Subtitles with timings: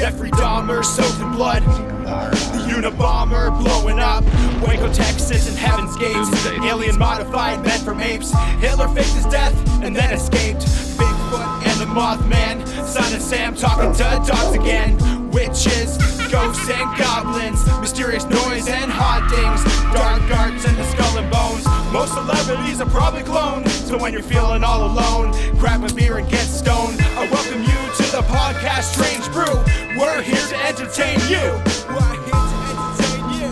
[0.00, 1.62] Jeffrey Dahmer soaked in blood.
[1.62, 4.24] The Unabomber blowing up.
[4.66, 6.46] Waco, Texas, and Heaven's Gates.
[6.46, 8.32] Alien modified men from apes.
[8.60, 10.62] Hitler faked his death and then escaped.
[10.96, 12.66] Bigfoot and the Mothman.
[12.86, 14.96] Son of Sam talking to dogs again.
[15.32, 15.98] Witches,
[16.32, 17.62] ghosts, and goblins.
[17.82, 19.62] Mysterious noise and hauntings.
[19.92, 21.79] Dark arts and the skull and bones.
[21.92, 23.68] Most celebrities are probably cloned.
[23.68, 27.00] So when you're feeling all alone, grab a beer and get stoned.
[27.00, 29.52] I welcome you to the podcast Strange Brew.
[29.98, 31.42] We're here to entertain you.
[31.88, 33.50] We're here to entertain you.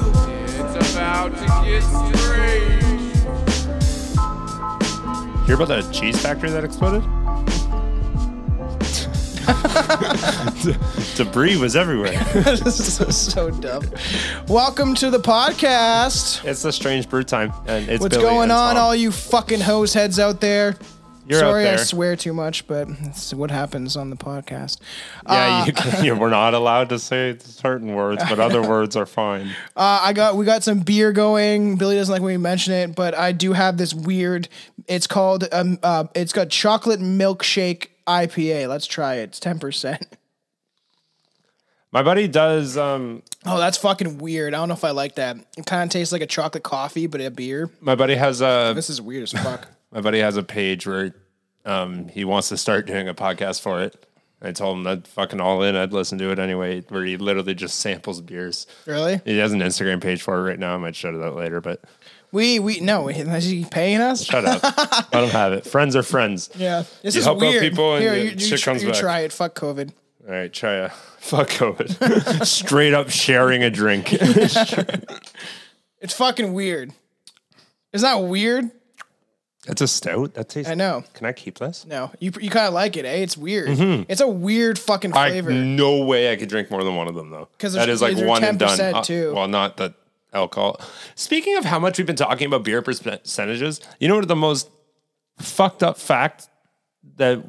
[0.55, 2.83] It's about to get strange.
[5.47, 7.03] Hear about that cheese factory that exploded?
[11.15, 12.13] Debris was everywhere.
[12.35, 13.83] this is so dumb.
[14.47, 16.45] Welcome to the podcast.
[16.45, 18.85] It's a strange brew time, and it's What's Billy going and on, Tom.
[18.85, 20.77] all you fucking hose heads out there?
[21.27, 24.81] You're Sorry, out I swear too much, but it's what happens on the podcast.
[25.27, 29.07] Yeah, you can, you, we're not allowed to say certain words, but other words are
[29.07, 29.49] fine.
[29.77, 31.77] Uh, I got we got some beer going.
[31.77, 34.49] Billy doesn't like when we mention it, but I do have this weird.
[34.87, 35.79] It's called um.
[35.83, 38.69] Uh, it's got chocolate milkshake IPA.
[38.69, 39.25] Let's try it.
[39.25, 40.07] It's ten percent.
[41.93, 42.77] My buddy does.
[42.77, 44.53] Um, Oh, that's fucking weird.
[44.53, 45.37] I don't know if I like that.
[45.57, 47.71] It kind of tastes like a chocolate coffee, but a beer.
[47.81, 48.73] my buddy has a.
[48.75, 49.69] This is weird as fuck.
[49.91, 51.15] My buddy has a page where
[51.65, 54.05] um, he wants to start doing a podcast for it.
[54.43, 55.77] I told him that fucking all in.
[55.77, 56.83] I'd listen to it anyway.
[56.91, 58.67] Where he literally just samples beers.
[58.85, 59.23] really?
[59.25, 60.75] He has an Instagram page for it right now.
[60.75, 61.83] I might shout it out later, but
[62.33, 63.09] We we no.
[63.09, 64.25] Is he paying us?
[64.25, 64.63] shut up.
[65.15, 65.65] Let him have it.
[65.67, 66.51] Friends are friends.
[66.55, 67.61] Yeah, this You is help out weird.
[67.63, 69.01] people and Here, you- you, you, shit tr- comes you back.
[69.01, 69.33] try it.
[69.33, 69.93] Fuck COVID.
[70.27, 72.45] All right, try a fuck COVID.
[72.47, 74.09] Straight up sharing a drink.
[76.01, 76.93] It's fucking weird.
[77.93, 78.71] Is that weird?
[79.67, 80.35] That's a stout.
[80.35, 80.71] That tastes.
[80.71, 81.05] I know.
[81.15, 81.85] Can I keep this?
[81.87, 83.17] No, you you kind of like it, eh?
[83.17, 83.69] It's weird.
[84.09, 85.51] It's a weird fucking I flavor.
[85.51, 87.49] no way I could drink more than one of them though.
[87.53, 88.79] Because that is like these are one and done.
[88.79, 89.95] 10% Uh, well, not the
[90.33, 90.81] alcohol.
[91.15, 94.71] Speaking of how much we've been talking about beer percentages, you know what the most
[95.39, 96.49] fucked up fact
[97.17, 97.43] that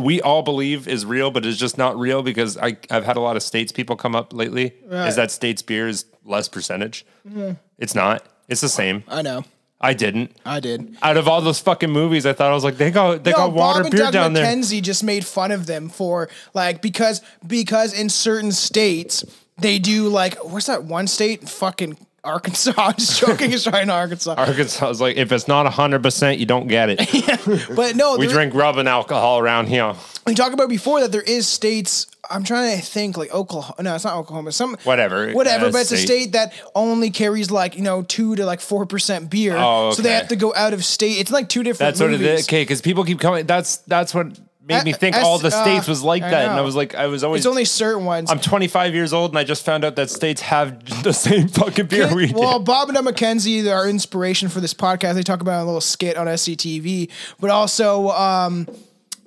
[0.00, 3.20] we all believe is real, but is just not real because I, I've had a
[3.20, 4.74] lot of states people come up lately.
[4.90, 7.06] Is that states beer is less percentage?
[7.28, 7.52] Mm-hmm.
[7.78, 8.26] It's not.
[8.48, 9.04] It's the same.
[9.08, 9.44] I know.
[9.80, 10.34] I didn't.
[10.44, 10.96] I did.
[11.02, 13.36] Out of all those fucking movies, I thought I was like, they got they Yo,
[13.36, 14.46] got water Bob and beer Doug down there.
[14.46, 19.24] McKenzie just made fun of them for like because because in certain states
[19.58, 21.48] they do like what's that one state?
[21.48, 22.72] Fucking Arkansas.
[22.76, 23.52] I'm just joking.
[23.52, 24.34] It's trying Arkansas.
[24.36, 27.14] Arkansas was like, if it's not hundred percent, you don't get it.
[27.14, 29.94] yeah, But no, we drink rubbing alcohol around here.
[30.26, 32.06] we talked about before that there is states.
[32.28, 33.80] I'm trying to think like Oklahoma.
[33.84, 34.50] No, it's not Oklahoma.
[34.50, 35.66] Some Whatever, whatever.
[35.66, 36.06] uh, but it's a state.
[36.06, 39.54] state that only carries like you know two to like four percent beer.
[39.56, 41.20] Oh, So they have to go out of state.
[41.20, 41.86] It's like two different.
[41.86, 42.40] That's what it movies.
[42.40, 42.46] is.
[42.48, 43.46] Okay, because people keep coming.
[43.46, 46.30] That's that's what made me Uh, think S- all the uh, states was like I
[46.30, 47.40] that, and I was like, I was always.
[47.40, 48.30] It's only certain ones.
[48.30, 51.86] I'm 25 years old, and I just found out that states have the same fucking
[51.86, 52.64] beer we well, do.
[52.64, 55.14] Bob and McKenzie, our inspiration for this podcast.
[55.14, 57.10] They talk about a little skit on SCTV,
[57.40, 58.66] but also um,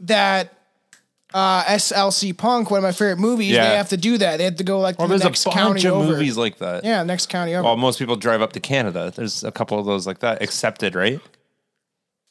[0.02, 0.54] that
[1.34, 3.52] uh, SLC Punk, one of my favorite movies.
[3.52, 3.70] Yeah.
[3.70, 4.38] They have to do that.
[4.38, 6.12] They have to go like to Well, the there's next a bunch county of over.
[6.14, 6.84] movies like that.
[6.84, 7.64] yeah, next county over.
[7.64, 9.14] Well, most people drive up to Canada.
[9.16, 10.42] There's a couple of those like that.
[10.42, 11.20] Accepted, right?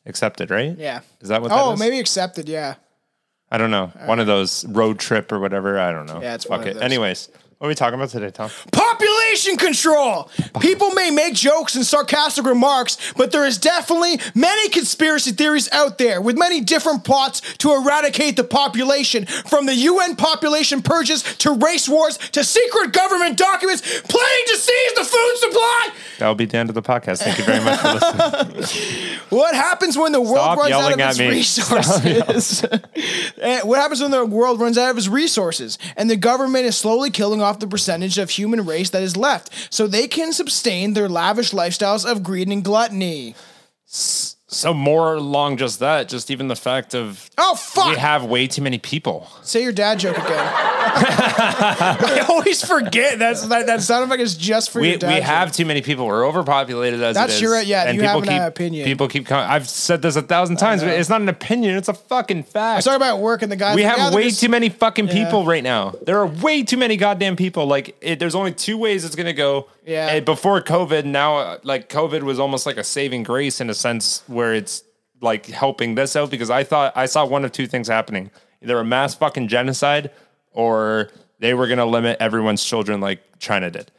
[0.05, 0.77] Accepted, right?
[0.79, 1.01] yeah.
[1.21, 1.49] Is that what?
[1.51, 2.49] that Oh, maybe accepted.
[2.49, 2.75] Yeah.
[3.51, 3.87] I don't know.
[4.05, 5.79] One of those road trip or whatever.
[5.79, 6.21] I don't know.
[6.21, 6.77] Yeah, it's Fuck it.
[6.77, 8.51] Anyways, what are we talking about today, Tom?
[8.71, 10.31] Population control.
[10.61, 15.99] People may make jokes and sarcastic remarks, but there is definitely many conspiracy theories out
[15.99, 21.53] there with many different plots to eradicate the population, from the UN population purges to
[21.55, 25.89] race wars to secret government documents planning to seize the food supply.
[26.21, 27.25] That'll be the end of the podcast.
[27.25, 29.19] Thank you very much for listening.
[29.31, 31.29] What happens when the world Stop runs out of its me.
[31.29, 32.65] resources?
[33.41, 36.77] Eh, what happens when the world runs out of its resources and the government is
[36.77, 40.93] slowly killing off the percentage of human race that is left so they can sustain
[40.93, 43.35] their lavish lifestyles of greed and gluttony?
[44.51, 47.91] So more along just that, just even the fact of Oh fuck!
[47.91, 49.29] we have way too many people.
[49.43, 50.29] Say your dad joke again.
[51.21, 55.09] I always forget that's that, that sound effect is just for We, your dad.
[55.09, 55.25] we joke.
[55.25, 56.07] have too many people.
[56.07, 57.41] We're overpopulated as That's it is.
[57.43, 58.85] your- yeah, And you people have an keep, opinion.
[58.87, 59.49] People keep coming.
[59.49, 61.77] I've said this a thousand times, but it's not an opinion.
[61.77, 62.85] It's a fucking fact.
[62.85, 63.77] Sorry about work and the guys.
[63.77, 65.95] we like, have yeah, way just- too many fucking people right now.
[66.07, 67.67] There are way too many goddamn people.
[67.67, 69.69] Like, it, there's only two ways it's gonna go.
[69.89, 70.09] Yeah.
[70.09, 73.75] And before COVID, now uh, like COVID was almost like a saving grace in a
[73.75, 74.85] sense where it's
[75.23, 78.31] like helping this out because I thought I saw one of two things happening:
[78.63, 80.11] either a mass fucking genocide
[80.53, 81.09] or
[81.39, 83.91] they were gonna limit everyone's children like China did.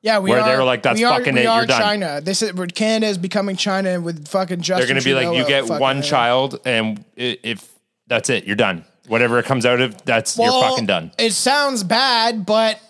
[0.00, 1.66] Yeah, we where are, they were like, "That's we are, fucking we it, are you're
[1.66, 2.20] done." China.
[2.20, 4.86] This is Canada is becoming China with fucking Justin.
[4.86, 7.68] They're gonna be like, you get one child, and if
[8.06, 8.84] that's it, you're done.
[9.08, 11.10] whatever it comes out of, that's you're fucking done.
[11.18, 12.80] It sounds bad, but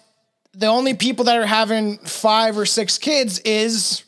[0.55, 4.05] the only people that are having five or six kids is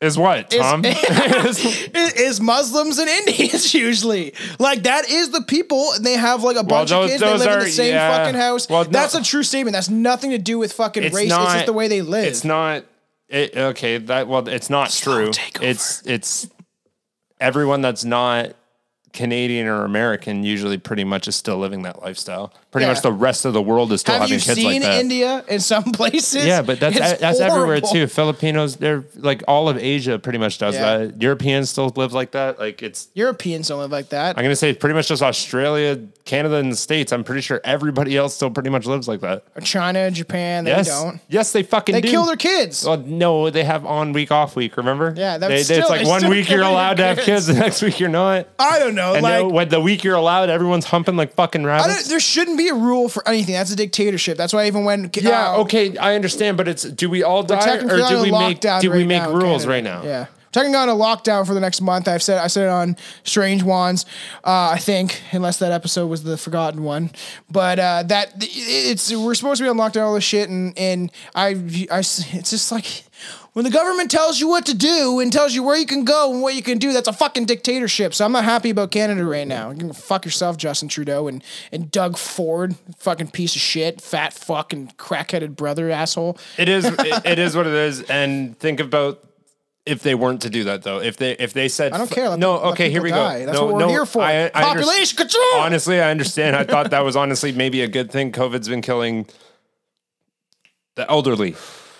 [0.00, 0.82] Is what Tom?
[0.84, 1.64] is,
[1.94, 4.34] is Muslims and Indians usually.
[4.58, 7.22] Like that is the people, and they have like a bunch those- of kids.
[7.22, 8.18] They live in the same yeah.
[8.18, 8.68] fucking house.
[8.68, 9.72] Well, no- That's a true statement.
[9.72, 11.30] That's nothing to do with fucking race.
[11.32, 12.26] it's just the way they live.
[12.26, 12.84] It's not.
[13.28, 15.30] It, okay, that well, it's not true.
[15.62, 16.48] It's it's
[17.40, 18.54] everyone that's not
[19.14, 22.52] Canadian or American usually pretty much is still living that lifestyle.
[22.70, 22.92] Pretty Yeah.
[22.92, 25.00] much the rest of the world is still have having you kids seen like that.
[25.00, 26.44] India in some places?
[26.44, 28.06] Yeah, but that's It's that's everywhere too.
[28.08, 30.98] Filipinos, they're like all of Asia pretty much does Yeah.
[30.98, 31.22] that.
[31.22, 32.58] Europeans still live like that.
[32.58, 34.36] Like it's Europeans don't live like that.
[34.36, 37.12] I'm gonna say pretty much just Australia, Canada, and the States.
[37.12, 39.44] I'm pretty sure everybody else still pretty much lives like that.
[39.62, 41.20] China, Japan, they yes, don't.
[41.28, 42.10] yes, they fucking do They do.
[42.10, 42.84] kill their kids.
[42.84, 44.76] Well, no, they have on week off week.
[44.76, 45.14] Remember?
[45.16, 47.26] Yeah, that's they, they- it's like one week you're allowed to have kids.
[47.26, 48.48] kids, the next week you're not.
[48.58, 49.03] I don't know.
[49.12, 52.08] And like when the week you're allowed, everyone's humping like fucking rabbits.
[52.08, 53.54] there shouldn't be a rule for anything.
[53.54, 54.38] That's a dictatorship.
[54.38, 57.76] That's why even when yeah, uh, okay, I understand, but it's do we all die
[57.76, 59.68] or do we make do we right make now rules Canada.
[59.68, 60.02] right now?
[60.04, 60.26] Yeah.
[60.54, 62.06] Technically on a lockdown for the next month.
[62.06, 64.06] I've said I said it on Strange Wands,
[64.44, 67.10] uh, I think, unless that episode was the forgotten one.
[67.50, 71.10] But uh, that it's we're supposed to be on lockdown all this shit, and and
[71.34, 71.48] I,
[71.90, 73.02] I it's just like
[73.54, 76.32] when the government tells you what to do and tells you where you can go
[76.32, 78.14] and what you can do, that's a fucking dictatorship.
[78.14, 79.72] So I'm not happy about Canada right now.
[79.72, 81.42] You can fuck yourself, Justin Trudeau and
[81.72, 86.38] and Doug Ford, fucking piece of shit, fat fucking crackheaded brother asshole.
[86.56, 89.20] It is it, it is what it is, and think about
[89.86, 91.00] if they weren't to do that though.
[91.00, 92.28] If they if they said I don't care.
[92.30, 93.44] Let no, let okay, here we people go.
[93.46, 94.22] That's no, what we're no, here for.
[94.22, 95.44] I, I under- Population control.
[95.56, 96.56] Honestly, I understand.
[96.56, 98.32] I thought that was honestly maybe a good thing.
[98.32, 99.26] COVID's been killing
[100.96, 101.56] the elderly.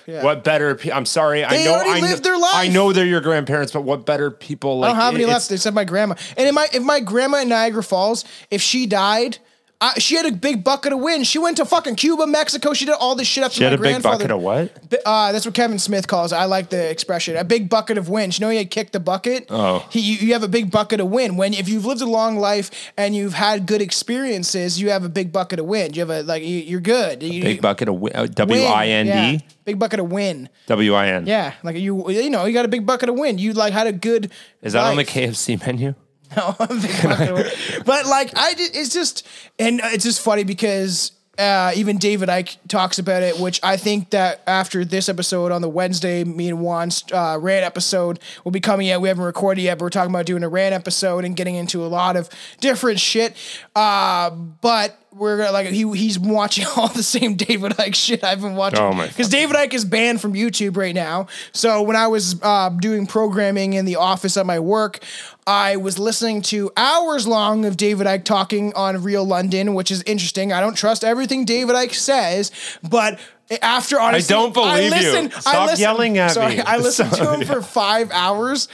[0.06, 0.75] What better?
[0.75, 1.44] pe- I'm sorry.
[1.44, 1.72] I They know.
[1.75, 2.54] already I lived know, their life.
[2.54, 4.81] I know they're your grandparents, but what better people?
[4.81, 5.48] Like I don't have any it's- left.
[5.48, 6.14] They said my grandma.
[6.36, 9.38] And if my if my grandma in Niagara Falls, if she died,
[9.84, 11.26] I, she had a big bucket of wind.
[11.26, 12.72] She went to fucking Cuba, Mexico.
[12.72, 14.16] She did all this shit after She had my a big grandfather.
[14.16, 15.02] bucket of what?
[15.04, 16.32] Uh, that's what Kevin Smith calls.
[16.32, 16.36] it.
[16.36, 17.36] I like the expression.
[17.36, 18.38] A big bucket of wind.
[18.38, 19.46] You know, he kicked the bucket.
[19.50, 19.86] Oh.
[19.90, 21.36] he, you, you have a big bucket of wind.
[21.36, 25.08] When if you've lived a long life and you've had good experiences, you have a
[25.10, 25.96] big bucket of wind.
[25.96, 27.22] You have a like you, you're good.
[27.22, 29.38] You, Big bucket of uh, W I N.
[29.38, 30.48] D Big bucket of wind.
[30.66, 31.26] W I N.
[31.26, 33.40] Yeah, like you, you know, you got a big bucket of wind.
[33.40, 34.31] You like had a good.
[34.62, 35.04] Is that on the.
[35.04, 35.94] KFC menu?
[36.36, 37.52] No, I'm big bucket of wind.
[37.84, 39.26] but like I, ju- it's just,
[39.58, 44.10] and it's just funny because uh, even David Icke talks about it, which I think
[44.10, 48.60] that after this episode on the Wednesday, me and Juan's uh, rant episode will be
[48.60, 49.00] coming out.
[49.00, 51.84] We haven't recorded yet, but we're talking about doing a rant episode and getting into
[51.84, 52.28] a lot of
[52.60, 53.36] different shit.
[53.75, 58.40] Uh, but we're gonna like he he's watching all the same David Icke shit I've
[58.40, 58.81] been watching.
[58.81, 61.26] Oh my Because David Icke is banned from YouTube right now.
[61.52, 65.00] So when I was uh, doing programming in the office at my work,
[65.46, 70.02] I was listening to hours long of David Icke talking on Real London, which is
[70.02, 70.52] interesting.
[70.52, 72.50] I don't trust everything David Icke says,
[72.82, 73.20] but
[73.62, 74.90] after honestly, I don't believe you.
[74.90, 76.60] listened, Stop yelling at sorry, me.
[76.62, 77.37] I listened to Sorry.
[77.40, 78.69] him for five hours.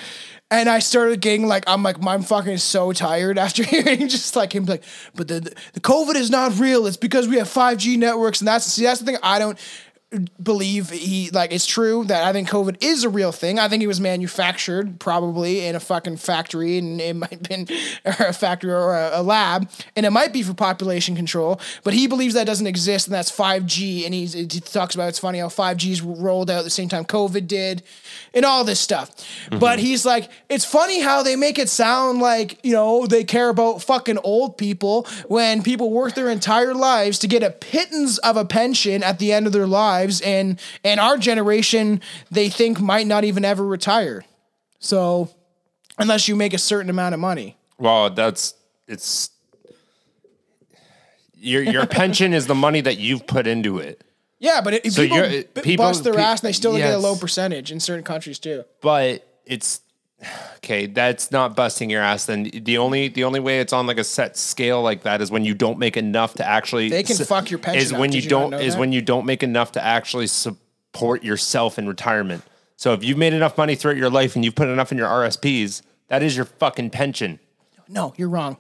[0.53, 4.53] And I started getting like, I'm like, I'm fucking so tired after hearing just like
[4.53, 4.83] him like,
[5.15, 5.41] but the
[5.73, 6.87] the COVID is not real.
[6.87, 9.59] It's because we have 5G networks, and that's see that's the thing I don't
[10.43, 13.61] believe he like it's true that I think COVID is a real thing.
[13.61, 17.69] I think it was manufactured probably in a fucking factory and it might have been
[18.05, 21.61] or a factory or a, a lab and it might be for population control.
[21.85, 25.21] But he believes that doesn't exist and that's 5G and he's, he talks about it's
[25.21, 27.85] funny how 5G's rolled out at the same time COVID did
[28.35, 29.17] and all this stuff.
[29.17, 29.61] Mm-hmm.
[29.61, 33.49] But he's like it's funny how they make it sound like you know they care
[33.49, 38.37] about fucking old people when people work their entire lives to get a pittance of
[38.37, 43.07] a pension at the end of their lives and and our generation they think might
[43.07, 44.25] not even ever retire.
[44.79, 45.29] So
[45.99, 47.57] unless you make a certain amount of money.
[47.79, 48.55] Well, that's
[48.89, 49.31] it's
[51.37, 54.03] your your pension is the money that you've put into it.
[54.39, 56.99] yeah but if So people, people- bust their pe- ass and they still get a
[56.99, 58.65] low percentage in certain countries too.
[58.81, 59.81] But it's
[60.57, 62.51] okay, that's not busting your ass then.
[62.53, 65.45] The only the only way it's on like a set scale like that is when
[65.45, 67.99] you don't make enough to actually They can s- fuck your pension Is up.
[68.01, 68.81] when Did you don't is that?
[68.81, 72.43] when you don't make enough to actually support yourself in retirement.
[72.77, 75.09] So if you've made enough money throughout your life and you've put enough in your
[75.09, 77.39] RSPs, that is your fucking pension.
[77.89, 78.57] no you're wrong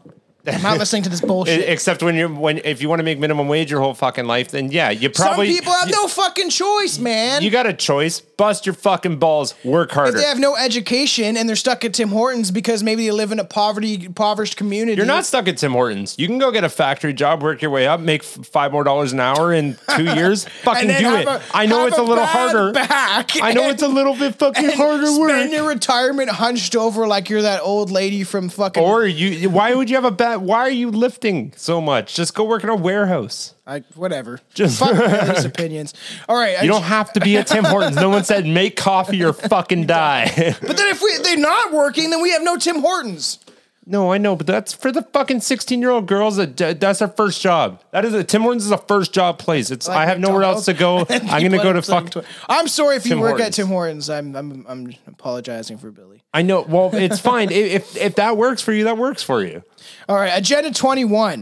[0.46, 1.68] I'm not listening to this bullshit.
[1.68, 4.50] Except when you're when if you want to make minimum wage your whole fucking life,
[4.50, 7.42] then yeah, you probably Some people have you, no fucking choice, man.
[7.42, 8.20] You got a choice.
[8.20, 9.54] Bust your fucking balls.
[9.64, 10.12] Work if harder.
[10.18, 13.38] they have no education and they're stuck at Tim Hortons because maybe they live in
[13.38, 14.96] a poverty impoverished community.
[14.96, 16.16] You're not stuck at Tim Hortons.
[16.18, 19.12] You can go get a factory job, work your way up, make five more dollars
[19.12, 20.44] an hour in two years.
[20.62, 21.26] Fucking do it.
[21.28, 22.72] a- I know it's a little harder.
[22.72, 25.50] Back I know it's a little bit fucking and harder spend work.
[25.50, 28.82] your retirement hunched over like you're that old lady from fucking.
[28.82, 29.50] Or you?
[29.50, 30.29] Why would you have a bad?
[30.36, 32.14] Why are you lifting so much?
[32.14, 33.54] Just go work in a warehouse.
[33.66, 34.40] I, whatever.
[34.54, 34.96] Just- fuck
[35.26, 35.94] Billy's opinions.
[36.28, 37.96] All right, I You don't ju- have to be at Tim Hortons.
[37.96, 40.30] No one said make coffee or fucking die.
[40.60, 43.38] But then if we they're not working, then we have no Tim Hortons.
[43.86, 46.36] No, I know, but that's for the fucking sixteen-year-old girls.
[46.36, 47.82] That that's their first job.
[47.92, 49.70] That is a Tim Hortons is a first job place.
[49.70, 50.98] It's I have nowhere else to go.
[51.08, 52.12] I'm gonna go to fuck.
[52.48, 53.46] I'm sorry if you work Hortons.
[53.48, 54.10] at Tim Hortons.
[54.10, 56.22] I'm I'm I'm apologizing for Billy.
[56.34, 56.62] I know.
[56.62, 58.84] Well, it's fine if if if that works for you.
[58.84, 59.62] That works for you.
[60.08, 61.40] All right, Agenda 21.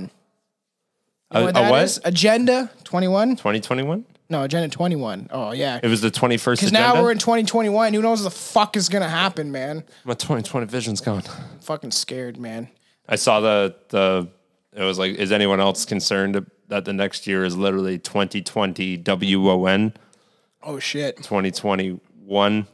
[1.34, 1.98] You know what a what?
[2.04, 3.30] Agenda 21?
[3.36, 4.06] 2021.
[4.30, 5.28] No, Agenda 21.
[5.30, 5.80] Oh yeah.
[5.82, 6.80] It was the 21st Because agenda.
[6.80, 7.94] now we're in 2021.
[7.94, 9.84] Who knows what the fuck is gonna happen, man?
[10.04, 11.22] My 2020 vision's gone.
[11.62, 12.68] fucking scared, man.
[13.08, 14.28] I saw the the.
[14.74, 19.02] It was like, is anyone else concerned that the next year is literally 2020
[19.36, 19.94] WON
[20.62, 21.16] Oh shit.
[21.16, 22.66] 2021?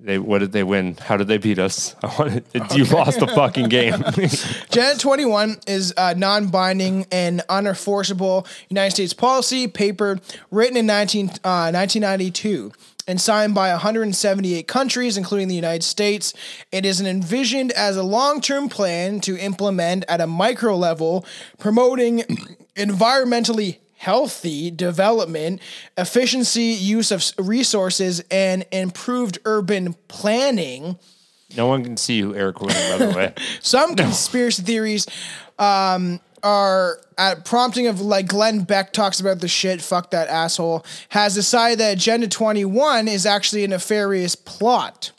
[0.00, 0.96] They what did they win?
[0.96, 1.96] How did they beat us?
[2.02, 3.94] I wanted, You lost the fucking game.
[4.70, 11.70] Agenda 21 is a non-binding and unenforceable United States policy paper written in 19, uh,
[11.72, 12.72] 1992
[13.08, 16.34] and signed by 178 countries, including the United States.
[16.70, 21.24] It is envisioned as a long-term plan to implement at a micro level,
[21.58, 22.18] promoting
[22.76, 25.60] environmentally healthy development,
[25.96, 30.98] efficiency use of resources, and improved urban planning.
[31.56, 33.34] no one can see you, Eric Winter, by the way.
[33.60, 35.06] Some conspiracy theories
[35.58, 39.82] um, are at prompting of like Glenn Beck talks about the shit.
[39.82, 40.86] Fuck that asshole.
[41.08, 45.10] Has decided that Agenda 21 is actually a nefarious plot.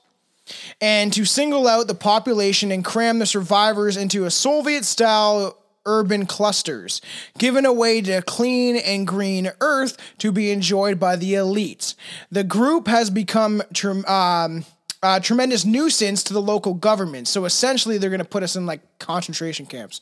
[0.82, 6.26] And to single out the population and cram the survivors into a Soviet style urban
[6.26, 7.02] clusters,
[7.38, 11.96] given away to clean and green earth to be enjoyed by the elites.
[12.32, 13.62] The group has become
[14.08, 14.66] um,
[15.02, 17.28] a tremendous nuisance to the local government.
[17.28, 20.02] So essentially, they're going to put us in like concentration camps.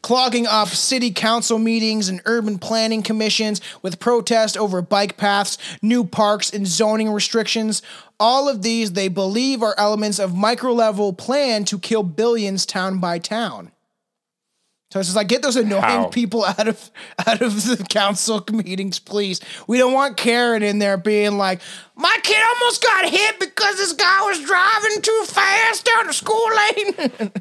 [0.00, 6.04] Clogging up city council meetings and urban planning commissions with protest over bike paths, new
[6.04, 7.82] parks, and zoning restrictions.
[8.18, 13.00] All of these they believe are elements of micro level plan to kill billions town
[13.00, 13.70] by town.
[14.90, 16.06] So it's just like get those annoying How?
[16.06, 16.90] people out of
[17.26, 19.38] out of the council meetings, please.
[19.66, 21.60] We don't want Karen in there being like,
[21.94, 26.48] my kid almost got hit because this guy was driving too fast down the school
[26.56, 27.32] lane.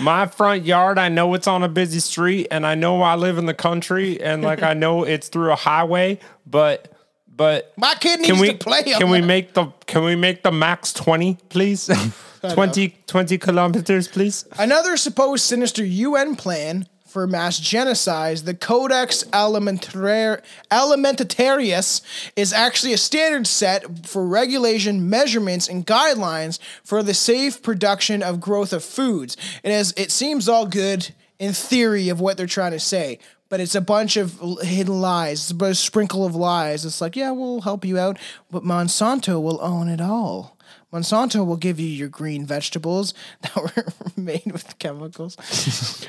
[0.00, 3.36] My front yard, I know it's on a busy street, and I know I live
[3.38, 6.90] in the country, and like I know it's through a highway, but
[7.36, 8.82] but My kid needs can we to play.
[8.82, 9.26] can we that.
[9.26, 11.88] make the can we make the max 20 please
[12.52, 20.42] 20 20 kilometers please Another supposed sinister UN plan for mass genocide, the Codex Alimentar-
[20.68, 22.02] Alimentarius,
[22.34, 28.40] is actually a standard set for regulation, measurements, and guidelines for the safe production of
[28.40, 29.36] growth of foods.
[29.62, 33.20] It has, it seems all good in theory of what they're trying to say.
[33.48, 35.48] But it's a bunch of hidden lies.
[35.48, 36.84] It's a sprinkle of lies.
[36.84, 38.18] It's like, yeah, we'll help you out,
[38.50, 40.53] but Monsanto will own it all.
[40.94, 43.84] Monsanto will give you your green vegetables that were
[44.16, 45.36] made with chemicals.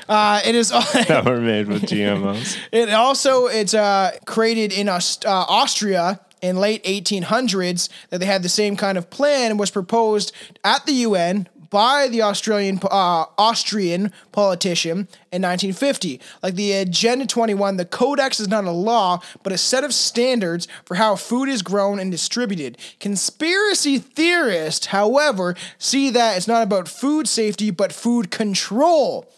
[0.08, 0.70] uh, it is.
[0.70, 6.56] that were made with GMOs It also it's uh, created in Aust- uh, Austria in
[6.56, 10.92] late 1800s that they had the same kind of plan and was proposed at the
[10.92, 16.20] UN by the Australian uh, Austrian politician in 1950.
[16.42, 20.68] Like the Agenda 21, the Codex is not a law, but a set of standards
[20.84, 22.78] for how food is grown and distributed.
[23.00, 29.30] Conspiracy theorists, however, see that it's not about food safety but food control.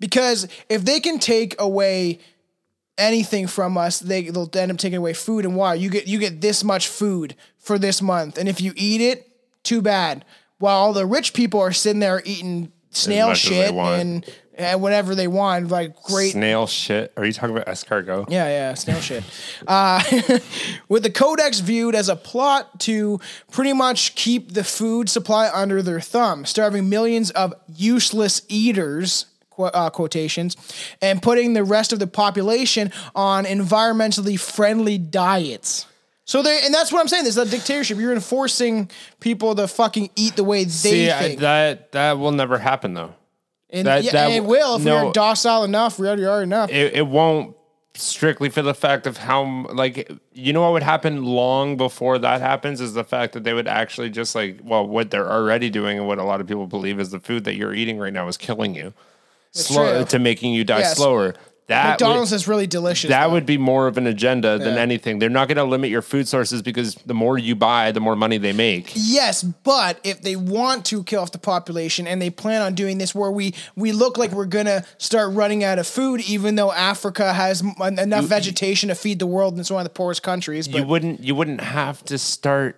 [0.00, 2.20] Because if they can take away
[2.96, 5.76] anything from us, they they'll end up taking away food and water.
[5.76, 9.28] You get you get this much food for this month, and if you eat it,
[9.62, 10.24] too bad.
[10.58, 14.00] While all the rich people are sitting there eating snail much as they shit want.
[14.00, 18.48] and, and whatever they want, like great snail shit are you talking about escargot yeah,
[18.48, 19.22] yeah, snail shit.
[19.68, 20.02] Uh,
[20.88, 23.20] with the Codex viewed as a plot to
[23.52, 29.26] pretty much keep the food supply under their thumb, starving millions of useless eaters.
[29.50, 30.56] qu- Uh, quotations
[31.02, 35.86] and putting the rest of the population on environmentally friendly diets.
[36.28, 37.24] So they and that's what I'm saying.
[37.24, 37.96] This is a dictatorship.
[37.96, 41.40] You're enforcing people to fucking eat the way they see I, think.
[41.40, 43.14] that that will never happen though
[43.70, 45.06] And That- yeah, that- it will if no.
[45.06, 46.68] we're docile enough, we already are enough.
[46.70, 47.56] it, it won't
[47.94, 52.18] strictly for the fact of how m- like you know what would happen long before
[52.18, 55.68] that happens is the fact that they would actually just like well what they're already
[55.70, 58.12] doing and what a lot of people believe is the food that you're eating right
[58.12, 58.92] now is killing you
[59.52, 60.04] slow true.
[60.04, 60.96] to making you die Yes.
[60.96, 61.34] slower
[61.68, 63.08] that would- McDonald's is really delicious.
[63.10, 63.32] that though.
[63.32, 64.80] would be more of an agenda than Yeah.
[64.80, 65.18] anything.
[65.18, 68.16] They're not going to limit your food sources because the more you buy, the more
[68.16, 68.90] money they make.
[68.94, 72.98] Yes, but if they want to kill off the population and they plan on doing
[72.98, 76.54] this where we we look like we're going to start running out of food even
[76.56, 80.22] though Africa has enough vegetation to feed the world and it's one of the poorest
[80.22, 82.76] countries, but You wouldn't you wouldn't have to start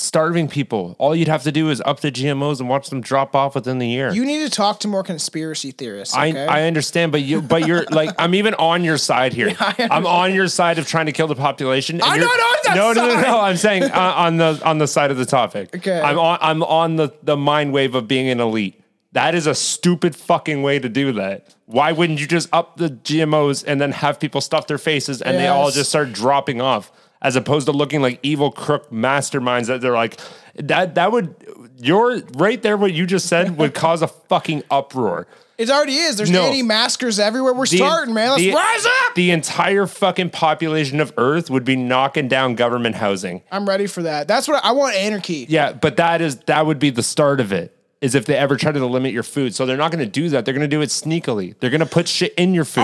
[0.00, 0.96] starving people.
[0.98, 3.78] All you'd have to do is up the GMOs and watch them drop off within
[3.78, 4.12] the year.
[4.12, 6.46] you need to talk to more conspiracy theorists, okay?
[6.46, 9.54] I, I understand, but you but you're like I'm even on your side here.
[9.60, 11.96] I I'm on your side of trying to kill the population.
[11.96, 13.26] and I'm not on that no, no, no, side.
[13.26, 13.40] no.
[13.40, 15.74] I'm saying uh, on the on the side of the topic.
[15.76, 16.00] Okay.
[16.00, 18.82] I'm on I'm on the the mind wave of being an elite.
[19.12, 21.54] That is a stupid fucking way to do that.
[21.66, 25.36] Why wouldn't you just up the GMOs and then have people stuff their faces and
[25.36, 26.92] they all just start dropping off,
[27.22, 30.18] as opposed to looking like evil crook masterminds that they're like
[30.54, 30.94] that.
[30.94, 31.34] That would
[31.78, 32.76] your right there.
[32.76, 35.26] What you just said would cause a fucking uproar.
[35.58, 36.16] it already is.
[36.16, 36.42] There's No.
[36.44, 37.52] anti-maskers everywhere.
[37.52, 38.30] We're starting, man.
[38.30, 39.14] Let's the- rise up.
[39.14, 43.42] The entire fucking population of Earth would be knocking down government housing.
[43.52, 44.26] I'm ready for that.
[44.28, 45.46] That's what I, I want anarchy.
[45.48, 47.76] Yeah, but that is that would be the start of it.
[48.00, 49.54] Is if they ever try to limit your food.
[49.54, 50.46] So they're not going to do that.
[50.46, 51.54] They're going to do it sneakily.
[51.60, 52.80] They're going to put shit in your food,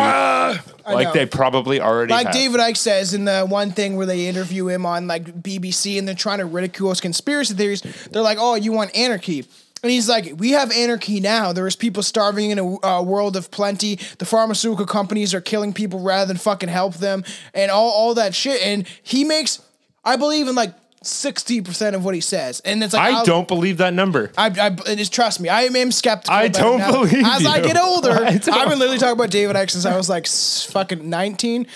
[0.86, 2.34] like they probably already Like have.
[2.34, 6.06] David Icke says in the one thing where they interview him on like BBC and
[6.06, 7.80] they're trying to ridicule his conspiracy theories.
[8.10, 9.46] They're like, "Oh, you want anarchy?"
[9.82, 11.52] And he's like, "We have anarchy now.
[11.52, 13.98] There is people starving in a uh, world of plenty.
[14.18, 18.34] The pharmaceutical companies are killing people rather than fucking help them, and all all that
[18.34, 19.62] shit." And he makes,
[20.04, 20.74] I believe in like
[21.06, 24.30] sixty percent of what he says, and it's like I I'll- don't believe that number.
[24.36, 26.34] I, I it is, trust me, I am skeptical.
[26.34, 26.92] I about it don't now.
[26.92, 27.62] believe As I you.
[27.64, 28.68] get older, I I've don't.
[28.68, 31.66] been literally talking about David Icke since I was like s- fucking nineteen.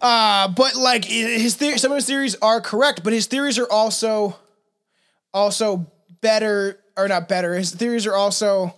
[0.00, 3.58] Uh, but like i- his theory, some of his theories are correct, but his theories
[3.58, 4.36] are also
[5.34, 5.86] also
[6.20, 7.54] better or not better.
[7.54, 8.74] His theories are also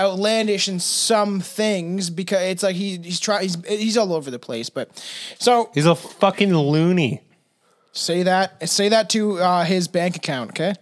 [0.00, 4.38] outlandish in some things because it's like he he's trying he's he's all over the
[4.38, 4.70] place.
[4.70, 4.88] But
[5.38, 7.20] so He's a fucking loony.
[7.92, 10.74] Say that say that to uh, his bank account, okay?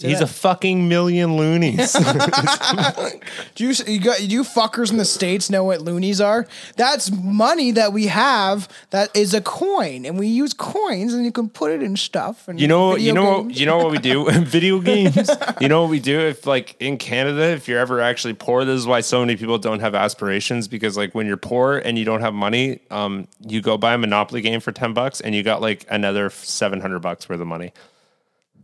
[0.00, 1.92] He's a fucking million loonies.
[3.54, 6.46] Do you you, got, you fuckers in the states know what loonies are?
[6.76, 11.30] That's money that we have that is a coin, and we use coins, and you
[11.30, 12.48] can put it in stuff.
[12.48, 13.60] And You know, you know, what, games.
[13.60, 14.28] you know what we do?
[14.28, 15.30] In video games.
[15.60, 18.78] You know what we do if, like, in Canada, if you're ever actually poor, this
[18.78, 22.04] is why so many people don't have aspirations because, like, when you're poor and you
[22.06, 25.42] don't have money, um, you go buy a Monopoly game for ten bucks and you
[25.42, 27.72] got like another seven hundred bucks worth of money,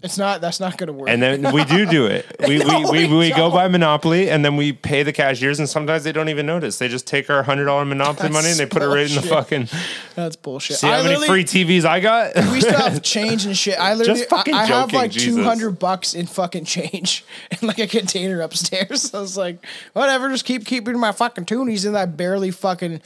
[0.01, 0.41] It's not.
[0.41, 1.09] That's not going to work.
[1.09, 2.25] and then we do do it.
[2.49, 3.53] We No, we, we, we we go don't.
[3.53, 6.79] buy Monopoly and then we pay the cashiers, and sometimes they don't even notice.
[6.79, 9.17] They just take our hundred dollar Monopoly That's money and they put it right in
[9.17, 9.29] the bullshit.
[9.31, 9.69] fucking.
[10.15, 10.77] that's bullshit.
[10.77, 12.37] See how many free TVs I got?
[12.53, 13.79] we still have change and shit.
[13.79, 15.35] I literally, Just fucking I, I have joking, like Jesus.
[15.35, 17.25] two hundred bucks in fucking change
[17.61, 19.13] in like a container upstairs.
[19.13, 19.59] I was like,
[19.95, 23.01] whatever, just keep keeping my fucking toonies, and I barely fucking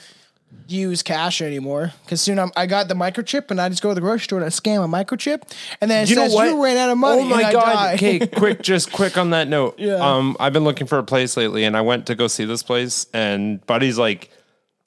[0.69, 3.95] use cash anymore because soon I'm, I got the microchip and I just go to
[3.95, 5.43] the grocery store and I scan my microchip
[5.81, 6.49] and then it You know what?
[6.49, 7.23] you ran out of money.
[7.23, 7.95] Oh my and god!
[7.95, 9.79] Okay, quick, just quick on that note.
[9.79, 9.97] Yeah.
[9.97, 12.63] Um, I've been looking for a place lately, and I went to go see this
[12.63, 14.31] place, and Buddy's like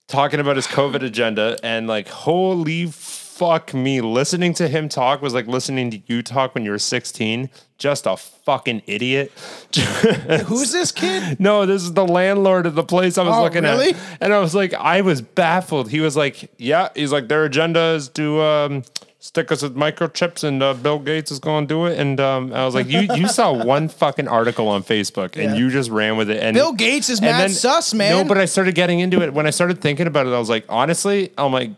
[0.08, 5.34] talking about his COVID agenda, and like, holy fuck me, listening to him talk was
[5.34, 7.50] like listening to you talk when you were sixteen.
[7.78, 9.32] Just a fucking idiot.
[10.46, 11.40] Who's this kid?
[11.42, 13.90] No, this is the landlord of the place I was Oh, looking really?
[13.92, 13.98] at.
[14.22, 15.90] And I was like, I was baffled.
[15.92, 18.84] He was like, Yeah, he's like, their agenda is to um,
[19.20, 22.00] stick us with microchips, and uh, Bill Gates is going to do it.
[22.00, 25.56] And um, I was like, You you saw one fucking article on Facebook, and Yeah.
[25.56, 26.42] you just ran with it.
[26.42, 28.12] And Bill Gates is mad sus, man.
[28.12, 29.34] No, but I started getting into it.
[29.34, 31.72] When I started thinking about it, I was like, honestly, I'm like,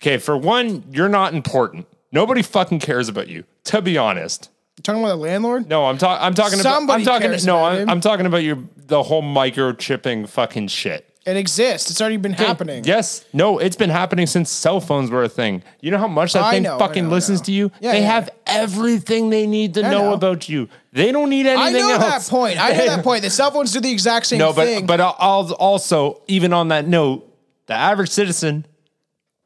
[0.00, 1.86] okay, for one, you're not important.
[2.12, 3.44] Nobody fucking cares about you.
[3.64, 4.48] To be honest.
[4.82, 5.68] Talking about the landlord.
[5.68, 6.24] No, I'm talking.
[6.24, 6.74] I'm talking about.
[6.74, 7.28] Somebody I'm talking.
[7.28, 7.90] cares No, about I'm, him.
[7.90, 11.06] I'm talking about your the whole microchipping fucking shit.
[11.26, 11.90] It exists.
[11.90, 12.82] It's already been happening.
[12.84, 13.26] Yes.
[13.34, 15.62] No, it's been happening since cell phones were a thing.
[15.80, 17.44] You know how much that I thing know, I fucking know, I listens know.
[17.44, 17.72] to you?
[17.78, 18.12] Yeah, they yeah.
[18.12, 20.68] have everything they need to know, about you.
[20.92, 21.62] They don't need anything.
[21.62, 22.28] I anything know else.
[22.28, 22.58] that point.
[22.58, 23.22] I know that point.
[23.22, 24.86] The cell phones do the exact same No, but thing.
[24.86, 27.26] No, but also even on that note,
[27.66, 28.66] the average citizen,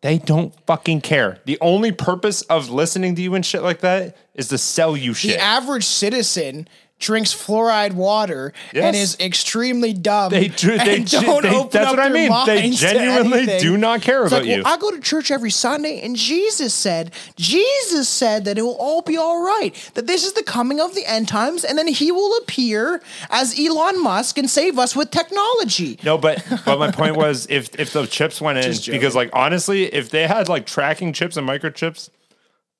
[0.04, 1.38] they don't fucking care.
[1.46, 5.14] The only purpose of listening to you and shit like that is to sell you
[5.14, 5.38] shit.
[5.38, 6.68] the average citizen
[7.00, 10.30] drinks fluoride water and is extremely dumb.
[10.30, 12.33] They do- they don't they- open that's up what I mean.
[12.46, 14.62] They genuinely do not care It's about like, you.
[14.62, 18.76] Well, I go to church every Sunday, and Jesus said, Jesus said that it will
[18.76, 19.74] all be all right.
[19.94, 23.59] That this is the coming of the end times, and then He will appear as
[23.59, 25.98] Elon Musk and save us with technology.
[26.04, 29.85] No, but but my point was if if the chips went in because like honestly,
[29.85, 32.09] if they had like tracking chips and microchips,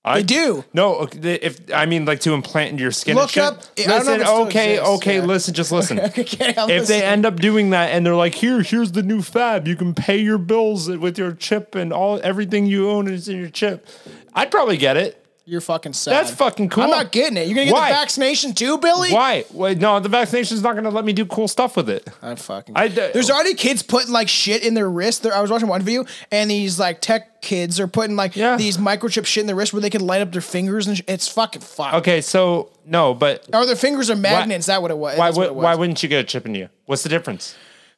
[0.07, 0.65] I do.
[0.75, 3.15] No, if I mean like to implant in your skin.
[3.17, 5.25] Look up- I don't know Listen, if it still okay, exists, okay, yeah.
[5.25, 6.01] listen, just listen.
[6.05, 9.67] Okay, if they end up doing that and they're like, here, here's the new fab,
[9.67, 13.39] you can pay your bills with your chip and all everything you own is in
[13.39, 13.87] your chip.
[14.35, 15.24] I'd probably get it.
[15.47, 16.13] You're fucking sad.
[16.13, 16.85] That's fucking cool.
[16.85, 17.47] I'm not getting it.
[17.47, 17.91] You're gonna get Why?
[17.91, 19.13] the vaccination too, Billy?
[19.13, 19.45] Why?
[19.53, 22.09] Wait, no, the vaccination's not going to let me do cool stuff with it.
[22.23, 22.75] I'm fucking.
[22.75, 25.23] I d- There's already kids putting like shit in their wrist.
[25.23, 28.57] There, I was watching one video, and these like tech kids are putting like Yeah.
[28.57, 31.03] these microchip shit in their wrist where they can light up their fingers, and sh-
[31.07, 31.95] it's fucking fucked.
[31.97, 34.65] Okay, so no, but Or their fingers are magnets.
[34.67, 35.19] That what it was.
[35.19, 35.63] why That's what would it was.
[35.65, 36.71] why wouldn't you get a chip in you?
[36.87, 37.55] What's the difference?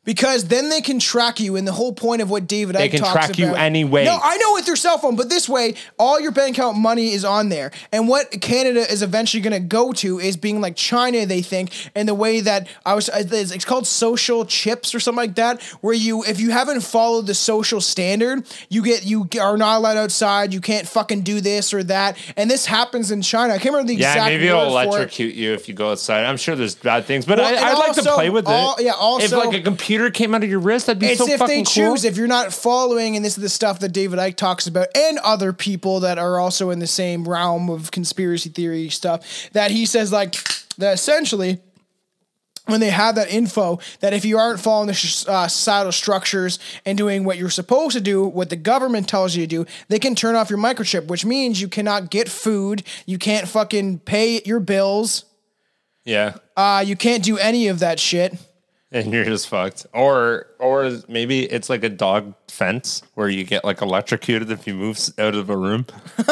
[0.06, 3.00] Because then they can track you, and the whole point of what David Icke can
[3.00, 4.04] talks track you anyway.
[4.04, 7.12] No, I know with your cell phone, but this way, all your bank account money
[7.12, 7.72] is on there.
[7.92, 11.70] And what Canada is eventually going to go to is being like China, they think,
[11.96, 15.34] and the way that I was, uh, it's it's called social chips or something like
[15.34, 19.78] that, where you, if you haven't followed the social standard, you get, you are not
[19.78, 23.54] allowed outside, you can't fucking do this or that, and this happens in China.
[23.54, 24.84] I can't remember the Yeah, exact maybe it'll word for it.
[24.98, 26.24] electrocute you if you go outside.
[26.26, 28.52] I'm sure there's bad things, but Well, I, I'd like to play with it.
[28.52, 31.28] all- yeah, if like a computer came out of your wrist, that'd be It's so
[31.28, 32.02] if fucking they choose.
[32.02, 32.11] cool.
[32.11, 35.18] If you're not following, and this is the stuff that David Icke talks about, and
[35.20, 39.87] other people that are also in the same realm of conspiracy theory stuff, that he
[39.87, 40.37] says like
[40.78, 41.61] that essentially.
[42.68, 46.59] When they have that info, that if you aren't following the sh- uh, societal structures
[46.85, 50.00] and doing what you're supposed to do, what the government tells you to do, they
[50.00, 54.42] can turn off your microchip, which means you cannot get food, you can't fucking pay
[54.44, 55.26] your bills,
[56.04, 58.35] yeah, uh, you can't do any of that shit.
[58.92, 59.87] And you're just fucked.
[59.92, 64.75] Or or maybe it's like a dog fence where you get like electrocuted if you
[64.75, 65.87] move out of a room.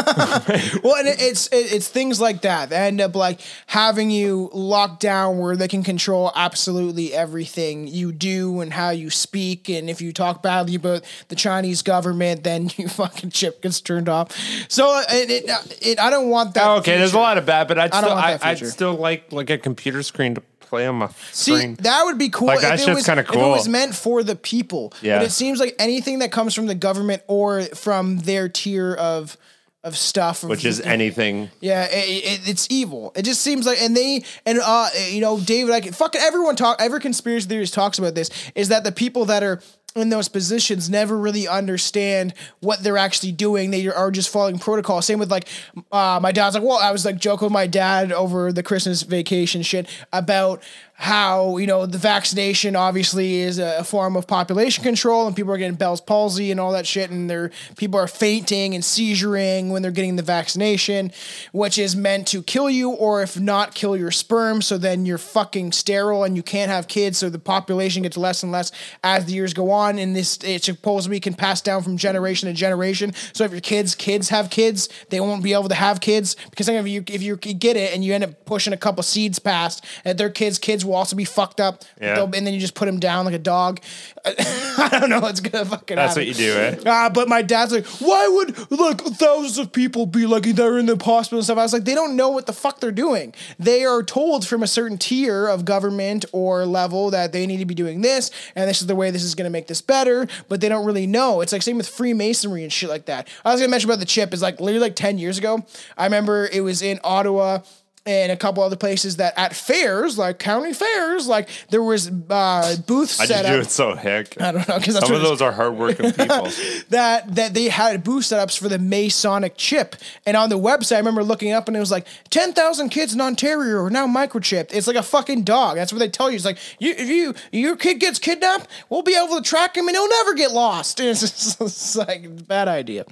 [0.82, 5.00] Well, and it's it- it's things like that that end up like having you locked
[5.00, 10.00] down where they can control absolutely everything you do and how you speak, and if
[10.00, 14.32] you talk badly about the Chinese government, then you fucking chip gets turned off.
[14.68, 16.66] So it, it, it I don't want that.
[16.66, 19.32] Oh, okay, there's a lot of bad, but I'd I still I, I'd still like
[19.32, 20.42] like a computer screen to
[20.74, 21.74] play on my See, screen.
[21.80, 22.48] that would be cool.
[22.48, 24.92] Like, that shit's was kinda If it was meant for the people.
[25.00, 25.18] Yeah.
[25.18, 29.36] But it seems like anything that comes from the government or from their tier of
[29.84, 31.50] of stuff, of which is anything.
[31.60, 33.12] Yeah, it, it, it's evil.
[33.14, 36.80] It just seems like, and they, and uh, you know, David, like fucking everyone talk,
[36.80, 39.60] every conspiracy theorist talks about this is that the people that are
[39.94, 43.70] in those positions never really understand what they're actually doing.
[43.70, 45.00] They are just following protocol.
[45.02, 45.48] Same with like,
[45.92, 49.02] uh, my dad's like, well, I was like joking with my dad over the Christmas
[49.02, 50.62] vacation shit about
[50.96, 55.58] how you know the vaccination obviously is a form of population control and people are
[55.58, 59.82] getting Bell's palsy and all that shit and they're people are fainting and seizuring when
[59.82, 61.10] they're getting the vaccination
[61.50, 64.62] which is meant to kill you or if not kill your sperm.
[64.62, 67.18] So then you're fucking sterile and you can't have kids.
[67.18, 68.70] So the population gets less and less
[69.02, 69.98] as the years go on.
[69.98, 73.12] And this it supposedly can pass down from generation to generation.
[73.32, 76.68] So if your kids kids have kids they won't be able to have kids because
[76.68, 79.84] if you if you get it and you end up pushing a couple seeds past
[80.04, 82.22] and their kids kids will also be fucked up Yeah.
[82.22, 83.80] And then you just put them down like a dog
[84.24, 86.20] I don't know what's gonna fucking That's happen.
[86.20, 86.76] what you do, eh?
[86.90, 90.86] Uh, but my dad's like, why would like thousands of people be like they're in
[90.86, 91.58] the hospital and stuff?
[91.58, 93.34] I was like, they don't know what the fuck they're doing.
[93.58, 97.66] They are told from a certain tier of government or level that they need to
[97.66, 100.60] be doing this, and this is the way this is gonna make this better, but
[100.60, 101.40] they don't really know.
[101.40, 103.28] It's like same with Freemasonry and shit like that.
[103.44, 105.64] I was gonna mention about the chip is like literally like 10 years ago.
[105.98, 107.60] I remember it was in Ottawa
[108.06, 112.76] and a couple other places that at fairs, like county fairs, like there was uh,
[112.86, 113.52] booths I set just up.
[113.54, 114.40] do it so heck.
[114.40, 116.48] I don't know because Some of those are hardworking people.
[116.90, 119.96] that that they had booth setups for the Masonic chip.
[120.26, 123.20] And on the website, I remember looking up and it was like 10,000 kids in
[123.20, 124.74] Ontario are now microchipped.
[124.74, 125.76] It's like a fucking dog.
[125.76, 126.36] That's what they tell you.
[126.36, 129.88] It's like, you, if you your kid gets kidnapped, we'll be able to track him
[129.88, 131.00] and he'll never get lost.
[131.00, 133.06] And it's, just, it's like, bad idea.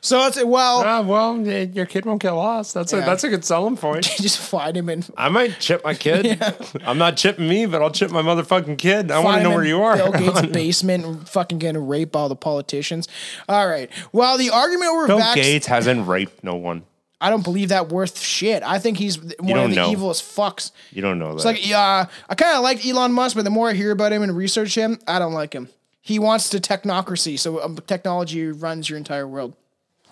[0.00, 2.72] So it's, well, ah, well, your kid won't get lost.
[2.72, 4.04] That's a that's a good selling point.
[4.04, 6.24] just find him and I might chip my kid.
[6.40, 6.52] yeah.
[6.84, 9.10] I'm not chipping me, but I'll chip my motherfucking kid.
[9.10, 9.96] I want to know where you are.
[9.96, 13.08] Bill Gates' basement fucking getting raped rape all the politicians.
[13.48, 13.90] All right.
[14.12, 16.84] Well, the argument over Bill vax- Gates hasn't raped no one.
[17.18, 18.62] I don't believe that worth shit.
[18.62, 19.90] I think he's one of the know.
[19.90, 20.70] evilest fucks.
[20.92, 21.36] You don't know that.
[21.36, 24.12] It's like, yeah, I kind of like Elon Musk, but the more I hear about
[24.12, 25.70] him and research him, I don't like him.
[26.02, 29.54] He wants to technocracy, so um, technology runs your entire world.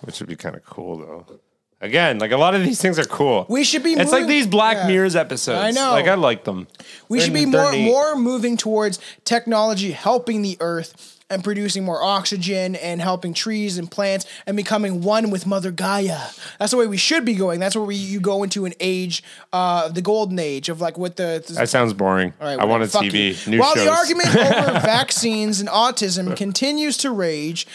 [0.05, 1.41] Which would be kind of cool though.
[1.81, 3.45] Again, like a lot of these things are cool.
[3.51, 4.87] We should be It's like these Black yeah.
[4.87, 5.59] Mirrors episodes.
[5.59, 5.91] I know.
[5.91, 6.67] Like I like them.
[7.09, 7.85] We They're- should be they're more neat.
[7.85, 13.91] more moving towards technology helping the earth and producing more oxygen and helping trees and
[13.91, 16.19] plants and becoming one with Mother Gaia.
[16.59, 17.61] That's the way we should be going.
[17.61, 21.17] That's where we you go into an age, uh, the golden age of like what
[21.17, 22.33] the, That sounds boring.
[22.41, 23.47] All right, I want a TV.
[23.47, 23.85] New While shows.
[23.85, 27.67] the argument over vaccines and autism continues to rage,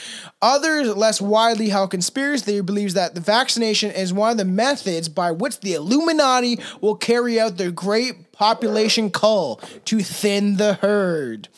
[0.41, 5.09] others less widely held conspiracy theory believes that the vaccination is one of the methods
[5.09, 11.49] by which the Illuminati will carry out their great population cull to thin the herd.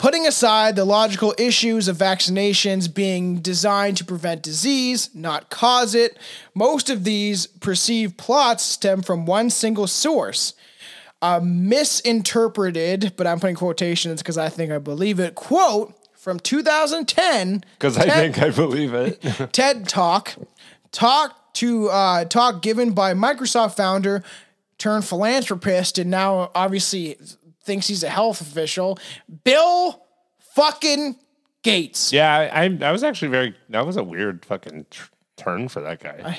[0.00, 6.16] Putting aside the logical issues of vaccinations being designed to prevent disease, not cause it,
[6.54, 10.54] most of these perceived plots stem from one single source.
[11.20, 17.62] A misinterpreted, but I'm putting quotations because I think I believe it, quote from 2010
[17.78, 19.20] Because I think I believe it.
[19.52, 20.34] TED Talk,
[20.92, 24.24] talk to uh, talk given by Microsoft founder
[24.80, 27.18] turned philanthropist and now obviously
[27.70, 28.98] thinks he's a health official,
[29.44, 30.02] Bill
[30.56, 31.14] fucking
[31.62, 32.12] Gates.
[32.12, 33.54] yeah, I, I was actually very.
[33.68, 35.09] That was a weird fucking tr-
[35.40, 36.38] turn for that guy.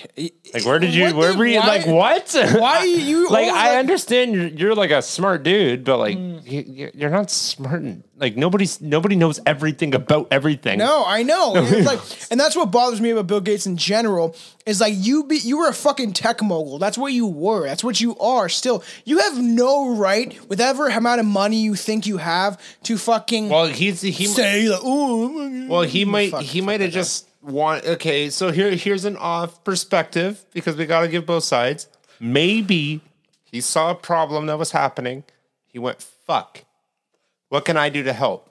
[0.53, 1.05] Like, where did you?
[1.05, 1.59] What where were you?
[1.59, 2.35] why- like, what?
[2.59, 6.41] Why you like, I like- understand you're you're like a smart dude, but like, Mm.
[6.51, 7.81] you- you're not smart.
[7.81, 10.77] and- Like, nobody's nobody knows everything about everything.
[10.77, 11.53] No, I know.
[11.71, 14.35] It's like, and that's what bothers me about Bill Gates in general.
[14.67, 16.77] Is like you be you were a fucking tech mogul.
[16.77, 17.65] That's what you were.
[17.65, 18.47] That's what you are.
[18.47, 22.97] Still, you have no right, with whatever amount of money you think you have, to
[22.97, 24.25] fucking Well, he's he.
[24.27, 25.65] say like, oh.
[25.67, 30.45] Well, he might he might have just want okay, so here here's an off perspective
[30.53, 31.87] because we got to give both sides.
[32.19, 33.01] Maybe
[33.43, 35.23] he saw a problem that was happening.
[35.67, 36.65] He went, "Fuck.
[37.49, 38.49] What can I do to help?"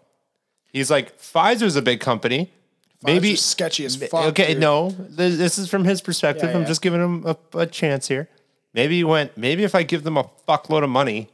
[0.73, 2.51] He's like, "Pfizer's a big company.
[3.03, 4.27] Maybe Pfizer's sketchy as fuck.
[4.27, 4.61] okay, dude.
[4.61, 6.51] no, this, this is from his perspective.
[6.51, 8.29] Yeah, I'm just giving him a, a chance here.
[8.75, 11.29] Maybe he went, maybe if I give them a fuckload of money,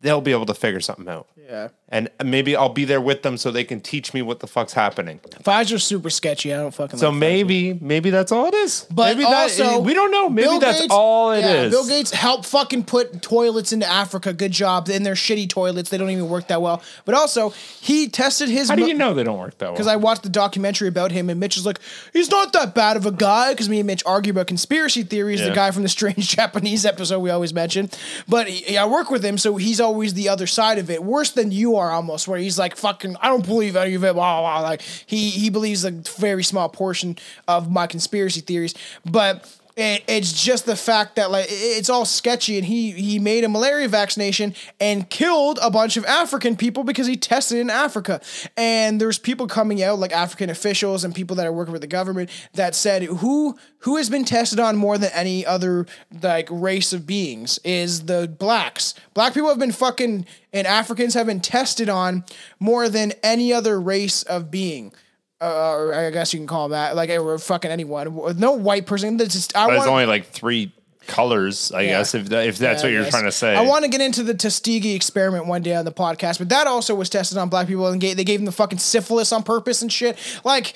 [0.00, 1.28] they'll be able to figure something out.
[1.36, 1.68] Yeah.
[1.94, 4.72] And maybe I'll be there with them so they can teach me what the fuck's
[4.72, 5.20] happening.
[5.44, 6.52] Pfizer's super sketchy.
[6.52, 6.98] I don't fucking.
[6.98, 7.18] So like Pfizer.
[7.20, 8.84] maybe, maybe that's all it is.
[8.90, 10.28] But maybe that- also, we don't know.
[10.28, 11.44] Maybe Bill that's Gates- all it is.
[11.44, 14.32] yeah, Bill Gates helped fucking put toilets into Africa.
[14.32, 14.88] Good job.
[14.88, 16.82] In their shitty toilets, they don't even work that well.
[17.04, 18.70] But also, he tested his.
[18.70, 19.74] How do you know they don't work that well?
[19.74, 21.78] Because I watched the documentary about him, and Mitch is like,
[22.12, 23.52] he's not that bad of a guy.
[23.52, 25.40] Because me and Mitch argue about conspiracy theories.
[25.40, 27.88] The guy from the strange Japanese episode we always mention.
[28.26, 31.04] But I work with him, so he's always the other side of it.
[31.04, 32.28] Worse than you are, almost.
[32.28, 34.14] Where he's like, fucking, I don't believe any of it.
[34.14, 34.60] Blah, blah.
[34.60, 37.16] Like he he believes a very small portion
[37.48, 39.48] of my conspiracy theories, but.
[39.76, 43.48] It, it's just the fact that like it's all sketchy, and he he made a
[43.48, 48.20] malaria vaccination and killed a bunch of African people because he tested in Africa.
[48.56, 51.88] And there's people coming out like African officials and people that are working with the
[51.88, 55.86] government that said who who has been tested on more than any other
[56.22, 58.94] like race of beings is the blacks.
[59.12, 62.24] Black people have been fucking and Africans have been tested on
[62.60, 64.92] more than any other race of being.
[65.40, 68.38] Uh, I guess you can call them that, like or fucking anyone.
[68.38, 69.16] No white person.
[69.16, 69.90] That's just I There's want.
[69.90, 70.72] only like three
[71.06, 71.88] colors, I Yeah.
[71.98, 73.54] guess, if that, if that's Yeah, what you're trying to say.
[73.54, 76.66] I want to get into the Tuskegee experiment one day on the podcast, but that
[76.66, 79.42] also was tested on black people and gave, they gave them the fucking syphilis on
[79.42, 80.16] purpose and shit.
[80.44, 80.72] Like,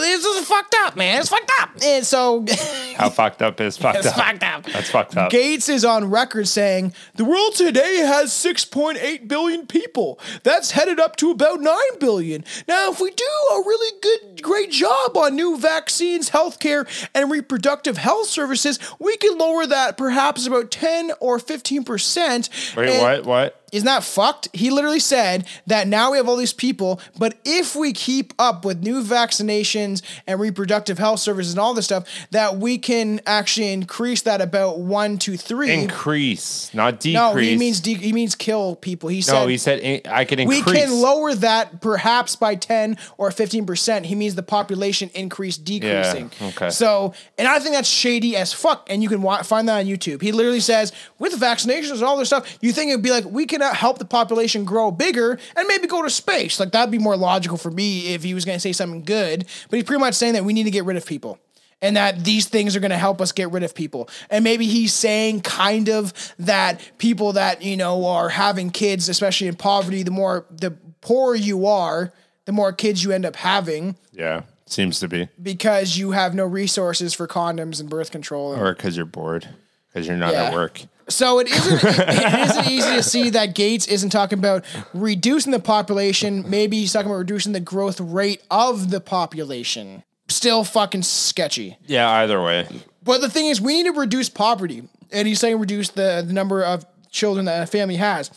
[0.00, 1.20] this is fucked up, man.
[1.20, 1.70] It's fucked up.
[1.82, 2.44] And so
[2.96, 4.14] How fucked up is fucked it's up.
[4.16, 4.64] fucked up.
[4.64, 5.30] That's fucked up.
[5.30, 10.18] Gates is on record saying the world today has 6.8 billion people.
[10.42, 12.44] That's headed up to about 9 billion.
[12.68, 17.96] Now, if we do a really good, great job on new vaccines, healthcare, and reproductive
[17.96, 22.76] health services, we can lower that perhaps about 10 or 15%.
[22.76, 23.24] Wait, And- what?
[23.24, 23.59] What?
[23.72, 24.48] Isn't that fucked?
[24.52, 28.64] He literally said that now we have all these people, but if we keep up
[28.64, 33.72] with new vaccinations and reproductive health services and all this stuff, that we can actually
[33.72, 35.70] increase that about one to three.
[35.72, 37.14] Increase, not decrease.
[37.14, 39.08] no, he means de- he means kill people.
[39.08, 39.32] He said.
[39.34, 39.46] no.
[39.46, 40.64] He said in- I can increase.
[40.64, 44.04] we can lower that perhaps by 10 or 15%.
[44.06, 46.30] He means the population increase decreasing.
[46.40, 46.70] Yeah, okay.
[46.70, 48.86] So, and I think that's shady as fuck.
[48.90, 50.22] And you can wa- find that on YouTube.
[50.22, 53.46] He literally says, with vaccinations and all this stuff, you think it'd be like, we
[53.46, 56.58] can uh, help the population grow bigger and maybe go to space.
[56.60, 59.46] Like, that'd be more logical for me if he was going to say something good.
[59.68, 61.38] But he's pretty much saying that we need to get rid of people
[61.82, 64.08] and that these things are going to help us get rid of people.
[64.28, 69.46] And maybe he's saying kind of that people that, you know, are having kids, especially
[69.46, 72.12] in poverty, the more the poorer you are,
[72.44, 76.44] the more kids you end up having yeah, seems to be, because you have no
[76.44, 78.54] resources for condoms and birth control.
[78.54, 79.48] or because you're bored,
[79.92, 80.44] because you're not Yeah.
[80.44, 80.82] at work.
[81.10, 85.60] So it isn't it isn't easy to see that Gates isn't talking about reducing the
[85.60, 86.48] population.
[86.48, 90.02] Maybe he's talking about reducing the growth rate of the population.
[90.28, 91.76] still fucking sketchy.
[91.86, 92.66] Yeah, either way.
[93.02, 96.32] But the thing is, we need to reduce poverty, and he's saying reduce the, the
[96.32, 98.30] number of children that a family has.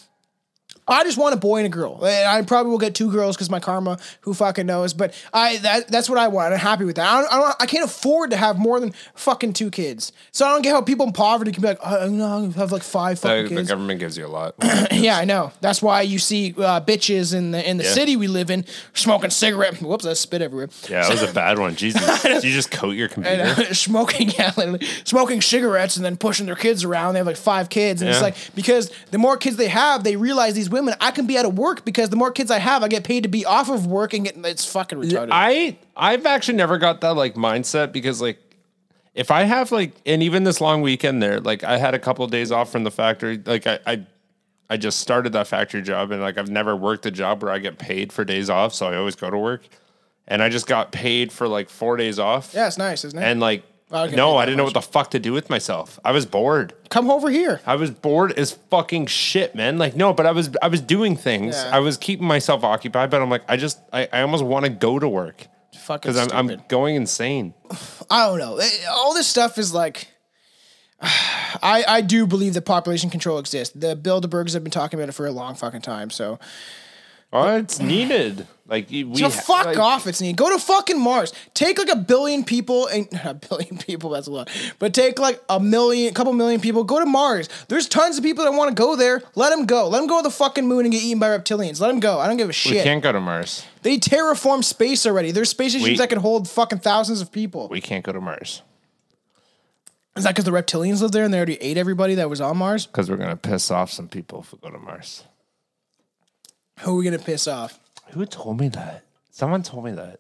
[0.88, 2.04] I just want a boy and a girl.
[2.06, 4.94] And I probably will get two girls because my karma, who fucking knows.
[4.94, 6.54] But I that that's what I want.
[6.54, 7.08] I'm happy with that.
[7.08, 10.12] I don't, I, don't, I can't afford to have more than fucking two kids.
[10.32, 12.72] So I don't get how people in poverty can be like, oh, no, I have
[12.72, 14.56] like five fucking The, the government gives you a lot.
[14.92, 15.52] yeah, I know.
[15.62, 17.92] That's why you see uh, bitches in the in the Yeah.
[17.92, 19.82] city we live in smoking cigarette.
[19.82, 20.70] Whoops, I spit everywhere.
[20.90, 21.76] Yeah, that was a bad one.
[21.76, 22.22] Jesus.
[22.24, 23.74] Did you just coat your computer?
[23.74, 24.52] Smoking, yeah,
[25.04, 27.14] smoking cigarettes and then pushing their kids around.
[27.14, 30.16] They have like five kids, and it's like because the more kids they have, they
[30.16, 30.96] realize these women.
[31.00, 33.24] I can be out of work because the more kids I have, I get paid
[33.24, 34.36] to be off of work and get.
[34.46, 35.30] It's fucking retarded.
[35.32, 38.40] I I've actually never got that like mindset because like
[39.14, 42.26] if I have like and even this long weekend there, like I had a couple
[42.26, 43.42] of days off from the factory.
[43.46, 44.06] Like I, I
[44.70, 47.60] I just started that factory job and like I've never worked a job where I
[47.60, 49.62] get paid for days off, so I always go to work.
[50.28, 52.54] And I just got paid for like four days off.
[52.54, 53.24] yeah, it's nice, isn't it?
[53.24, 56.00] And like I no, I didn't know what the fuck to do with myself.
[56.04, 56.74] I was bored.
[56.90, 57.62] Come over here.
[57.66, 59.78] I was bored as fucking shit, man.
[59.78, 61.56] Like, no, but I was I was doing things.
[61.56, 61.76] Yeah.
[61.76, 64.72] I was keeping myself occupied, but I'm like, I just I, I almost want to
[64.72, 67.54] go to work Fucking because I'm, I'm going insane.
[68.10, 68.60] I don't know.
[68.90, 70.08] All this stuff is like.
[71.62, 73.78] I, I do believe that population control exists.
[73.78, 76.10] The Bilderbergs have been talking about it for a long fucking time.
[76.10, 76.40] So,
[77.34, 78.48] Oh, it's needed.
[78.68, 80.08] Like we so fuck like, off.
[80.08, 80.36] It's neat.
[80.36, 81.34] Go to fucking Mars.
[81.56, 84.12] Take like a billion people and a billion people.
[84.12, 84.50] That's a lot.
[84.80, 86.84] But take like a million, a couple million people.
[86.84, 87.50] Go to Mars.
[87.68, 89.22] There's tons of people that want to go there.
[89.36, 89.90] Let them go.
[89.90, 91.82] Let them go to the fucking moon and get eaten by reptilians.
[91.82, 92.20] Let them go.
[92.20, 92.74] I don't give a shit.
[92.74, 93.66] We can't go to Mars.
[93.82, 95.32] They terraform space already.
[95.32, 97.68] There's space stations that can hold fucking thousands of people.
[97.68, 98.62] We can't go to Mars
[100.16, 102.58] Is that because the reptilians live there and they already ate everybody that was on
[102.58, 102.86] Mars?
[102.86, 105.24] because we're gonna piss off some people if we go to Mars.
[106.80, 107.80] Who are we gonna piss off?
[108.12, 109.04] Who told me that?
[109.32, 110.20] Someone told me that.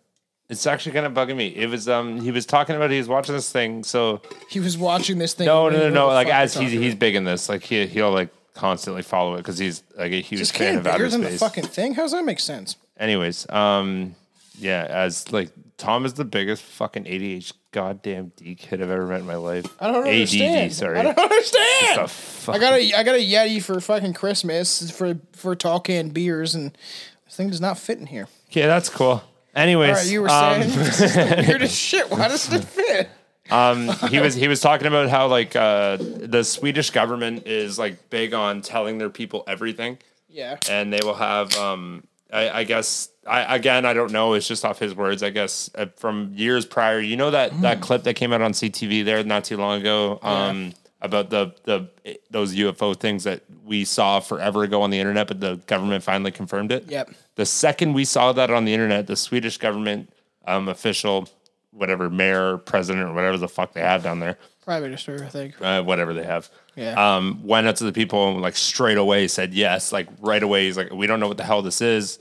[0.50, 1.48] It's actually kind of bugging me.
[1.48, 3.84] It was um he was talking about he was watching this thing.
[3.84, 5.46] So He was watching this thing.
[5.48, 7.50] no no no no like as he's he's big in this.
[7.50, 10.84] Like he he'll like constantly follow it because he's like a huge This fan of
[10.84, 11.34] bigger outer than space.
[11.34, 11.94] the fucking thing.
[11.96, 12.76] How does that make sense?
[13.00, 14.13] Anyways, um,
[14.58, 19.20] yeah, as like Tom is the biggest fucking ADH goddamn D kid I've ever met
[19.22, 19.66] in my life.
[19.80, 20.74] I don't ADD, understand.
[20.74, 21.00] sorry.
[21.00, 22.12] I don't understand.
[22.48, 26.54] I got a I got a Yeti for fucking Christmas for for tall can beers
[26.56, 26.78] and
[27.26, 28.28] this thing does not fit in here.
[28.50, 29.24] Okay, that's cool.
[29.56, 32.10] Anyways, All right, you were um, saying this is the weirdest shit.
[32.10, 33.10] Why does it fit?
[33.52, 38.10] um, he was he was talking about how like uh, the Swedish government is like
[38.10, 39.98] big on telling their people everything,
[40.30, 40.58] Yeah.
[40.70, 44.34] and they will have um, I, I guess I again I don't know.
[44.34, 45.24] It's just off his words.
[45.24, 47.00] I guess uh, from years prior.
[47.00, 50.20] You know that that clip that came out on CTV there not too long ago.
[50.22, 51.90] Um, About the the
[52.32, 56.32] those UFO things that we saw forever ago on the internet, but the government finally
[56.32, 56.90] confirmed it.
[56.90, 57.12] Yep.
[57.36, 60.10] The second we saw that on the internet, the Swedish government
[60.48, 61.28] um, official,
[61.72, 65.62] whatever mayor, president, or whatever the fuck they have down there, Prime Minister, I think.
[65.62, 66.94] uh, whatever they have, Yeah.
[67.18, 70.66] um, went up to the people and like straight away said yes, like right away.
[70.68, 72.18] He's like, we don't know what the hell this is.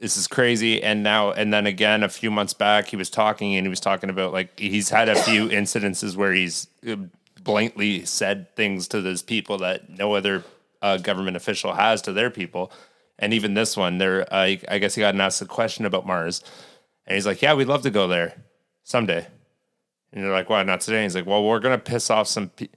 [0.00, 0.82] This is crazy.
[0.82, 3.80] And now, and then again, a few months back, he was talking and he was
[3.80, 6.96] talking about like he's had a few incidences where he's uh,
[7.42, 10.44] blatantly said things to those people that no other
[10.82, 12.72] uh, government official has to their people.
[13.18, 16.42] And even this one, there, uh, I guess he got asked a question about Mars,
[17.06, 18.42] and he's like, "Yeah, we'd love to go there
[18.82, 19.26] someday."
[20.12, 22.48] And you're like, "Why not today?" And he's like, "Well, we're gonna piss off some."
[22.48, 22.68] Pe-.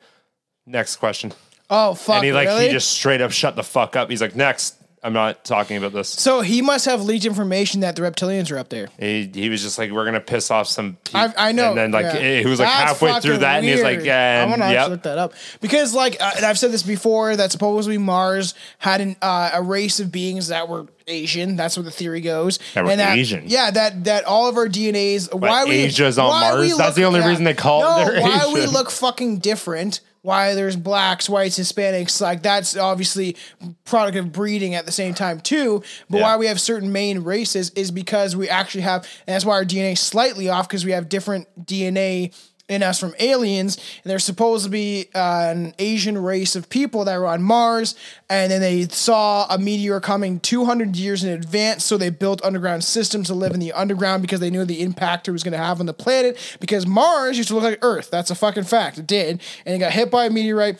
[0.65, 1.33] Next question.
[1.69, 2.17] Oh fuck!
[2.17, 2.67] And he like really?
[2.67, 4.09] he just straight up shut the fuck up.
[4.11, 7.95] He's like, "Next, I'm not talking about this." So he must have leaked information that
[7.95, 8.87] the reptilians are up there.
[8.99, 11.21] He, he was just like, "We're gonna piss off some." People.
[11.21, 11.69] I, I know.
[11.69, 12.39] And then like yeah.
[12.39, 14.89] he was like That's halfway through that, and he's like, "Yeah." I'm gonna yep.
[14.89, 19.01] look that up because, like, uh, and I've said this before that supposedly Mars had
[19.01, 21.55] an, uh, a race of beings that were Asian.
[21.55, 22.59] That's where the theory goes.
[22.73, 23.43] That and that, Asian.
[23.47, 25.29] Yeah, that that all of our DNA's.
[25.31, 26.77] why we Asia's on why we Mars?
[26.77, 30.01] That's the only reason they call it no, why we look fucking different.
[30.27, 33.37] Why there's blacks, whites, Hispanics, like that's obviously
[33.85, 35.81] product of breeding at the same time too.
[36.09, 36.23] But Yeah.
[36.23, 39.63] why we have certain main races is because we actually have, and that's why our
[39.63, 42.33] DNA is slightly off because we have different DNA
[42.69, 43.77] in us from aliens.
[44.03, 47.95] And there's supposed to be uh, an Asian race of people that were on Mars,
[48.29, 52.83] and then they saw a meteor coming 200 years in advance, so they built underground
[52.83, 55.57] systems to live in the underground because they knew the impact it was going to
[55.57, 56.37] have on the planet.
[56.59, 58.09] Because Mars used to look like Earth.
[58.11, 58.97] That's a fucking fact.
[58.97, 60.79] It did, and it got hit by a meteorite.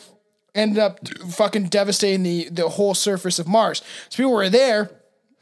[0.54, 3.80] Ended up fucking devastating the the whole surface of Mars.
[4.08, 4.90] So people were there,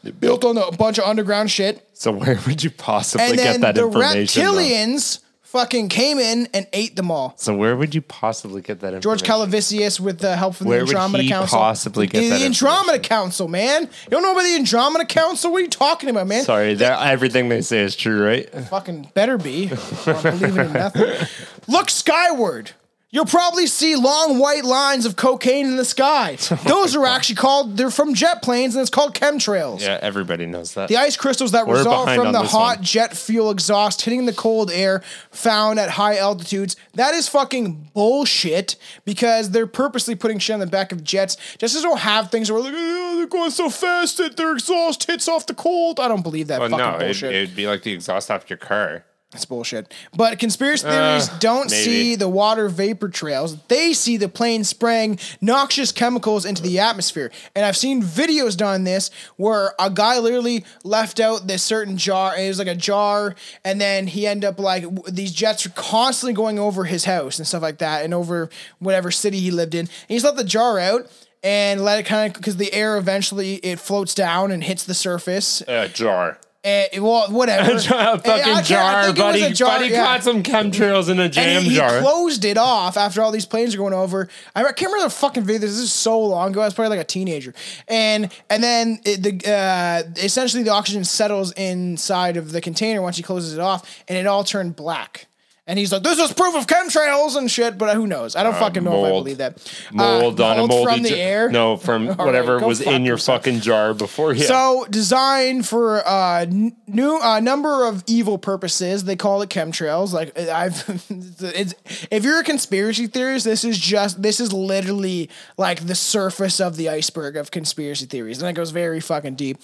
[0.03, 3.45] they built on a bunch of underground shit, So where would you possibly and get
[3.45, 4.43] then that the information?
[4.43, 5.21] reptilians
[5.57, 7.35] fucking came in and ate them all.
[7.37, 9.03] So where would you possibly get that information?
[9.03, 9.23] George?
[9.23, 11.59] Calavisius with the help from Where the would Andromeda he Council.
[11.59, 13.83] possibly get the, that The Andromeda Council, man.
[13.85, 15.51] You don't know about the Andromeda Council?
[15.51, 16.45] What are you talking about, man?
[16.45, 18.49] Sorry, that everything they say is true, right?
[18.69, 19.71] Fucking better be.
[20.07, 21.27] I'm believing in nothing.
[21.69, 22.73] Look skyward.
[23.11, 26.37] You'll probably see long white lines of cocaine in the sky.
[26.51, 29.81] Oh Those are actually called, they're from jet planes and it's called chemtrails.
[29.81, 30.89] Yeah, everybody knows that.
[30.89, 32.85] The ice crystals that We're result from the hot one.
[32.85, 36.77] jet fuel exhaust hitting the cold air found at high altitudes.
[36.95, 41.77] That is fucking bullshit because they're purposely putting shit on the back of jets just
[41.77, 45.29] as don't have things where like, oh, they're going so fast that their exhaust hits
[45.29, 46.01] off the cold.
[46.01, 47.35] I don't believe that well, fucking no, it, bullshit.
[47.35, 49.05] it'd be like the exhaust off your car.
[49.33, 49.93] That's bullshit.
[50.17, 51.85] But conspiracy theories don't Uh, maybe.
[51.85, 53.57] see the water vapor trails.
[53.69, 57.33] They see the plane spraying noxious chemicals into the atmosphere.
[57.55, 62.35] And I've seen videos done this where a guy literally left out this certain jar.
[62.35, 65.71] and It was like a jar, and then he ended up like these jets are
[65.71, 68.49] constantly going over his house and stuff like that, and over
[68.79, 69.81] whatever city he lived in.
[69.81, 71.11] And he just let the jar out.
[71.43, 74.95] And let it kind of because the air eventually it floats down and hits the
[74.95, 75.63] surface.
[75.69, 76.39] A jar.
[76.67, 77.73] And, well, whatever.
[77.77, 79.43] a fucking I can't- I jar, think it was buddy.
[79.45, 80.05] a jar, buddy yeah.
[80.05, 82.01] caught some chemtrails in a jam and he, he jar.
[82.01, 84.29] closed it off after all these planes are going over.
[84.57, 85.61] I can't remember the fucking video.
[85.61, 86.63] This is so long ago.
[86.63, 87.55] I was probably like a teenager,
[87.87, 93.17] and and then it, the uh, essentially the oxygen settles inside of the container once
[93.17, 95.29] he closes it off, and it all turned black.
[95.69, 98.37] And he's like, "This is proof of chemtrails and shit," but who knows?
[98.37, 99.59] I don't fucking know if I believe that.
[99.93, 101.19] mold Uh, on a moldy from the jar.
[101.19, 101.51] air.
[101.51, 103.43] No, from whatever go was in your yourself.
[103.43, 104.33] fucking jar before.
[104.33, 104.47] Yeah.
[104.47, 109.05] So designed for uh, n- new uh, number of evil purposes.
[109.05, 110.13] They call it chemtrails.
[110.13, 111.75] Like I've, it's,
[112.13, 116.77] if you're a conspiracy theorist, this is just this is literally like the surface of
[116.77, 119.59] the iceberg of conspiracy theories, and it goes very fucking deep.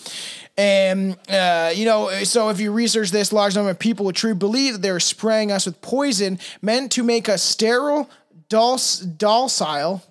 [0.58, 4.34] And uh, you know, so if you research this, large number of people would truly
[4.36, 8.08] believe that they're spraying us with poison meant to make us sterile,
[8.48, 10.02] docile,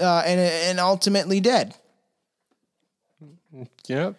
[0.00, 1.74] uh, and and ultimately dead.
[3.86, 4.14] yep.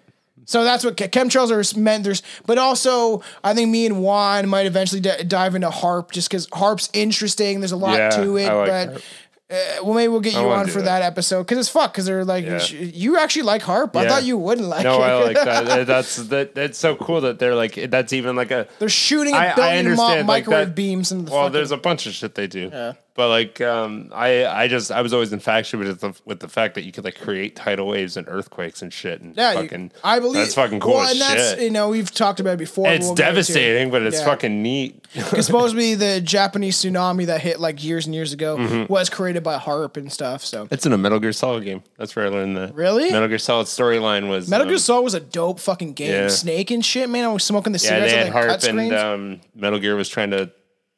[0.45, 2.03] So that's what chemtrails are meant.
[2.03, 6.29] There's, but also I think me and Juan might eventually d- dive into HAARP just
[6.29, 7.59] because HAARP's interesting.
[7.61, 8.89] There's a lot Yeah, to it, like but.
[8.89, 9.03] HAARP.
[9.51, 10.85] Uh, well, maybe we'll get you on for it.
[10.85, 11.91] that episode because it's fuck.
[11.91, 12.63] Because they're like, Yeah.
[12.71, 13.95] you actually like HAARP.
[13.97, 14.09] I Yeah.
[14.09, 15.05] thought you wouldn't like No, it.
[15.05, 15.65] I like that.
[15.71, 16.55] That- That's that.
[16.55, 17.75] That's so cool that they're like.
[17.89, 18.67] That's even like a.
[18.79, 20.75] they're shooting a I, I billion mo- like microwave that.
[20.75, 21.53] beams into the well, fucking.
[21.53, 22.71] there's a bunch of shit they do.
[23.13, 26.75] But like, um, I I just I was always infatuated with the with the fact
[26.75, 29.91] that you could like create tidal waves and earthquakes and shit and yeah, you- fucking.
[30.01, 31.59] I believe that's fucking cool Well, as and that's shit.
[31.61, 32.85] you know we've talked about it before.
[32.85, 33.35] but it's we'll get into it.
[33.35, 34.25] devastating, but it's Yeah.
[34.25, 35.05] fucking neat.
[35.33, 38.91] It's supposed to be the Japanese tsunami that hit like years and years ago Mm-hmm.
[38.91, 40.45] was created by HAARP and stuff.
[40.45, 41.83] So It's in a Metal Gear Solid game.
[41.97, 43.11] That's where I learned the Really?
[43.11, 46.11] Metal Gear Solid storyline was Metal Gear um, Solid was a dope fucking game.
[46.11, 46.27] Yeah.
[46.29, 47.25] Snake and shit, man.
[47.25, 49.79] I was smoking the Yeah, cigarettes they on had the cut HAARP and um, Metal
[49.79, 50.49] Gear was trying to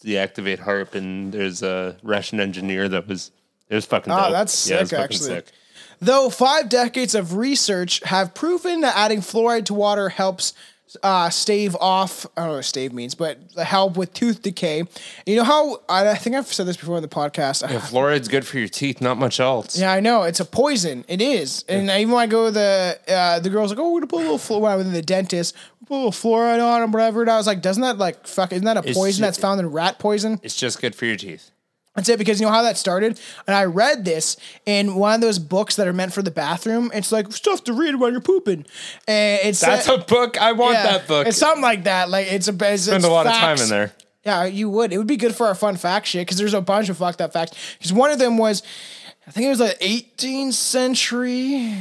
[0.04, 3.32] deactivate HAARP, and there's a Russian engineer that was
[3.70, 4.12] it was fucking.
[4.14, 4.32] Oh, dope.
[4.32, 5.18] that's Yeah, sick, actually.
[5.30, 5.52] sick.
[6.00, 10.54] Though five decades of research have proven that adding fluoride to water helps
[11.02, 12.26] uh, stave off.
[12.38, 14.84] I don't know what stave means, but help with tooth decay.
[15.26, 17.62] You know how I, I think I've said this before in the podcast.
[17.70, 19.78] Yeah, fluoride's good for your teeth, not much else.
[19.80, 21.06] Yeah, I know it's a poison.
[21.08, 24.02] It is, and even when I go to the uh, the girls like, oh, we're
[24.02, 24.62] gonna put a little fluoride.
[24.62, 25.56] When I was in the dentist,
[25.88, 27.22] put a little fluoride on or whatever.
[27.22, 28.52] And I was like, doesn't that like fuck?
[28.52, 30.40] Isn't that a It's poison ju- that's found in rat poison?
[30.44, 31.52] It's just good for your teeth.
[31.96, 33.20] That's it because you know how that started?
[33.46, 34.36] And I read this
[34.66, 36.90] in one of those books that are meant for the bathroom.
[36.94, 38.66] It's like stuff to read while you're pooping.
[39.08, 40.42] And it's That's a book.
[40.42, 41.28] I want yeah, that book.
[41.28, 42.10] It's something like that.
[42.10, 43.94] Like it's a it's, Spend it's a lot of time in there.
[44.26, 44.92] Yeah, you would.
[44.92, 47.22] It would be good for our fun fact shit because there's a bunch of fucked
[47.22, 47.76] up facts.
[47.78, 48.64] Because one of them was,
[49.28, 51.78] I think it was like 18th century,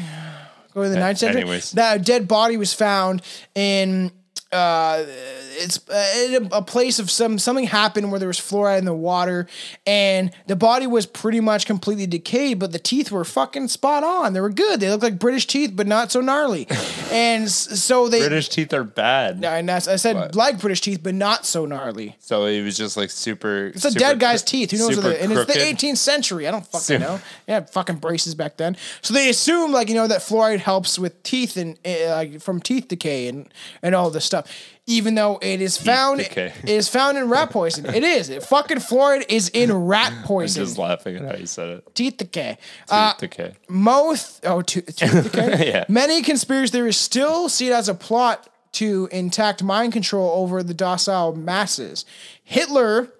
[0.74, 1.42] go to the 9th century.
[1.42, 1.70] anyways.
[1.72, 3.22] That a dead body was found
[3.54, 4.12] in.
[4.52, 8.84] Uh, it's uh, a, a place of some something happened where there was fluoride in
[8.84, 9.46] the water,
[9.86, 14.32] and the body was pretty much completely decayed, but the teeth were fucking spot on.
[14.32, 14.80] They were good.
[14.80, 16.66] They looked like British teeth, but not so gnarly.
[17.10, 18.20] and so they.
[18.20, 19.42] British teeth are bad.
[19.44, 20.34] and that's, I said What?
[20.34, 22.16] like British teeth, but not so gnarly.
[22.20, 23.68] So it was just like super.
[23.68, 24.70] It's a dead guy's teeth.
[24.70, 24.96] Who knows?
[24.96, 26.46] What and it's the 18th century.
[26.46, 27.20] I don't fucking Super- know.
[27.46, 28.76] Yeah, fucking braces back then.
[29.00, 32.60] So they assume like you know that fluoride helps with teeth and uh, like from
[32.60, 33.48] teeth decay and
[33.82, 34.41] and all this stuff.
[34.86, 36.52] Even though it is found, decay.
[36.62, 37.86] it is found in rat poison.
[37.86, 38.28] It is.
[38.28, 40.64] It, fucking fluoride is in rat poison.
[40.64, 41.94] Just laughing at how you said it.
[41.94, 42.58] teeth decay.
[42.90, 43.52] Uh, okay.
[43.68, 45.68] most oh tooth decay.
[45.72, 45.84] Yeah.
[45.88, 50.74] Many conspiracy theorists still see it as a plot to intact mind control over the
[50.74, 52.04] docile masses.
[52.42, 53.12] Hitler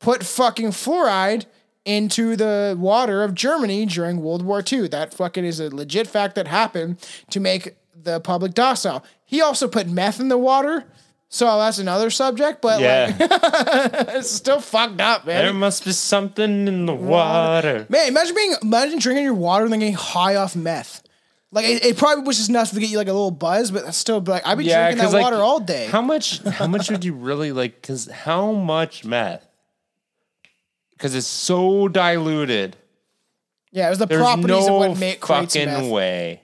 [0.00, 1.46] put fucking fluoride
[1.84, 4.88] into the water of Germany during World War II.
[4.88, 6.98] That fucking is a legit fact that happened
[7.30, 9.04] to make the public docile.
[9.34, 10.84] He also put meth in the water.
[11.28, 13.16] So that's another subject, but like Yeah.
[14.18, 15.42] it's still fucked up, man.
[15.44, 17.86] there must be something in the water.
[17.88, 21.02] Man, imagine being imagine drinking your water and then getting high off meth.
[21.50, 23.84] Like it, it probably was just enough to get you like a little buzz, but
[23.84, 25.86] that's still like I'd be drinking that water all day.
[25.86, 26.38] How much?
[26.42, 27.74] How much would you really like?
[27.82, 29.44] Because how much meth?
[30.92, 32.76] Because it's so diluted.
[33.72, 35.90] yeah, it was the There's properties no of what make creates fucking meth.
[35.90, 36.42] way.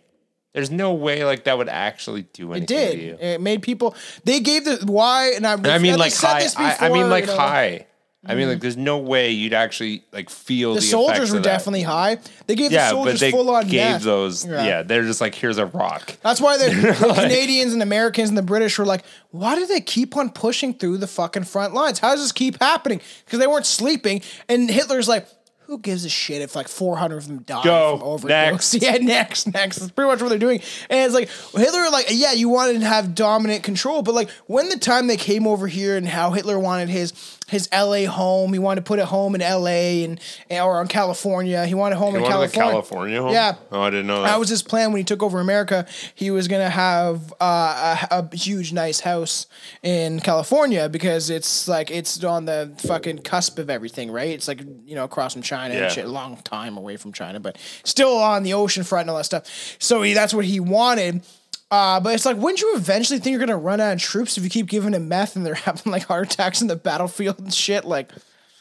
[0.53, 2.62] There's no way like that would actually do anything.
[2.62, 2.92] It did.
[2.92, 3.16] to you.
[3.20, 3.94] It made people.
[4.24, 5.53] They gave the why, and I.
[5.53, 6.42] I mean, like high.
[6.42, 7.38] this I, I mean, like you know.
[7.38, 7.86] High.
[8.22, 8.61] I mean, like mm.
[8.61, 12.18] there's no way you'd actually like feel The the, soldiers were definitely high.
[12.46, 14.03] They gave the yeah, but soldiers full on gave meth.
[14.03, 14.44] those.
[14.44, 14.64] Yeah.
[14.64, 14.82] Yeah.
[14.82, 16.18] they're just like here's a rock.
[16.22, 16.64] That's why the,
[17.01, 20.74] the Canadians and Americans and the British were like, why do they keep on pushing
[20.74, 21.98] through the fucking front lines?
[21.98, 23.01] How does this keep happening?
[23.24, 24.20] Because they weren't sleeping.
[24.51, 25.26] And Hitler's like,
[25.70, 28.28] who gives a shit if like 400 of them die Go, from overdose?
[28.74, 28.82] next.
[28.82, 29.78] Yeah, next, next.
[29.78, 30.60] That's pretty much what they're doing.
[30.90, 34.68] And it's like, Hitler, like, yeah, you wanted to have dominant control, but like when
[34.68, 37.12] the time they came over here and how Hitler wanted his
[37.51, 40.20] his LA home, he wanted to put a home in LA and
[40.51, 41.66] or in California.
[41.66, 42.72] He wanted a home You in wanted California.
[42.72, 43.32] California home?
[43.32, 43.55] Yeah.
[43.72, 44.28] Oh, I didn't know that.
[44.28, 45.86] That was his plan when he took over America.
[46.14, 49.46] He was gonna have uh, a, a huge, nice house
[49.82, 54.28] in California because it's like it's on the fucking cusp of everything, right?
[54.30, 55.84] It's like you know across from China Yeah.
[55.84, 59.11] and shit, a long time away from China, but still on the ocean front and
[59.11, 59.76] all that stuff.
[59.78, 61.22] So he, that's what he wanted.
[61.70, 64.42] Uh, but it's like, wouldn't you eventually think you're gonna run out of troops if
[64.44, 67.52] you keep giving them meth and they're having like heart attacks in the battlefield and
[67.54, 67.84] shit?
[67.84, 68.10] Like,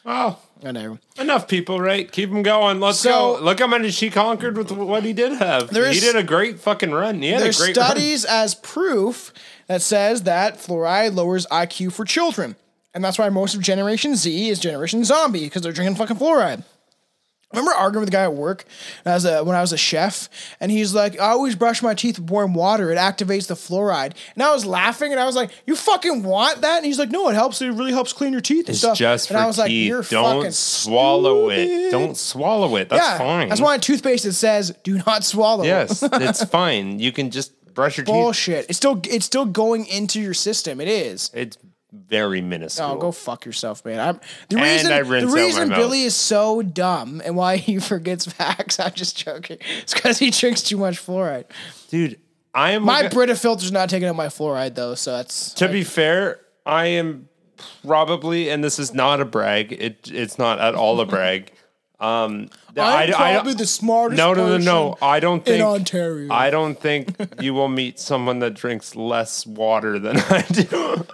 [0.05, 0.99] oh, I know.
[1.18, 2.12] enough people, right?
[2.12, 2.80] Keep them going.
[2.80, 3.43] Let's So- go.
[3.43, 5.70] Look how many she conquered with what he did have.
[5.70, 7.22] He did a great fucking run.
[7.22, 7.86] He had a There's great run.
[7.86, 9.34] studies as proof
[9.68, 12.55] that says that fluoride lowers IQ for children.
[12.93, 16.64] And that's why most of Generation Z is Generation Zombie, because they're drinking fucking fluoride.
[17.52, 18.64] I remember arguing with a guy at work
[19.06, 20.30] as a, when I was a chef,
[20.60, 22.91] and he's like, I always brush my teeth with warm water.
[22.91, 24.14] It activates the fluoride.
[24.36, 26.78] And I was laughing, and I was like, You fucking want that?
[26.78, 27.60] And he's like, No, it helps.
[27.62, 28.97] It really helps clean your teeth and It's stuff.
[28.97, 29.88] just and for I was like, teeth.
[29.88, 31.89] You're Don't fucking swallow it.
[31.91, 32.89] Don't swallow it.
[32.89, 33.50] That's yeah, fine.
[33.50, 35.64] That's why in toothpaste it says, Do not swallow.
[35.64, 37.00] Yes, it's fine.
[37.00, 38.14] You can just brush your teeth.
[38.14, 38.66] Bullshit.
[38.70, 40.80] It's still it's still going into your system.
[40.80, 41.32] It is.
[41.34, 41.58] It's
[41.92, 42.88] very minuscule.
[42.90, 44.00] Oh, go fuck yourself, man.
[44.00, 44.20] I'm,
[44.50, 45.78] the And reason I the rinse out my reason mouth.
[45.78, 48.80] Billy is so dumb and why he forgets facts.
[48.80, 49.58] I'm just joking.
[49.82, 51.46] It's because he drinks too much fluoride.
[51.90, 52.20] Dude,
[52.54, 52.84] I am.
[52.84, 56.86] My Brita filter's not taking up my fluoride though, so that's to be fair, I
[56.88, 57.28] am
[57.86, 59.72] probably, and this is not a brag.
[59.74, 61.52] It it's not at all a brag.
[62.02, 64.18] Um, I'm I- I- probably the smartest.
[64.18, 64.98] no, no, no, no.
[65.02, 66.32] I don't think in Ontario.
[66.32, 71.06] I don't think you will meet someone that drinks less water than I do.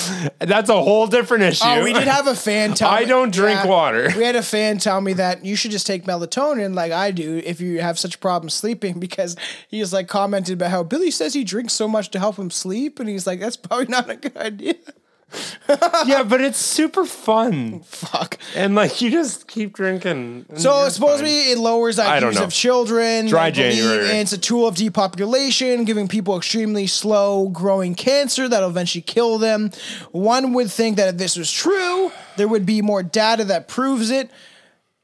[0.38, 1.64] That's a whole different oh, issue.
[1.64, 4.12] Oh, we did have a fan tell I me- don't drink water.
[4.16, 7.42] We had a fan tell me that you should just take melatonin like I do
[7.44, 9.36] if you have such problems sleeping because
[9.68, 13.00] he's like commented about how Billy says he drinks so much to help him sleep
[13.00, 14.74] and he's like that's probably not a good idea.
[16.06, 18.38] yeah, but it's super fun, Fuck.
[18.54, 20.46] and like you just keep drinking.
[20.56, 21.52] So you're supposedly fine.
[21.52, 23.26] it lowers I don't IQs of children.
[23.26, 24.06] Dry They believe January.
[24.18, 29.70] It's a tool of depopulation, giving people extremely slow growing cancer that'll eventually kill them.
[30.10, 34.10] One would think that if this was true, there would be more data that proves
[34.10, 34.30] it.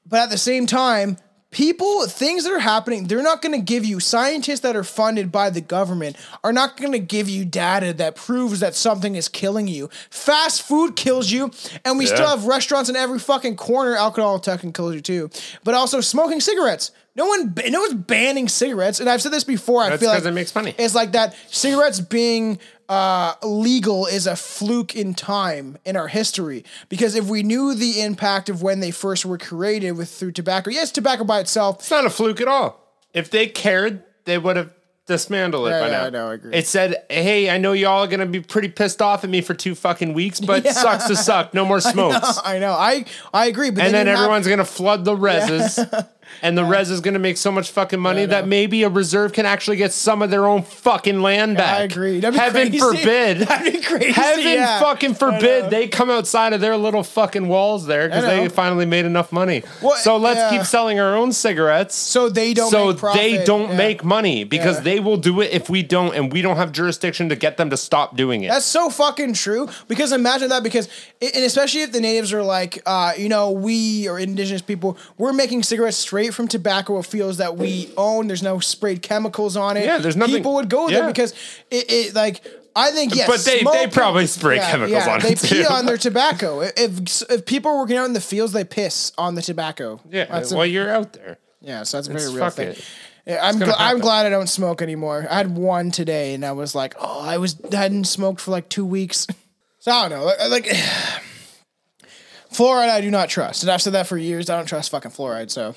[0.07, 1.19] But at the same time,
[1.51, 5.33] people, things that are happening, they're not going to give you, scientists that are funded
[5.33, 9.29] by the government are not going to give you data that proves that something is
[9.29, 9.89] killing you.
[10.11, 11.51] Fast food kills you,
[11.85, 13.95] and we still have restaurants in every fucking corner.
[13.95, 15.31] Alcohol can kill you too.
[15.65, 16.91] But also smoking cigarettes.
[17.19, 19.83] No one, no one's banning cigarettes, and I've said this before.
[19.83, 20.73] I That's feel like it makes money.
[20.79, 21.35] It's like that.
[21.49, 27.43] Cigarettes being uh, legal is a fluke in time in our history because if we
[27.43, 31.41] knew the impact of when they first were created with through tobacco, yes, tobacco by
[31.41, 31.81] itself.
[31.81, 32.95] It's not a fluke at all.
[33.13, 34.71] If they cared, they would have
[35.07, 36.05] dismantled it Yeah, by yeah, now.
[36.05, 36.55] I know, I agree.
[36.55, 39.55] It said, "Hey, I know y'all are gonna be pretty pissed off at me for
[39.55, 41.53] two fucking weeks, but sucks to suck.
[41.53, 44.65] No more smokes." I know, I I agree, but and then didn't have- everyone's gonna
[44.65, 46.09] flood the reses.
[46.43, 49.33] And the res is going to make so much fucking money that maybe a reserve
[49.33, 51.81] can actually get some of their own fucking land back.
[51.81, 52.21] I agree.
[52.21, 52.79] That'd be Heaven crazy.
[52.79, 53.39] forbid.
[53.49, 54.13] That'd be crazy.
[54.13, 54.81] Heaven yeah.
[54.81, 59.05] fucking forbid they come outside of their little fucking walls there because they finally made
[59.05, 59.61] enough money.
[59.81, 60.51] What- so let's yeah.
[60.59, 62.71] keep selling our own cigarettes So they don't.
[62.71, 63.77] so make they don't Yeah.
[63.77, 67.29] make money because they will do it if we don't, and we don't have jurisdiction
[67.31, 68.49] to get them to stop doing it.
[68.49, 69.69] That's so fucking true.
[69.89, 70.63] Because imagine that.
[70.63, 70.89] Because
[71.21, 75.33] and especially if the natives are like, uh, you know, we or indigenous people, we're
[75.33, 78.27] making cigarettes straight from tobacco fields that we own.
[78.27, 79.85] There's no sprayed chemicals on it.
[79.85, 81.07] Yeah, there's nothing- People would go there yeah.
[81.07, 81.33] because
[81.71, 82.45] it, it like.
[82.77, 85.87] I think yes, But they- they probably spray chemicals on they it, They pee on
[85.87, 86.61] their tobacco.
[86.61, 90.01] If if people are working out in the fields, they piss on the tobacco.
[90.11, 91.39] yeah, That's a- well, you're out there.
[91.61, 92.69] yeah, so that's a very It's- real thing.
[92.69, 92.85] it.
[93.27, 95.27] Yeah, I'm gl- I'm glad I don't smoke anymore.
[95.29, 98.69] I had one today, and I was like, oh, I was hadn't smoked for like
[98.69, 99.27] two weeks.
[99.81, 100.65] So I don't know, like, like
[102.53, 102.89] fluoride.
[102.91, 104.51] I do not trust, and I've said that for years.
[104.51, 105.51] I don't trust fucking fluoride.
[105.51, 105.75] So,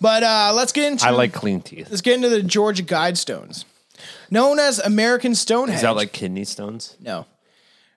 [0.00, 1.88] but uh, let's get into I like clean teeth.
[1.90, 3.64] let's get into the Georgia Guidestones,
[4.30, 5.76] known as American Stonehenge.
[5.76, 6.96] Is that like kidney stones?
[7.00, 7.26] No.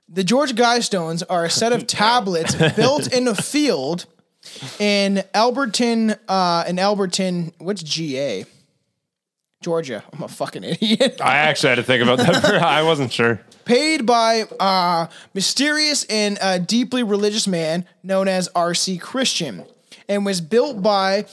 [0.09, 4.05] The Georgia Guidestones are a set of tablets built in a field
[4.79, 8.45] in Elberton, uh, in Elberton, what's GA?
[9.61, 10.03] Georgia.
[10.11, 11.21] I'm a fucking idiot.
[11.23, 12.41] I actually had to think about that.
[12.41, 13.39] for- I wasn't sure.
[13.65, 18.97] Paid by a mysterious and uh, deeply religious man known as R.C.
[18.97, 19.63] Christian
[20.09, 21.25] and was built by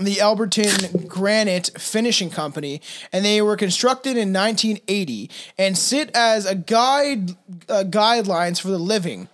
[0.00, 2.80] the Elberton Granite Finishing Company,
[3.12, 7.30] and they were constructed in 1980 and sit as a guide
[7.68, 9.28] uh, guidelines for the living,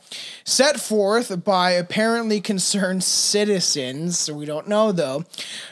[0.45, 4.19] set forth by apparently concerned citizens.
[4.19, 5.25] So we don't know though.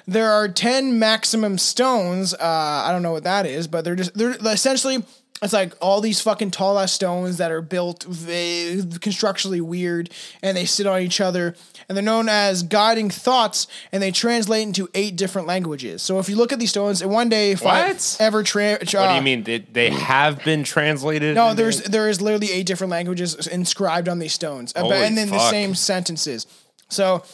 [0.07, 2.35] There are 10 maximum stones.
[2.35, 5.05] Uh, I don't know what that is, but they're just they're essentially.
[5.43, 10.09] It's like all these fucking tall ass stones that are built v- constructionally weird
[10.40, 11.57] and they sit on each other
[11.88, 16.01] and they're known as guiding thoughts and they translate into eight different languages.
[16.01, 18.16] So if you look at these stones, and one day if I What?
[18.20, 19.43] ever tra- What do you mean?
[19.43, 21.34] They, they have been translated?
[21.34, 24.93] No, into- there's there is literally eight different languages inscribed on these stones, Uh, but-
[24.93, 25.51] Holy and then the fuck.
[25.51, 26.47] same sentences.
[26.88, 27.24] So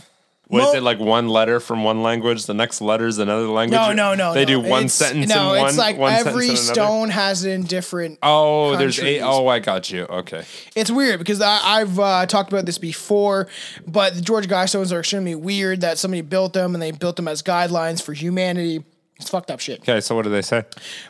[0.50, 2.46] Was Mo- it like one letter from one language?
[2.46, 3.78] The next letter is another language.
[3.78, 4.32] no, no, no.
[4.32, 4.46] They no.
[4.46, 5.28] do one It's- sentence.
[5.28, 6.74] No, in one, it's like one every sentence in another?
[6.74, 8.18] stone has it in different.
[8.22, 10.04] Oh, there's eight oh I got you.
[10.04, 10.44] Okay.
[10.74, 13.46] It's weird because I, I've uh, talked about this before,
[13.86, 17.28] but the Georgia Guidestones are extremely weird that somebody built them and they built them
[17.28, 18.84] as guidelines for humanity.
[19.18, 19.80] It's fucked up shit.
[19.80, 20.64] Okay, so what do they say?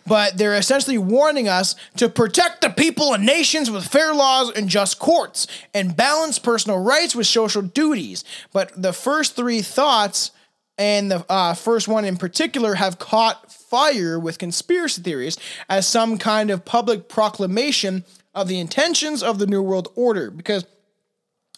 [0.07, 4.69] But they're essentially warning us to protect the people and nations with fair laws and
[4.69, 8.25] just courts and balance personal rights with social duties.
[8.53, 10.31] But the first three thoughts
[10.79, 15.37] and the uh, first one in particular have caught fire with conspiracy theories
[15.69, 18.05] as some kind of public proclamation
[18.35, 20.65] of the intentions of the New World Order because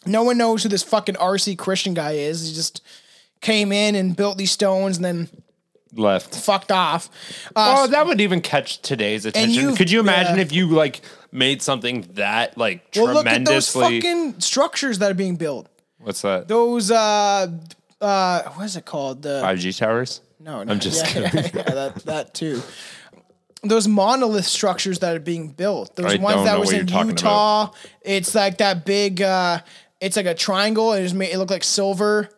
[0.05, 2.49] no one knows who this fucking RC Christian guy is.
[2.49, 2.81] He just
[3.39, 5.29] came in and built these stones and then
[5.93, 6.33] Left.
[6.35, 7.09] fucked off.
[7.55, 9.75] Uh, Oh, that would even catch today's attention.
[9.75, 10.41] Could you imagine yeah.
[10.41, 14.01] if you like made something that like Well, look at those tremendously?
[14.01, 15.67] fucking structures that are being built.
[15.99, 16.47] What's that?
[16.47, 17.47] Those uh
[17.99, 19.21] uh what is it called?
[19.21, 20.21] The Five G towers.
[20.39, 21.51] no, no, I'm just yeah, kidding.
[21.55, 22.61] yeah, that that too.
[23.63, 25.95] Those monolith structures that are being built.
[25.95, 27.71] Those I ones that was in Utah.
[28.01, 29.59] It's like that big uh
[29.99, 32.29] it's like a triangle and it just made it look like silver.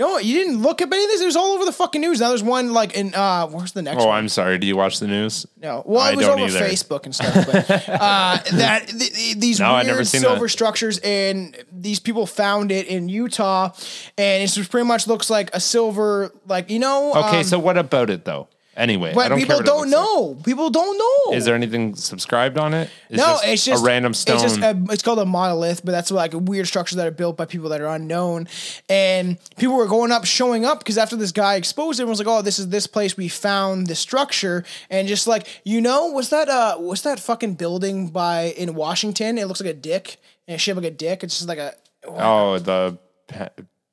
[0.00, 1.20] No, you didn't look up any of this.
[1.20, 2.20] It was all over the fucking news.
[2.20, 4.16] Now there's one like in uh where's the next Oh, one?
[4.16, 4.56] I'm sorry.
[4.58, 5.46] Do you watch the news?
[5.60, 6.60] No, well, I it was over either.
[6.60, 7.34] Facebook and stuff.
[7.46, 10.48] But uh, that th- th- these No, weird silver that.
[10.48, 13.72] structures, and these people found it in Utah,
[14.16, 17.12] and it pretty much looks like a silver, like you know.
[17.14, 18.48] Okay, um, so what about it though?
[18.76, 20.04] Anyway, I but don't people don't looks like.
[20.04, 20.34] know.
[20.44, 21.36] People don't know.
[21.36, 22.88] Is there anything subscribed on it?
[23.08, 24.36] It's no, it's just a random stone.
[24.36, 27.10] It's just a, it's called a monolith, but that's like a weird structures that are
[27.10, 28.46] built by people that are unknown.
[28.88, 32.28] And people were going up, showing up because after this guy exposed it, everyone's like,
[32.28, 36.30] "Oh, this is this place we found the structure." And just like you know, was
[36.30, 39.36] that uh, was that fucking building by in Washington?
[39.36, 41.22] It looks like a dick and it's shaped like a dick.
[41.24, 41.74] It's just like a
[42.06, 43.48] oh, the pe-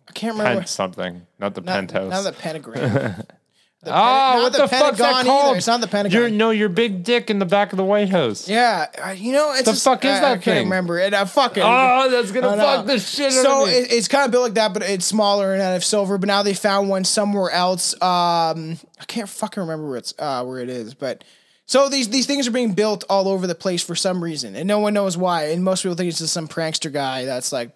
[0.07, 0.59] I can't remember.
[0.61, 2.11] pent something, not the not, penthouse.
[2.11, 3.23] not the pentagram.
[3.87, 5.45] The oh, Penta- what the, the, fuck's that called?
[5.51, 5.57] Either.
[5.57, 6.19] It's not the Pentagon.
[6.21, 8.47] You're, no, your big dick in the back of the White House.
[8.47, 10.63] yeah, uh, you know, it's The just- fuck is I- I that can't thing?
[10.65, 11.13] remember it.
[11.13, 11.63] Uh, fuck it.
[11.65, 12.61] Oh, that's gonna I know.
[12.77, 13.73] fuck the shit out So of me.
[13.75, 16.17] it, it's kind of built like that, but it's smaller and out of silver.
[16.17, 17.93] But now they found one somewhere else.
[18.01, 21.23] Um, I can't fucking remember where it's uh, where it is, but.
[21.69, 24.69] So these these things are being built all over the place for some reason, and
[24.69, 25.47] no one knows why.
[25.49, 27.71] And most people think it's just some prankster guy that's like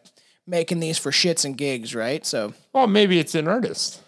[0.48, 2.26] making these for shits and gigs, right?
[2.26, 4.00] So well, maybe it's an artist.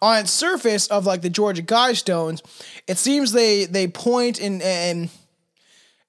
[0.00, 2.42] On its surface of like the Georgia Guidestones,
[2.86, 5.10] it seems they they and and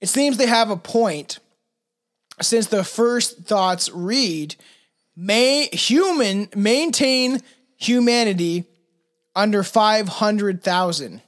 [0.01, 1.39] it seems they have a point
[2.41, 4.55] since the first thoughts read
[5.15, 7.41] may human maintain
[7.77, 8.65] humanity
[9.35, 11.21] under 500,000.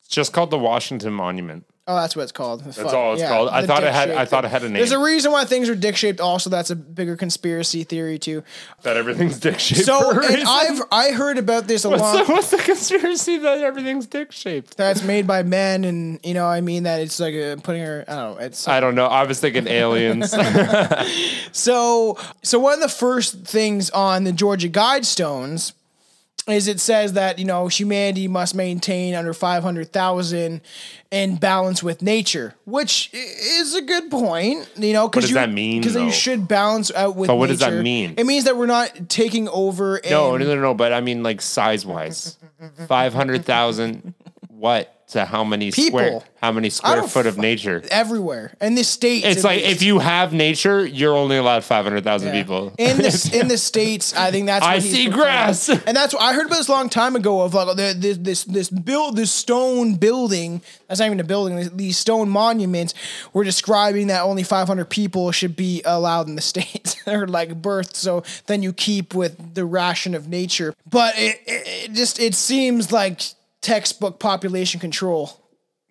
[0.00, 1.64] It's just called the Washington Monument.
[1.88, 2.64] Oh, that's what it's called.
[2.64, 3.48] That's all it's called.
[3.48, 4.10] I thought it had.
[4.10, 4.74] I thought it had a name.
[4.74, 6.20] There's a reason why things are dick shaped.
[6.20, 8.44] Also, that's a bigger conspiracy theory too.
[8.82, 9.86] that everything's dick shaped.
[9.86, 10.42] So, and.
[10.46, 14.76] I've I heard about this a What's the, what's the conspiracy that everything's dick shaped?
[14.76, 18.04] that's made by men, and you know, I mean that it's like a, putting her.
[18.06, 18.44] I don't know.
[18.44, 19.06] It's I don't know.
[19.06, 20.30] I was thinking aliens.
[21.52, 25.72] so so one of the first things on the Georgia Guidestones
[26.48, 30.60] is it says that you know humanity must maintain under 500,000
[31.10, 34.68] in balance with nature, which is a good point.
[34.76, 37.28] You know, because that mean, Because you should balance out with.
[37.28, 38.14] But what does that mean?
[38.16, 39.96] It means that we're not taking over.
[39.96, 40.74] And, No, no, no, no.
[40.74, 42.38] But I mean, like size wise,
[42.86, 44.14] five hundred thousand.
[44.48, 46.04] What to how many square?
[46.04, 46.24] People.
[46.40, 47.82] How many square foot of nature?
[47.90, 49.26] everywhere in the states.
[49.26, 49.76] It's like least.
[49.76, 52.42] if you have nature, you're only allowed five hundred thousand Yeah.
[52.42, 52.72] people.
[52.78, 54.14] in the in the states.
[54.14, 54.64] I think that's.
[54.64, 55.68] I see grass.
[55.86, 57.40] and that's what I heard about this long time ago.
[57.42, 60.62] Of like the, this this this build this stone building.
[60.86, 61.76] That's not even a building.
[61.76, 62.94] these- stone monuments
[63.32, 67.96] were describing that only 500 people should be allowed in the states or like birthed.
[67.96, 70.74] So then you keep with the ration of nature.
[70.88, 73.22] But it, it, it just it seems like
[73.68, 75.30] textbook population control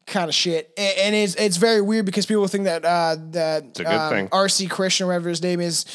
[0.08, 3.86] kind of shit, and, and it's it's very weird because people think that uh, that
[3.86, 4.30] um.
[4.32, 4.68] R.C.
[4.68, 5.86] Christian, whatever his name is,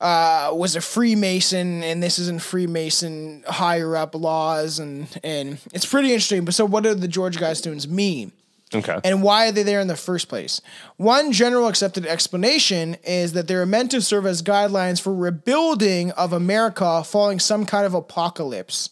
[0.00, 6.08] uh, was a Freemason, and this isn't Freemason higher up laws, and and it's pretty
[6.08, 6.44] interesting.
[6.44, 8.32] But so, what do the George Guidestones mean?
[8.74, 8.98] Okay.
[9.04, 10.60] And why are they there in the first place?
[10.96, 16.10] One general accepted explanation is that they are meant to serve as guidelines for rebuilding
[16.12, 18.90] of America following some kind of apocalypse,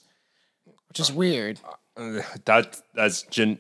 [0.89, 1.59] which is weird.
[2.45, 3.59] that that's gen,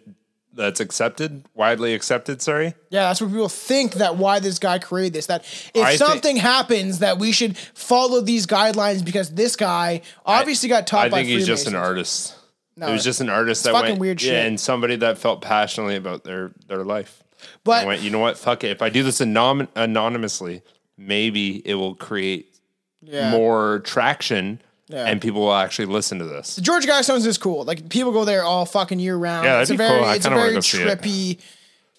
[0.52, 2.40] that's accepted, widely accepted.
[2.42, 2.74] Sorry.
[2.90, 5.26] Yeah, that's what people think that why this guy created this.
[5.26, 5.42] That
[5.74, 10.68] if I thi- something happens, that we should follow these guidelines because this guy obviously
[10.68, 12.36] got taught I by think he's just an artist.
[12.76, 14.46] No, it was just an artist that fucking went weird yeah, shit.
[14.46, 17.22] and somebody that felt passionately about their their life.
[17.62, 18.36] But I went, you know what?
[18.38, 18.70] Fuck it.
[18.70, 20.62] If I do this anom- anonymously,
[20.96, 22.56] maybe it will create
[23.02, 23.30] Yeah.
[23.30, 25.06] more traction, Yeah.
[25.06, 26.56] and people will actually listen to this.
[26.56, 27.64] George Guidestones is cool.
[27.64, 29.44] Like people go there all fucking year round.
[29.46, 30.04] Yeah, that'd it's a very, cool.
[30.04, 31.00] I it's a kinda wanna very go see it.
[31.00, 31.38] trippy.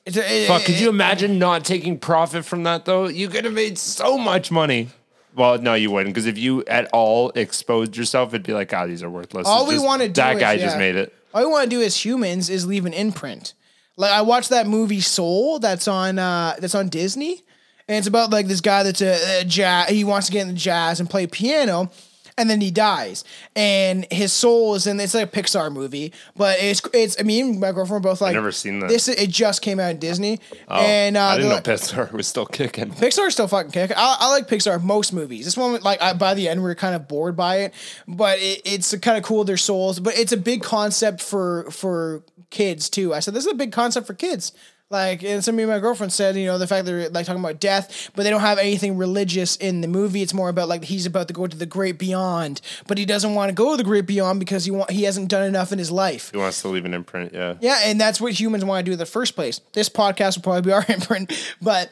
[0.06, 3.08] It's a, it- Fuck, could you it- imagine not taking profit from that though?
[3.08, 4.90] You could have made so much money.
[5.36, 8.86] Well, no, you wouldn't, because if you at all exposed yourself, it'd be like, ah,
[8.86, 9.46] these are worthless.
[9.48, 10.80] All It's we just- want to do that is, guy just yeah.
[10.80, 11.14] made it.
[11.34, 13.54] All we want to do as humans is leave an imprint.
[13.98, 17.44] Like I watched that movie Soul that's on uh that's on Disney,
[17.88, 19.90] and it's about like this guy that's a, a jazz.
[19.90, 21.90] He wants to get into jazz and play piano.
[22.38, 23.24] And then he dies,
[23.56, 25.00] and his soul is in.
[25.00, 27.16] It's like a Pixar movie, but it's it's.
[27.18, 28.90] I mean, my girlfriend were both like, never seen that.
[28.90, 32.12] This it just came out in Disney, Oh, and uh, I didn't know like- Pixar
[32.12, 32.92] was still kicking.
[32.92, 33.92] Pixar's still fucking kick.
[33.96, 35.46] I, I like Pixar most movies.
[35.46, 37.74] This one, like I, by the end, we are kind of bored by it,
[38.06, 39.46] but it, it's kind of cool.
[39.46, 43.14] Their souls, but it's a big concept for for kids too.
[43.14, 44.52] I said this is a big concept for kids.
[44.92, 47.44] Like, and some of my girlfriend said, you know, the fact that they're like talking
[47.44, 50.22] about death, but they don't have anything religious in the movie.
[50.22, 53.34] It's more about like he's about to go to the great beyond, but he doesn't
[53.34, 55.80] want to go to the great beyond because he want he hasn't done enough in
[55.80, 56.30] his life.
[56.32, 57.34] He wants to leave an imprint.
[57.34, 57.56] Yeah.
[57.62, 59.60] Yeah, and that's what humans want to do in the first place.
[59.74, 61.34] This podcast will probably be our imprint,
[61.64, 61.92] but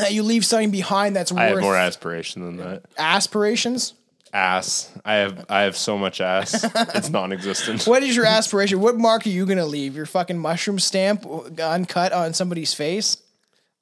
[0.00, 2.84] uh, you leave something behind that's worth I have more aspiration than that.
[2.98, 3.94] aspirations.
[4.32, 4.90] Ass.
[5.04, 5.46] I have.
[5.48, 6.64] I have so much ass.
[6.94, 7.86] it's non-existent.
[7.86, 8.80] What is your aspiration?
[8.80, 9.96] What mark are you gonna leave?
[9.96, 11.24] Your fucking mushroom stamp
[11.60, 13.16] uncut on somebody's face?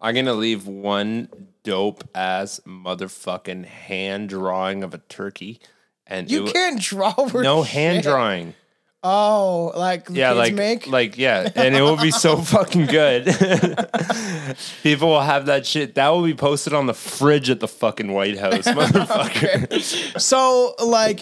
[0.01, 1.29] I'm gonna leave one
[1.65, 5.61] dope ass motherfucking hand drawing of a turkey,
[6.07, 7.15] and You it- can't draw.
[7.35, 7.73] no shit.
[7.73, 8.55] hand drawing.
[9.09, 10.89] Oh, like Yeah, like make.
[10.89, 13.27] like yeah, and it will be so fucking good.
[14.83, 15.95] People will have that shit.
[15.95, 20.21] That will be posted on the fridge at the fucking White House, motherfucker.
[20.21, 21.21] so like.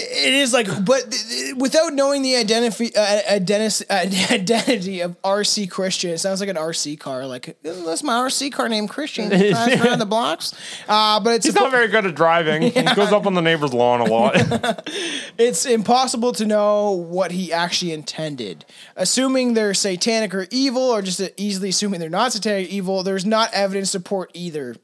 [0.00, 3.94] It is like, but th- th- without knowing the identity uh, identity, uh,
[4.30, 7.26] identity of RC Christian, it sounds like an RC car.
[7.26, 9.28] Like that's my RC car named Christian.
[9.28, 10.54] Drives around the blocks.
[10.88, 12.62] Uh, but it's He's not very good at driving.
[12.62, 14.34] He goes up on the neighbor's lawn a lot.
[15.36, 18.64] it's impossible to know what he actually intended.
[18.94, 23.26] Assuming they're satanic or evil, or just easily assuming they're not satanic or evil, there's
[23.26, 24.76] not evidence to support either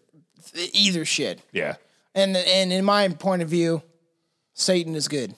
[0.73, 1.41] either shit.
[1.53, 1.77] yeah,
[2.15, 3.83] And and in my point of view,
[4.55, 5.35] Satan is good.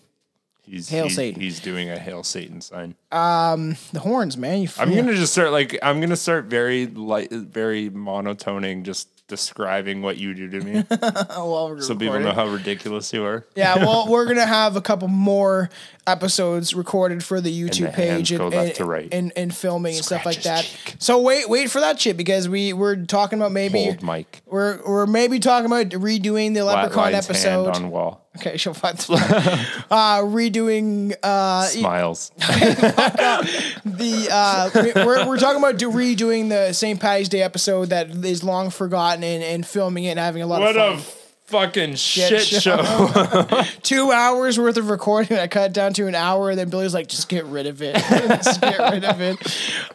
[0.62, 1.40] he's Hail he- Satan.
[1.40, 2.94] He's doing a hail Satan sign.
[3.10, 4.62] Um, The horns, man.
[4.62, 10.02] You I'm gonna just start like I'm gonna start very light, very monotoning, just describing
[10.02, 13.44] what you do to me, we're so people know how ridiculous you are.
[13.56, 15.68] Yeah, well, we're gonna have a couple more
[16.06, 19.08] episodes recorded for the YouTube the hands page and, and, right.
[19.12, 20.64] and, and filming and stuff like that.
[20.64, 20.96] cheek.
[20.98, 24.42] So wait, wait for that shit because we we're talking about maybe Hold mic.
[24.46, 27.76] we're we're maybe talking about redoing the Flat Leprechaun episode.
[27.76, 29.16] on wall, Okay, she'll find some.
[29.16, 32.30] uh, redoing uh, smiles.
[32.38, 37.00] the uh, we're, we're talking about do, redoing the St.
[37.00, 40.60] Patty's Day episode that is long forgotten and, and filming it and having a lot
[40.60, 41.12] what of fun.
[41.22, 42.82] a fucking shit, show.
[42.82, 43.62] show.
[43.82, 45.38] Two hours worth of recording.
[45.38, 47.94] I cut down to an hour, and then Billy's like, "Just get rid of it.
[48.42, 49.36] just get rid of it."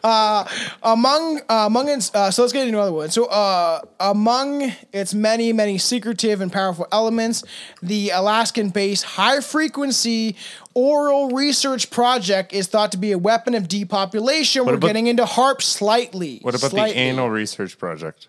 [0.02, 0.44] Uh,
[0.82, 3.10] among uh, among its, uh, so let's get into another one.
[3.10, 7.44] So uh, among its many many secretive and powerful elements,
[7.82, 10.36] the Alaskan-based high frequency
[10.74, 14.64] oral research project is thought to be a weapon of depopulation.
[14.64, 16.38] We're about- getting into HAARP slightly.
[16.40, 16.94] What about Slightly.
[16.94, 18.28] the anal research project?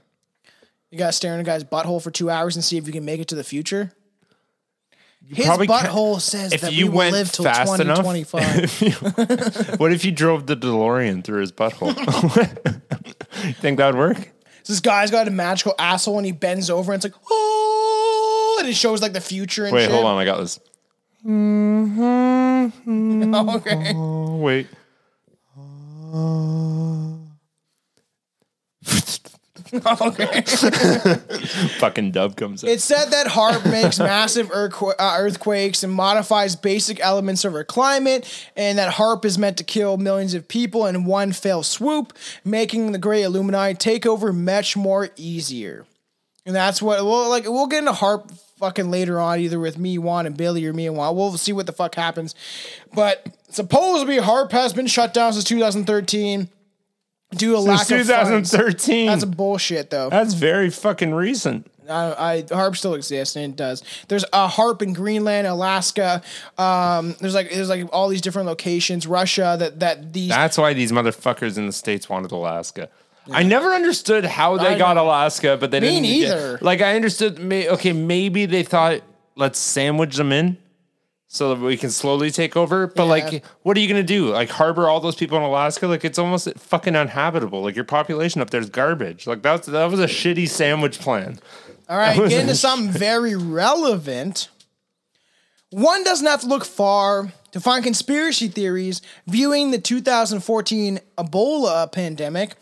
[0.94, 3.04] You gotta stare in a guy's butthole for two hours and see if you can
[3.04, 3.91] make it to the future.
[5.28, 7.98] His probably can't- butthole says if that you we will went live till fast enough-
[7.98, 9.74] 2025.
[9.80, 11.96] What if you drove the DeLorean through his butthole?
[13.44, 14.18] You think that would work?
[14.68, 18.70] this guy's got a magical asshole and he bends over and it's like, oh, and
[18.70, 19.91] it shows like the future and Wait, shit.
[19.91, 20.20] hold on.
[20.20, 20.60] I got this.
[21.26, 23.34] Mm-hmm.
[23.56, 23.94] okay.
[23.96, 24.68] Oh, wait.
[30.02, 30.42] okay.
[31.80, 32.70] Fucking dub comes in.
[32.70, 37.64] It said that HAARP makes massive earthqu- uh, earthquakes and modifies basic elements of our
[37.64, 42.14] climate, and that HAARP is meant to kill millions of people in one fell swoop,
[42.46, 45.86] making the Grey Illuminati takeover much more easier.
[46.46, 49.98] And that's what we'll like we'll get into HAARP fucking later on, either with me,
[49.98, 51.16] Juan, and Billy, or me and Juan.
[51.16, 52.36] We'll see what the fuck happens.
[52.94, 56.50] But supposedly HAARP has been shut down since 2013
[57.38, 58.52] due to lack Since of funds.
[58.52, 59.08] 2013.
[59.08, 60.10] That's a bullshit though.
[60.10, 61.68] That's very fucking recent.
[61.90, 63.84] I, I HAARP still exists and it does.
[64.08, 66.22] There's a HAARP in Greenland, Alaska.
[66.58, 69.06] Um, there's like there's like all these different locations.
[69.06, 72.90] Russia that that these That's why these motherfuckers in the states wanted Alaska.
[73.32, 75.06] I never understood how they I got know.
[75.06, 76.02] Alaska, but they Me didn't.
[76.04, 76.60] neither.
[76.62, 77.40] like I understood.
[77.40, 79.02] May, okay, maybe they thought
[79.36, 80.58] let's sandwich them in
[81.34, 82.86] so that we can slowly take over.
[82.86, 83.10] But Yeah.
[83.10, 84.28] like, what are you gonna do?
[84.30, 85.88] Like harbor all those people in Alaska?
[85.88, 87.64] Like it's almost fucking uninhabitable.
[87.64, 89.26] Like your population up there is garbage.
[89.26, 91.40] Like that's that was a shitty sandwich plan.
[91.90, 94.50] All right, get into something very relevant.
[95.72, 102.56] One doesn't have to look far to find conspiracy theories viewing the 2014 Ebola pandemic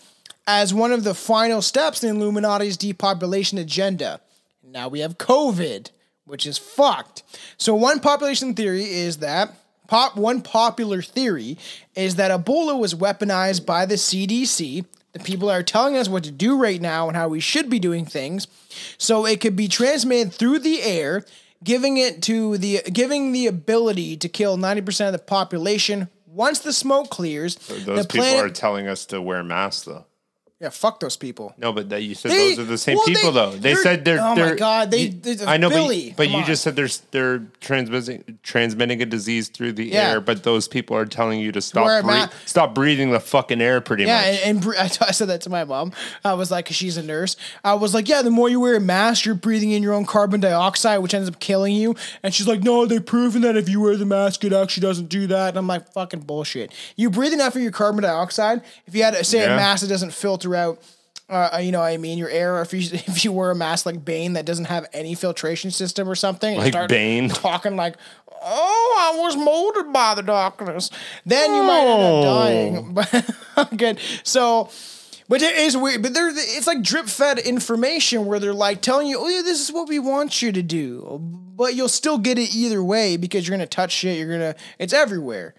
[0.48, 4.22] as one of the final steps in Illuminati's depopulation agenda.
[4.64, 5.90] Now we have COVID,
[6.26, 7.24] which is fucked.
[7.58, 9.54] So one population theory is that
[9.88, 11.58] pop one popular theory
[11.96, 14.86] is that Ebola was weaponized by the CDC.
[15.14, 17.70] The people that are telling us what to do right now and how we should
[17.70, 18.48] be doing things,
[18.98, 21.26] so it could be transmitted through the air,
[21.66, 26.60] giving it to the giving the ability to kill ninety percent of the population once
[26.60, 27.56] the smoke clears.
[27.56, 30.06] Those the people planet, are telling us to wear masks, though.
[30.62, 31.54] Yeah, fuck those people.
[31.58, 33.52] No, but that you said They- those are the same well, people, they- though.
[33.52, 34.20] They they're- said they're.
[34.22, 36.46] oh my they're God, they- they- I know, Billy, but, but come you on.
[36.46, 40.12] just said there's they're transmitting transmitting a disease through the Yeah.
[40.12, 43.20] air, but those people are telling you to wear stop a ma- stop breathing the
[43.20, 44.26] fucking air, pretty Yeah, much.
[44.26, 45.94] and, and bre- I, t- I said that to my mom.
[46.24, 47.36] I was like, 'cause she's a nurse.
[47.64, 50.06] I was like, yeah, the more you wear a mask, you're breathing in your own
[50.06, 51.96] carbon dioxide, which ends up killing you.
[52.24, 55.10] And she's like, no, they've proven that if you wear the mask, it actually doesn't
[55.10, 55.50] do that.
[55.50, 56.72] And I'm like, fucking bullshit.
[56.96, 58.62] You breathe enough of your carbon dioxide.
[58.86, 59.56] If you had, to say, a Yeah.
[59.56, 60.82] mask that doesn't filter out.
[61.30, 62.62] Uh, you know, I mean, your air.
[62.62, 66.10] If you if you wear a mask like Bane that doesn't have any filtration system
[66.10, 67.30] or something, Like start Bane?
[67.30, 67.96] talking like,
[68.44, 70.90] "Oh, I was molded by the darkness,"
[71.26, 72.98] then you might end up dying.
[73.56, 74.00] But good.
[74.24, 74.70] So,
[75.30, 76.02] but it is weird.
[76.02, 79.62] But they're it's like drip fed information where they're like telling you, "Oh yeah, this
[79.62, 83.48] is what we want you to do," but you'll still get it either way because
[83.48, 84.18] you're gonna touch shit.
[84.18, 85.54] You're gonna it's everywhere.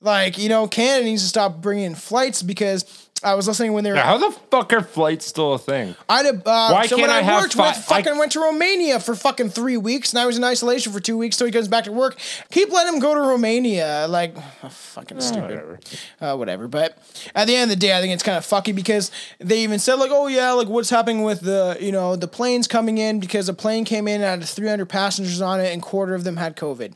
[0.00, 3.05] Like you know, Canada needs to stop bringing in flights because.
[3.26, 3.96] I was listening when they were.
[3.96, 5.96] How the fuck are flights still a thing?
[6.08, 8.30] I'd have, uh, Why so can't when I, I have worked fi- with fucking went
[8.32, 11.46] to Romania for fucking three weeks and I was in isolation for two weeks till
[11.46, 12.16] he comes back to work.
[12.52, 14.06] Keep letting him go to Romania.
[14.08, 15.42] Like oh, fucking stupid.
[15.42, 15.80] whatever.
[16.20, 16.68] Uh, whatever.
[16.68, 16.96] But
[17.34, 19.10] at the end of the day, I think it's kind of fucky because
[19.40, 22.68] they even said like, oh yeah, like what's happening with the you know the planes
[22.68, 26.14] coming in because a plane came in and had 300 passengers on it and quarter
[26.14, 26.94] of them had COVID.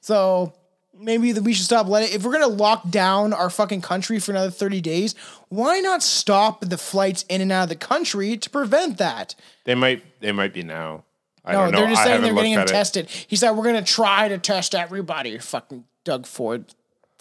[0.00, 0.52] So
[0.98, 2.12] maybe that we should stop letting.
[2.14, 5.14] If we're gonna lock down our fucking country for another thirty days,
[5.48, 9.34] why not stop the flights in and out of the country to prevent that?
[9.64, 11.04] They might they might be now.
[11.44, 11.78] I No, don't know.
[11.80, 12.66] they're just I saying they're getting it.
[12.68, 13.08] tested.
[13.10, 15.36] He said we're gonna try to test everybody.
[15.38, 16.66] Fucking Doug Ford.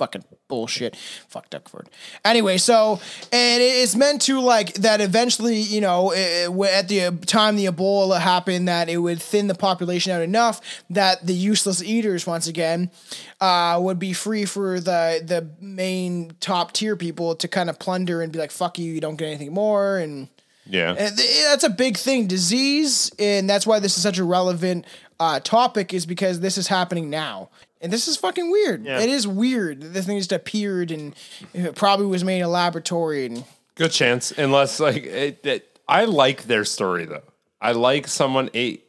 [0.03, 0.97] Fucking bullshit.
[1.29, 1.89] Fuck Doug Ford.
[2.25, 2.99] Anyway, so
[3.31, 7.67] and it's meant to like that eventually, you know, eh, eh, at the time the
[7.67, 12.47] Ebola happened, that it would thin the population out enough that the useless eaters once
[12.47, 12.91] again
[13.39, 18.21] uh, would be free for the the main top tier people to kind of plunder
[18.21, 20.27] and be like, "Fuck you, you don't get anything more," and
[20.69, 20.95] Yeah.
[20.99, 22.27] and that's a big thing.
[22.27, 24.83] Disease, and that's why this is such a relevant
[25.21, 27.49] uh, topic, is because this is happening now.
[27.83, 28.85] And this is fucking weird.
[28.85, 29.01] Yeah.
[29.01, 29.81] It is weird.
[29.81, 31.13] that This thing just appeared and
[31.53, 33.25] it probably was made in a laboratory.
[33.25, 33.43] And
[33.75, 37.23] Good chance, unless like it, it, I like their story though.
[37.59, 38.85] I like someone ate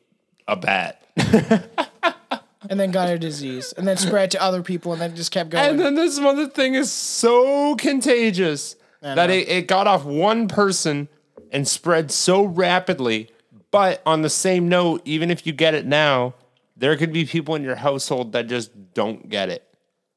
[0.46, 1.00] a bat,
[2.68, 5.50] and then got a disease, and then spread to other people, and then just kept
[5.50, 5.70] going.
[5.70, 11.08] and then this mother thing is so contagious that it, it got off one person
[11.50, 13.30] and spread so rapidly.
[13.70, 16.34] But on the same note, even if you get it now,
[16.76, 19.62] there could be people in your household that just don't get it.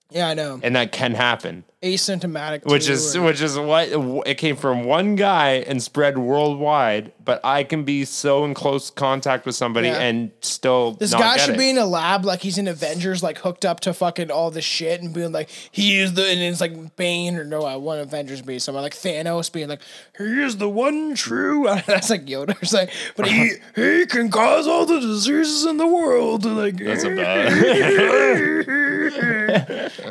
[0.09, 0.59] Yeah, I know.
[0.63, 1.65] and that can happen.
[1.83, 2.65] Asymptomatic.
[2.65, 3.89] Which too, is or- which is what
[4.25, 7.11] it came from one guy and spread worldwide.
[7.27, 9.99] But I can be so in close contact with somebody Yeah.
[9.99, 11.57] and still This guy should it.
[11.59, 14.63] be in a lab like he's in Avengers, like hooked up to fucking all this
[14.65, 17.99] shit and being like, he is the, and it's like Bane or no, I want
[17.99, 19.81] Avengers be someone like Thanos being like,
[20.17, 21.65] he is the one true.
[21.85, 22.55] That's like Yoda.
[22.61, 26.45] It's like, but he he can cause all the diseases in the world.
[26.45, 27.17] Like, That's about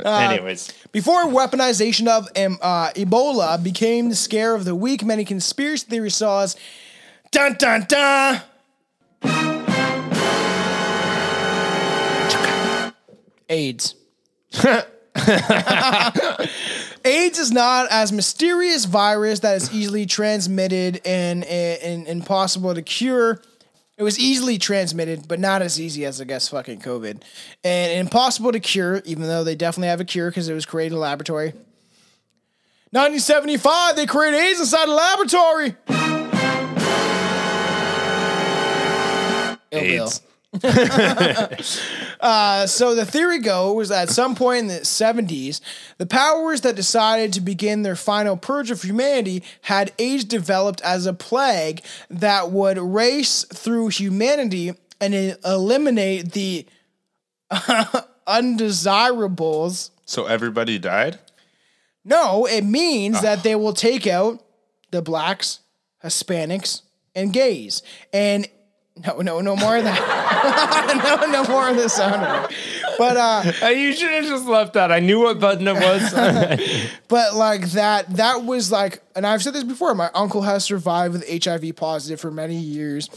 [0.07, 5.87] Anyways, Before weaponization of um, uh, Ebola became the scare of the week, many conspiracy
[5.89, 6.57] theories saw as
[7.37, 8.41] dun dun dun.
[13.51, 13.95] AIDS.
[17.05, 22.81] AIDS is not as mysterious virus that is easily transmitted and, and, and impossible to
[22.81, 23.43] cure.
[23.99, 27.23] It was easily transmitted, but not as easy as I guess fucking COVID,
[27.63, 29.03] and impossible to cure.
[29.05, 31.53] Even though they definitely have a cure because it was created in a laboratory.
[32.93, 35.77] 1975, they created AIDS inside a laboratory.
[39.71, 40.05] Ill Bill.
[40.05, 40.23] AIDS.
[42.19, 45.61] Uh, so the theory goes that at some point in the 70s,
[45.99, 51.05] the powers that decided to begin their final purge of humanity had AIDS developed as
[51.05, 56.67] a plague that would race through humanity and eliminate the
[58.27, 59.91] undesirables.
[60.07, 61.19] So everybody died.
[62.03, 63.43] No, it means that ah.
[63.43, 64.43] they will take out
[64.91, 65.61] the blacks,
[66.03, 66.81] Hispanics,
[67.15, 67.83] and gays.
[68.13, 68.49] And
[69.05, 71.21] no, no, no more of that.
[71.27, 72.57] no, no more of the sound of it.
[72.99, 74.91] But uh Uh, you should have just left that.
[74.91, 76.13] I knew what button it was.
[77.09, 81.15] but like that that was like and I've said this before, my uncle has survived
[81.15, 83.09] with HIV positive for many years.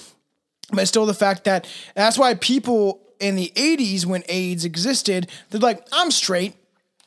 [0.72, 5.60] But still the fact that that's why people in the 80s when AIDS existed, they're
[5.60, 6.56] like, I'm straight.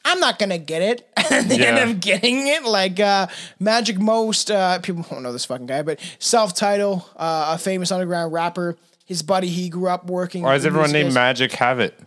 [0.05, 1.09] I'm not gonna get it.
[1.31, 1.77] And they Yeah.
[1.77, 2.65] end up getting it.
[2.65, 3.27] Like uh
[3.59, 8.33] Magic Most, uh people won't know this fucking guy, but self-title, uh, a famous underground
[8.33, 8.77] rapper.
[9.07, 10.43] His buddy he grew up working.
[10.43, 11.99] Why is everyone named Magic have it?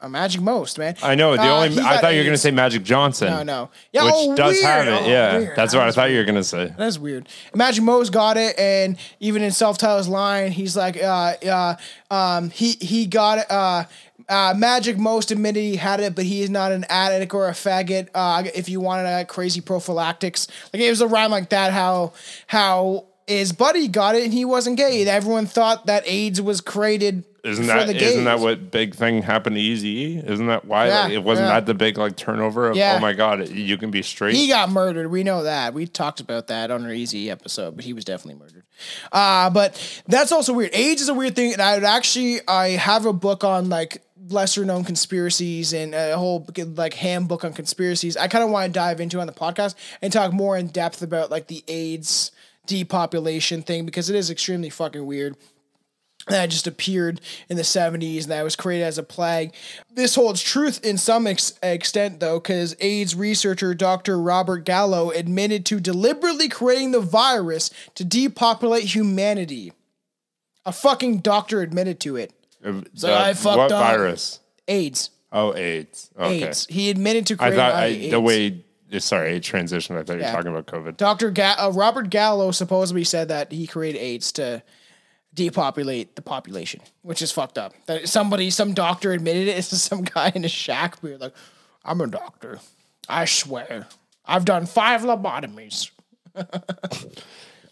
[0.00, 0.96] A Magic Most, man.
[1.02, 1.34] I know.
[1.34, 3.28] The Uh, only I thought you were gonna say Magic Johnson.
[3.30, 3.70] No, no.
[3.90, 4.64] Yeah, which oh, does weird.
[4.66, 5.02] have it.
[5.04, 5.56] Oh, yeah, weird.
[5.56, 6.74] that's That what I thought you were gonna say.
[6.76, 7.26] That's weird.
[7.54, 11.76] Imagine Mo's got it, and even in self title's line, he's like, uh, uh,
[12.10, 13.50] um, he he got it.
[14.28, 17.48] Uh, uh, Magic most admitted he had it, but he is not an addict or
[17.48, 18.08] a faggot.
[18.14, 21.72] Uh, if you wanted a crazy prophylactics, like it was a rhyme like that.
[21.72, 22.12] How
[22.46, 25.06] how his buddy got it and he wasn't gay.
[25.06, 29.56] Everyone thought that AIDS was created Isn't for that isn't that what big thing happened
[29.56, 30.22] to Eazy?
[30.22, 31.54] Isn't that why Yeah, like, it wasn't yeah.
[31.54, 32.96] that the big like turnover of Yeah.
[32.96, 34.34] oh my god you can be straight?
[34.34, 35.10] He got murdered.
[35.10, 35.72] We know that.
[35.72, 38.64] We talked about that on our Eazy episode, but he was definitely murdered.
[39.12, 40.74] Uh, but that's also weird.
[40.74, 44.02] AIDS is a weird thing, and I would actually I have a book on like
[44.28, 48.16] lesser known conspiracies and a whole like handbook on conspiracies.
[48.16, 51.02] I kind of want to dive into on the podcast and talk more in depth
[51.02, 52.30] about like the AIDS
[52.66, 55.36] depopulation thing because it is extremely fucking weird
[56.28, 59.52] that just appeared in the 70s and that was created as a plague.
[59.92, 64.18] This holds truth in some ex- extent, though, because AIDS researcher Dr.
[64.18, 69.72] Robert Gallo admitted to deliberately creating the virus to depopulate humanity.
[70.64, 72.32] A fucking doctor admitted to it.
[72.64, 73.82] The- I fucked what up.
[73.82, 74.40] virus?
[74.66, 75.10] AIDS.
[75.30, 76.10] Oh, AIDS.
[76.18, 76.44] Okay.
[76.44, 76.66] AIDS.
[76.66, 78.10] He admitted to I creating thought I, AIDS.
[78.10, 78.64] the way
[78.98, 79.96] sorry, transition.
[79.96, 80.96] I thought you were talking about COVID.
[80.96, 81.30] Dr.
[81.30, 84.62] Ga- uh, Robert Gallo supposedly said that he created AIDS to
[85.34, 87.74] depopulate the population, which is fucked up.
[87.86, 89.58] That somebody, some doctor admitted it.
[89.58, 91.02] It's just some guy in a shack.
[91.02, 91.34] We were like,
[91.84, 92.60] I'm a doctor.
[93.08, 93.86] I swear.
[94.24, 95.90] I've done five lobotomies.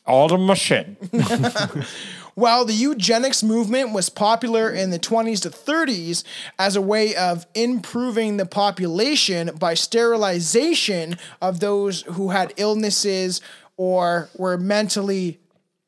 [0.06, 0.96] All the my shit.
[2.34, 6.24] While the eugenics movement was popular in the 20s to 30s
[6.58, 13.40] as a way of improving the population by sterilization of those who had illnesses
[13.76, 15.40] or were mentally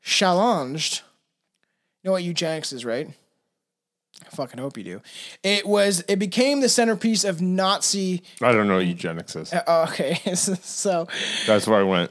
[0.03, 1.03] challenged.
[2.03, 3.09] You know what eugenics is, right?
[4.25, 5.03] I fucking hope you do.
[5.43, 9.53] It was it became the centerpiece of Nazi I don't know what eugenics is.
[9.67, 10.21] oh, okay.
[10.35, 11.09] so
[11.47, 12.11] That's where I went.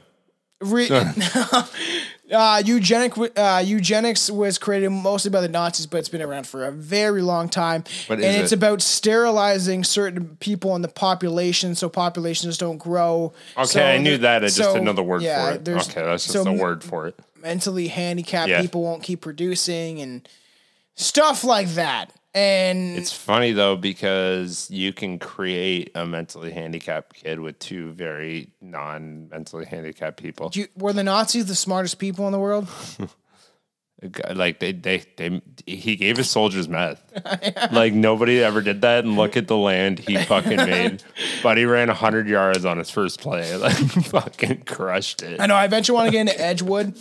[0.60, 0.88] Re-
[2.32, 6.64] uh, eugenic, uh, eugenics was created mostly by the Nazis, but it's been around for
[6.64, 7.84] a very long time.
[8.06, 8.56] What and it's it?
[8.56, 13.32] about sterilizing certain people in the population so populations don't grow.
[13.56, 14.42] Okay, So I knew that.
[14.42, 15.68] I just so, didn't know the word yeah, for it.
[15.68, 17.18] Okay, that's just so the word for it.
[17.42, 18.62] Mentally handicapped Yeah.
[18.62, 20.26] people won't keep producing and
[20.94, 22.10] stuff like that.
[22.34, 28.50] And It's funny though because you can create a mentally handicapped kid with two very
[28.60, 30.50] non-mentally handicapped people.
[30.52, 32.68] you, were the Nazis the smartest people in the world?
[34.34, 37.02] Like they, they, they, he gave his soldiers meth.
[37.72, 39.04] Like nobody ever did that.
[39.04, 41.02] And look at the land he fucking made.
[41.42, 43.56] But he ran hundred yards on his first play.
[43.56, 45.40] Like fucking crushed it.
[45.40, 45.54] I know.
[45.54, 46.98] I eventually want to get into Edgewood.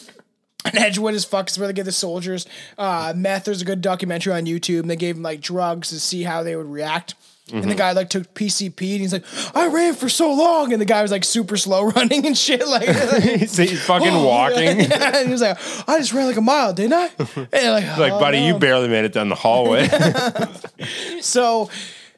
[0.66, 1.50] And Edgewood is fucked.
[1.50, 2.46] It's where they get the soldiers.
[2.78, 3.46] Uh, meth.
[3.46, 4.80] There's a good documentary on YouTube.
[4.82, 7.16] And they gave them like drugs to see how they would react.
[7.52, 7.70] And Mm-hmm.
[7.70, 10.72] the guy like took PCP and he's like, I ran for so long.
[10.72, 12.66] And the guy was like super slow running and shit.
[12.66, 12.88] Like,
[13.22, 14.80] he's, he's fucking walking.
[14.80, 15.58] yeah, and he was like,
[15.90, 17.10] I just ran like a mile, didn't I?
[17.52, 19.90] And like, Like, "Oh, buddy, you barely made it down the hallway.
[21.22, 21.70] So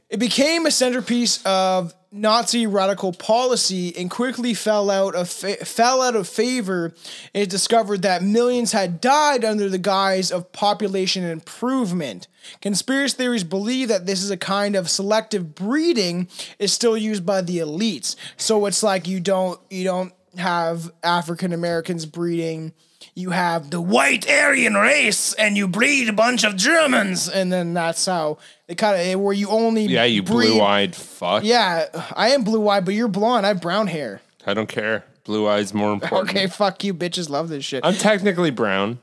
[0.10, 6.02] it became a centerpiece of Nazi radical policy and quickly fell out of fa- fell
[6.02, 6.94] out of favor.
[7.34, 12.28] It discovered that millions had died under the guise of population improvement.
[12.62, 17.42] Conspiracy theories believe that this is a kind of selective breeding is still used by
[17.42, 18.16] the elites.
[18.38, 22.74] So it's like you don't you don't have African Americans breeding
[23.16, 27.74] you have the white Aryan race and you breed a bunch of Germans, and then
[27.74, 28.38] that's how
[28.68, 31.44] they kind of eh, where you only yeah, you breed- blue eyed fuck.
[31.44, 31.86] Yeah,
[32.16, 33.46] I am blue eyed, but you're blonde.
[33.46, 34.22] I have brown hair.
[34.46, 35.06] I don't care.
[35.24, 36.30] Blue eyes more important.
[36.30, 37.30] Okay, fuck you, bitches.
[37.30, 37.84] Love this shit.
[37.86, 39.00] I'm technically brown.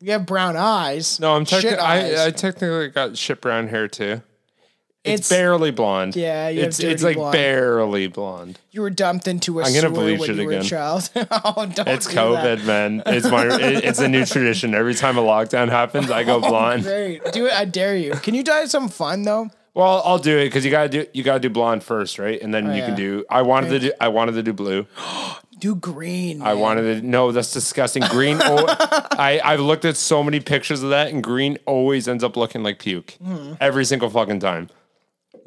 [0.00, 1.20] you have brown eyes.
[1.20, 1.84] No, I'm Shit technically.
[1.86, 2.18] eyes.
[2.18, 4.22] I, I technically got shit brown hair too.
[5.08, 6.16] It's, It's- barely blonde.
[6.16, 7.32] Yeah, you it's it's like blonde.
[7.32, 8.58] barely blonde.
[8.70, 10.62] you were dumped into a I'm gonna bleach it you again.
[10.62, 11.10] child.
[11.16, 12.64] oh, don't It's do COVID, that.
[12.64, 13.02] man.
[13.06, 13.46] It's my.
[13.60, 14.74] it- it's a new tradition.
[14.74, 16.82] Every time a lockdown happens, I go blonde.
[16.84, 17.52] Great, do it.
[17.52, 18.12] I dare you.
[18.12, 19.50] Can you dye some fun though?
[19.74, 22.40] Well, I'll do it because you gotta do you gotta do blonde first, right?
[22.42, 22.86] And then you Oh, yeah.
[22.86, 23.24] can do.
[23.30, 23.92] I wanted to do.
[24.00, 24.86] I wanted to do blue.
[25.60, 26.40] Do green.
[26.40, 27.04] I wanted to.
[27.04, 28.04] No, that's disgusting.
[28.10, 28.40] Green.
[28.42, 32.36] al- I I've looked at so many pictures of that, and green always ends up
[32.36, 33.54] looking like puke Hmm.
[33.60, 34.68] every single fucking time.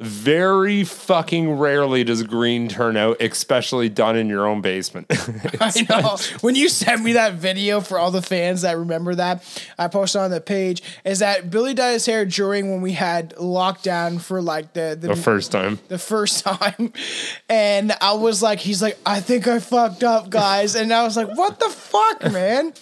[0.01, 5.05] Very fucking rarely does green turn out, especially done in your own basement.
[5.61, 6.17] I know.
[6.41, 9.43] When you sent me that video for all the fans that remember that,
[9.77, 13.35] I posted on the page, is that Billy dyed his hair during when we had
[13.35, 15.77] lockdown for like the the, the first time.
[15.87, 16.93] the first time.
[17.47, 20.75] And I was like, he's like, I think I fucked up, guys.
[20.75, 22.73] And I was like, what the fuck, man?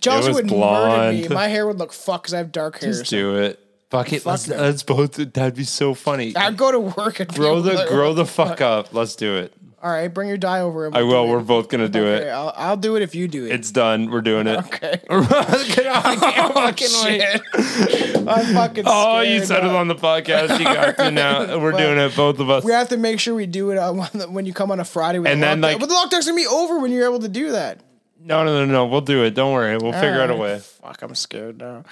[0.00, 1.28] Chelsea would murder me.
[1.28, 2.90] My hair would look fuck because I have dark hair.
[2.90, 3.63] Just do it.
[3.90, 4.26] Fuck it.
[4.26, 4.58] let's, that.
[4.60, 5.12] let's both.
[5.14, 6.34] That'd be so funny.
[6.36, 8.92] I'd go to work and grow the like, grow the fuck up.
[8.92, 9.52] Let's do it.
[9.82, 10.86] All right, bring your die over.
[10.86, 11.28] and I will.
[11.28, 12.30] We're both gonna do Okay, it.
[12.30, 13.52] I'll, I'll do it if you do it.
[13.52, 14.10] It's done.
[14.10, 14.56] We're doing it.
[14.60, 14.98] okay.
[15.10, 15.86] I can't
[16.38, 18.26] oh, fucking wait.
[18.26, 18.84] I'm fucking.
[18.86, 20.58] Oh, you said it on the podcast.
[20.58, 21.58] You got to now.
[21.60, 22.64] We're doing it, both of us.
[22.64, 24.84] We have to make sure we do it on when, when you come on a
[24.86, 25.18] Friday.
[25.18, 25.62] With And the then, lockdown.
[25.62, 27.80] like- but the lockdown's gonna be over when you're able to do that.
[28.26, 28.86] No, no, no, no.
[28.86, 29.34] We'll do it.
[29.34, 29.76] Don't worry.
[29.76, 30.58] We'll figure out a way.
[30.58, 31.84] Fuck, I'm scared now.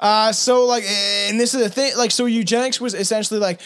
[0.00, 1.92] Uh, so like, and this is the thing.
[1.96, 3.60] Like, so eugenics was essentially like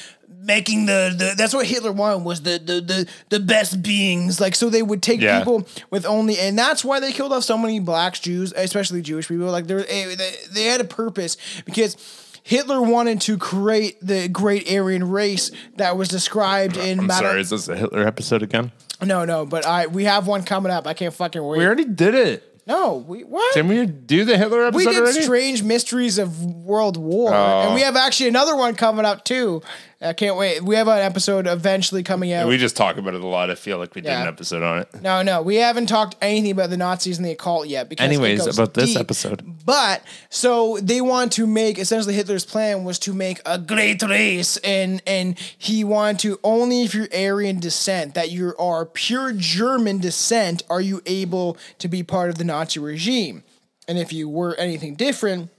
[0.45, 4.41] making the, the that's what Hitler wanted was the the the the best beings.
[4.41, 5.39] Like, so they would take Yeah.
[5.39, 9.29] people with only, and that's why they killed off so many blacks, Jews, especially Jewish
[9.29, 9.47] people.
[9.47, 11.97] Like, there eh, they, they had a purpose because.
[12.45, 16.99] Hitler wanted to create the great Aryan race that was described in.
[16.99, 17.41] I'm sorry.
[17.41, 18.73] Is this a Hitler episode again?
[19.03, 20.87] No, no, but I we have one coming up.
[20.87, 21.59] I can't fucking wait.
[21.59, 22.63] We already did it.
[22.67, 23.55] no, we what?
[23.55, 25.23] Didn't we do the Hitler episode We did already?
[25.23, 27.33] Strange Mysteries of World War.
[27.35, 27.61] Oh.
[27.63, 27.87] And we oh.
[27.87, 29.63] have actually another one coming up too.
[30.05, 30.63] I can't wait.
[30.63, 32.49] We have an episode eventually coming out.
[32.49, 33.51] we just talk about it a lot.
[33.51, 34.23] I feel like we did Yeah.
[34.23, 34.89] an episode on it.
[35.01, 37.89] no, no, we haven't talked anything about the Nazis and the occult yet.
[37.89, 38.99] Because it Anyways, goes about this deep.
[38.99, 39.43] episode.
[39.65, 44.57] But so they want to make essentially Hitler's plan was to make a great race,
[44.59, 49.99] and and he wanted to only if you're Aryan descent, that you are pure German
[49.99, 53.45] descent, are you able to be part of the Nazi regime,
[53.87, 55.51] and if you were anything different.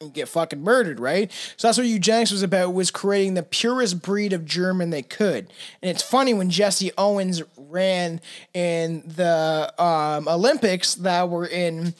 [0.00, 1.30] You Get fucking murdered, right?
[1.56, 5.48] So that's what eugenics was about: was creating the purest breed of German they could.
[5.82, 8.20] And it's funny when Jesse Owens ran
[8.54, 11.94] in the um, Olympics that were in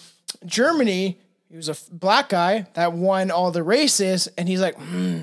[0.47, 1.19] Germany,
[1.51, 5.23] he was a black guy that won all the races, and he's like, hmm,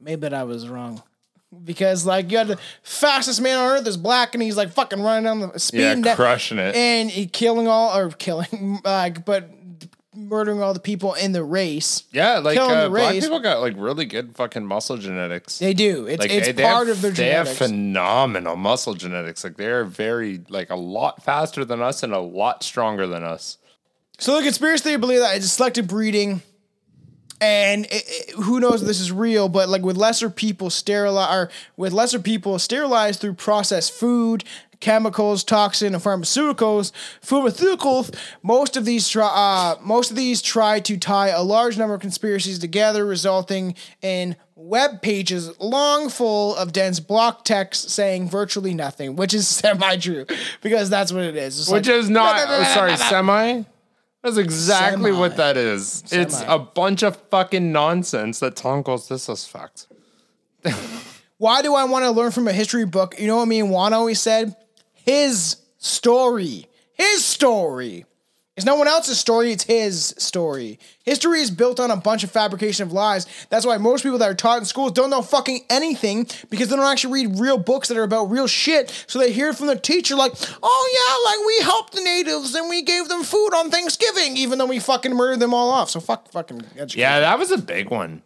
[0.00, 1.02] maybe I was wrong.
[1.64, 5.00] Because like you had the fastest man on earth is black, and he's like fucking
[5.00, 6.74] running down the Yeah, speeding crushing it.
[6.74, 9.50] and he killing all or killing like, but
[10.14, 12.04] murdering all the people in the race.
[12.12, 15.58] Yeah, like uh, the black people got like really good fucking muscle genetics.
[15.58, 16.06] They do.
[16.06, 17.58] It's like it's they- they part have- of their genetics.
[17.58, 19.42] They have phenomenal muscle genetics.
[19.44, 23.58] Like they're very like a lot faster than us and a lot stronger than us.
[24.18, 26.42] So the conspiracy theory believe that it's selective breeding,
[27.40, 31.32] and it, it- who knows if this is real, but like with lesser people sterilized,
[31.34, 34.44] or with lesser people sterilized through processed food,
[34.82, 36.92] chemicals, toxin, and pharmaceuticals,
[37.24, 38.14] pharmaceuticals.
[38.42, 42.00] Most of these try, uh, most of these try to tie a large number of
[42.02, 49.16] conspiracies together, resulting in web pages long full of dense block text saying virtually nothing,
[49.16, 50.26] which is semi true
[50.60, 51.58] because that's what it is.
[51.58, 53.62] It's Which like- is not sorry, semi.
[54.22, 55.18] That's exactly Semi.
[55.18, 56.04] what that is.
[56.12, 59.88] It's a bunch of fucking nonsense that Tom goes, this is fact.
[61.38, 63.18] Why do I want to learn from a history book?
[63.18, 64.54] You know what me and Juan always said?
[65.04, 66.66] His story.
[66.94, 68.06] His story.
[68.54, 70.78] It's no one else's story, it's his story.
[71.04, 73.26] History is built on a bunch of fabrication of lies.
[73.48, 76.76] That's why most people that are taught in schools don't know fucking anything because they
[76.76, 78.90] don't actually read real books that are about real shit.
[79.06, 82.68] So they hear from the teacher like, oh yeah, like we helped the natives and
[82.68, 85.88] we gave them food on Thanksgiving, even though we fucking murdered them all off.
[85.88, 87.00] So fuck fucking education.
[87.00, 88.20] Yeah, that was a big one.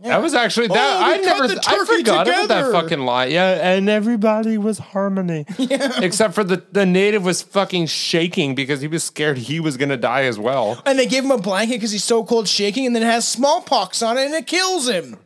[0.00, 0.76] That was actually that.
[0.76, 1.44] Oh, I never.
[1.66, 3.26] I forgot about that fucking lie.
[3.26, 5.44] Yeah, and everybody was harmony.
[5.58, 6.00] Yeah.
[6.00, 9.96] Except for the the native was fucking shaking because he was scared he was gonna
[9.96, 10.80] die as well.
[10.86, 13.26] And they gave him a blanket because he's so cold shaking, and then it has
[13.26, 15.16] smallpox on it and it kills him.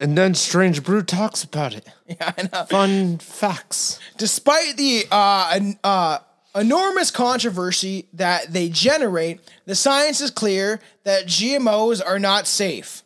[0.00, 1.86] And then Strange Brew talks about it.
[2.08, 2.64] Yeah, I know.
[2.64, 3.98] Fun facts.
[4.18, 6.18] Despite the uh, an- uh,
[6.54, 13.01] enormous controversy that they generate, the science is clear that GMOs are not safe.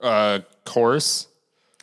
[0.00, 1.26] Uh, course.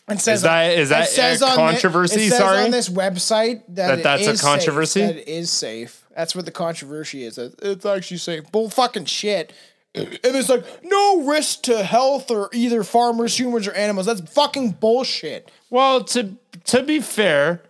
[0.09, 2.25] It says Is that- is that says a on thi- controversy?
[2.27, 2.63] it says Sorry?
[2.63, 5.01] on this website that, That that's a controversy?
[5.01, 6.05] Safe, that it is safe.
[6.15, 7.37] That's what the controversy is.
[7.37, 8.49] It's actually safe.
[8.51, 9.51] Bull fucking shit.
[9.93, 14.05] And it's like no risk to health or either farmers, humans, or animals.
[14.05, 15.51] That's fucking bullshit.
[15.69, 17.61] Well, to to be fair,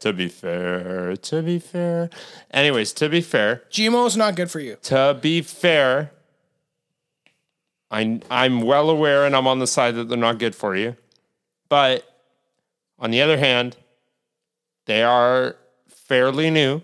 [0.00, 2.08] to be fair, to be fair.
[2.52, 4.76] Anyways, to be fair, GMO's not good for you.
[4.84, 6.11] to be fair,
[7.92, 10.96] I I'm well aware and I'm on the side that they're not good for you.
[11.68, 12.08] But
[12.98, 13.76] on the other hand,
[14.86, 15.56] they are
[15.88, 16.82] fairly new.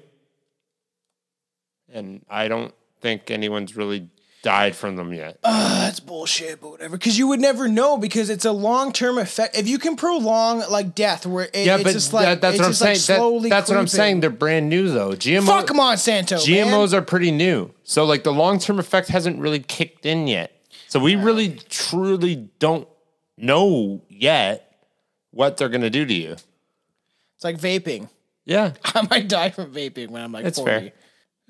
[1.93, 4.11] And I don't think anyone's really
[4.43, 5.39] died from them yet.
[5.43, 6.97] Ah, that's bullshit, but whatever.
[6.97, 9.57] Because you would never know because it's a long term effect.
[9.57, 12.55] If you can prolong like death, where it, yeah, it's but just like that, that's
[12.55, 13.17] it's what I'm just, like, saying.
[13.17, 14.21] That- slowly that's what I'm saying.
[14.21, 15.11] They're brand new though.
[15.11, 16.37] GMO Fuck Monsanto.
[16.37, 17.01] GMOs man.
[17.01, 17.71] are pretty new.
[17.85, 20.53] So like the long term effect hasn't really kicked in yet.
[20.89, 22.89] So we really truly don't
[23.37, 24.85] know yet
[25.31, 26.33] what they're gonna do to you.
[26.33, 28.09] It's like vaping.
[28.45, 28.73] Yeah.
[28.85, 30.71] I might die from vaping when I'm like That's 40.
[30.71, 30.93] fair.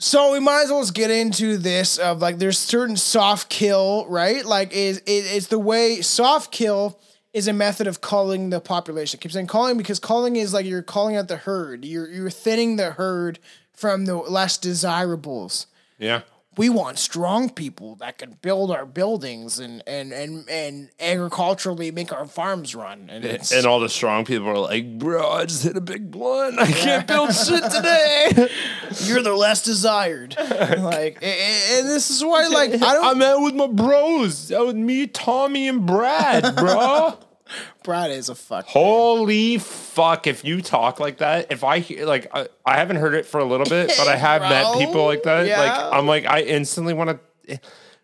[0.00, 4.06] So we might as well just get into this of like there's certain soft kill,
[4.08, 4.44] right?
[4.44, 7.00] Like is it, it's the way soft kill
[7.32, 9.18] is a method of culling the population.
[9.18, 11.84] I keep saying calling because calling is like you're calling out the herd.
[11.84, 13.38] You're you're thinning the herd
[13.72, 15.66] from the less desirables.
[15.98, 16.22] Yeah.
[16.58, 22.12] We want strong people that can build our buildings and and and, and agriculturally make
[22.12, 23.08] our farms run.
[23.10, 26.10] And, it's, And all the strong people are like, bro, I just hit a big
[26.10, 26.58] blunt.
[26.58, 28.48] I can't build shit today.
[29.04, 30.36] you're the less desired.
[30.38, 33.04] like, a- a- and this is why, like, I don't.
[33.04, 34.50] I'm out with my bros.
[34.52, 37.16] Out with me, Tommy, and Brad, bro.
[37.84, 38.66] Brad is a fuck.
[38.66, 40.26] Holy fuck!
[40.26, 43.38] If you talk like that, if I hear like I, I haven't heard it for
[43.38, 45.46] a little bit, but I have met people like that.
[45.46, 45.60] yeah.
[45.60, 47.60] Like I'm like I instantly want to.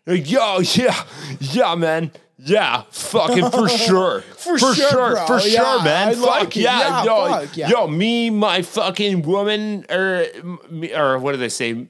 [0.07, 1.03] Like, yo, yeah,
[1.39, 5.25] yeah, man, yeah, fucking for sure, for, sure, sure, bro.
[5.25, 6.09] for Yeah, sure, man.
[6.09, 7.69] I fuck like yeah, Yeah, yo, fuck, yeah.
[7.69, 11.87] yo, me, my fucking woman, er, or me, or what do they say?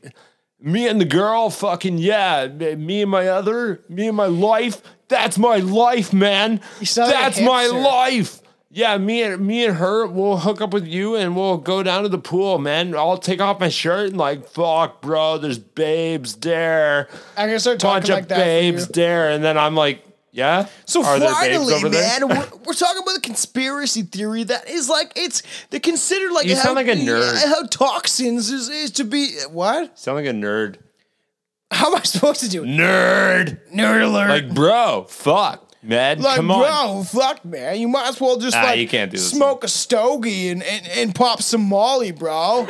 [0.60, 2.48] Me and the girl, fucking yeah.
[2.48, 4.82] Me and my other, me and my life.
[5.08, 6.62] That's my life, man.
[6.84, 8.42] sound like That's my life.
[8.72, 12.04] Yeah, me and me and her, we'll hook up with you and we'll go down
[12.04, 12.94] to the pool, man.
[12.94, 15.38] I'll take off my shirt and like, fuck, bro.
[15.38, 17.08] There's babes there,
[17.38, 18.36] I'm gonna start bunch talking of like that.
[18.36, 20.06] for babes there, and then I'm like,
[20.36, 20.68] yeah.
[20.86, 25.42] So Are finally, man, we're, we're talking about a conspiracy theory that is like it's
[25.70, 27.44] they consider like You how, sound like a nerd.
[27.48, 29.98] how toxins is, is to be what?
[29.98, 30.78] Sound like a nerd.
[31.72, 32.68] How am I supposed to do it?
[32.68, 33.60] Nerd.
[33.74, 34.30] Nerd alert.
[34.30, 36.22] Like, bro, fuck, man.
[36.22, 36.62] Like, come on.
[36.62, 37.80] bro, fuck, man.
[37.80, 40.88] You might as well just Ah, like you can't do smoke a stogie and, and,
[40.88, 42.68] and pop some Molly, bro.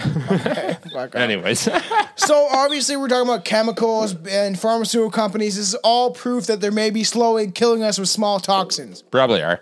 [0.00, 0.76] Okay.
[1.14, 1.68] Anyways,
[2.16, 5.56] So obviously we're talking about chemicals and pharmaceutical companies.
[5.56, 9.02] This is all proof that they're maybe slowly killing us with small toxins.
[9.02, 9.60] probably are.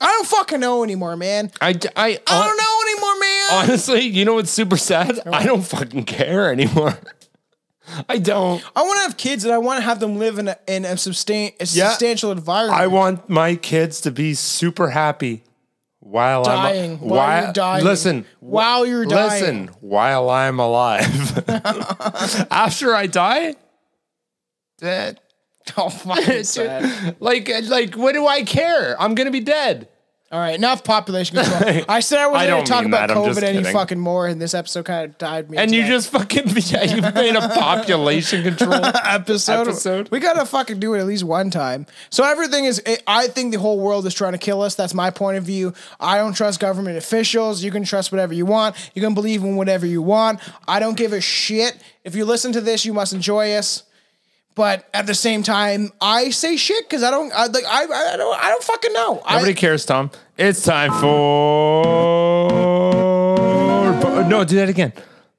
[0.00, 1.50] I don't fucking know anymore, man.
[1.60, 1.76] I, I, I
[2.26, 3.48] don't know anymore, man.
[3.52, 5.20] Honestly, you know what's super sad?
[5.26, 6.98] I don't fucking care anymore.
[8.08, 8.62] I don't.
[8.76, 10.84] I want to have kids and I want to have them live in a, in
[10.84, 11.88] a, sustain, a Yeah.
[11.90, 12.80] substantial environment.
[12.80, 15.42] I want my kids to be super happy
[16.10, 17.84] while Dying, I'm while you're dying.
[17.84, 19.42] Listen, While you're dying.
[19.42, 21.48] Listen, while I'm alive.
[22.50, 23.54] After I die,
[24.78, 25.20] that
[25.76, 27.16] oh, sad.
[27.20, 29.00] like like what do I care?
[29.00, 29.88] I'm gonna be dead.
[30.32, 31.82] All right, enough population control.
[31.88, 33.42] I said I I wasn't don't going to talk mean about that, I'm just COVID
[33.42, 33.72] any kidding.
[33.72, 35.58] fucking more, and this episode kind of died me.
[35.58, 38.74] And you just fucking yeah, you made a population control.
[39.04, 39.62] episode.
[39.66, 40.08] episode.
[40.12, 41.84] We gotta fucking do it at least one time.
[42.10, 42.80] So everything is.
[43.08, 44.76] I think the whole world is trying to kill us.
[44.76, 45.74] That's my point of view.
[45.98, 47.64] I don't trust government officials.
[47.64, 48.76] You can trust whatever you want.
[48.94, 50.38] You can believe in whatever you want.
[50.68, 51.76] I don't give a shit.
[52.04, 53.82] If you listen to this, you must enjoy us.
[54.54, 57.64] But at the same time, I say shit because I don't I, like.
[57.64, 58.44] I, I don't.
[58.44, 59.22] I don't fucking know.
[59.24, 60.10] I, Nobody cares, Tom.
[60.36, 62.42] It's time for
[64.28, 64.44] no.
[64.44, 64.92] Do that again.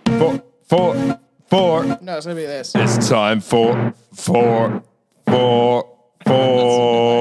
[0.05, 1.83] For for for.
[2.01, 2.73] no, it's gonna be this.
[2.73, 4.81] It's time for for
[5.25, 5.85] for
[6.25, 7.11] for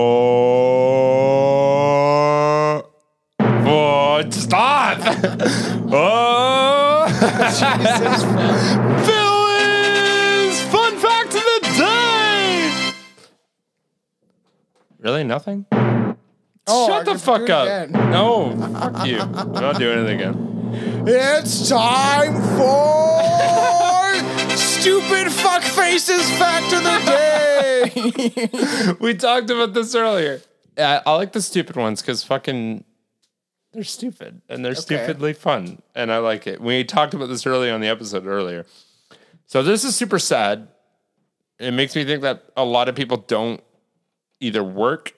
[3.65, 4.99] for stop.
[5.93, 6.81] oh.
[7.21, 8.60] Villains!
[15.01, 15.67] Really, nothing?
[15.73, 17.67] Oh, I Shut the fuck up.
[17.67, 17.93] again.
[18.11, 19.19] No, fuck you.
[19.19, 21.05] I'm not doing it again.
[21.07, 28.97] It's time for stupid fuck faces fact of the day.
[29.01, 30.43] We talked about this earlier.
[30.77, 32.85] Yeah, I like the stupid ones because fucking
[33.73, 36.61] they're stupid and they're stupidly fun, and I like it.
[36.61, 38.67] We talked about this earlier on the episode earlier.
[39.47, 40.69] So this is super sad.
[41.59, 43.63] It makes me think that a lot of people don't
[44.41, 45.15] either work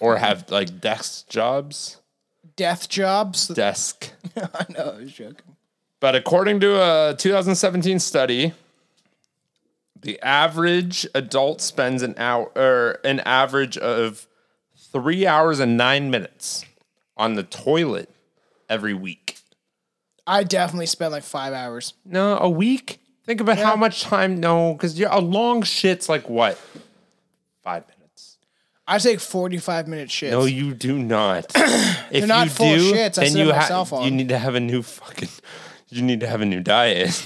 [0.00, 1.98] or have like desk jobs.
[2.56, 3.48] Death jobs.
[3.48, 4.12] Desk.
[4.36, 5.56] I know, I was joking.
[6.00, 8.52] But according to a 2017 study,
[10.00, 14.26] the average adult spends an hour or an average of
[14.76, 16.64] three hours and nine minutes
[17.16, 18.10] on the toilet
[18.68, 19.38] every week.
[20.26, 21.94] I definitely spend like five hours.
[22.04, 23.00] No, a week?
[23.24, 24.40] Think about how much time.
[24.40, 26.58] No, because a long shit's like what?
[27.62, 27.91] Five minutes.
[28.86, 30.30] I take 45 minute shits.
[30.32, 31.46] No, you do not.
[32.10, 33.18] if not you full do, shits.
[33.18, 34.04] I then sit you on ha- cell phone.
[34.04, 35.28] You need to have a new fucking.
[35.88, 37.24] You need to have a new diet.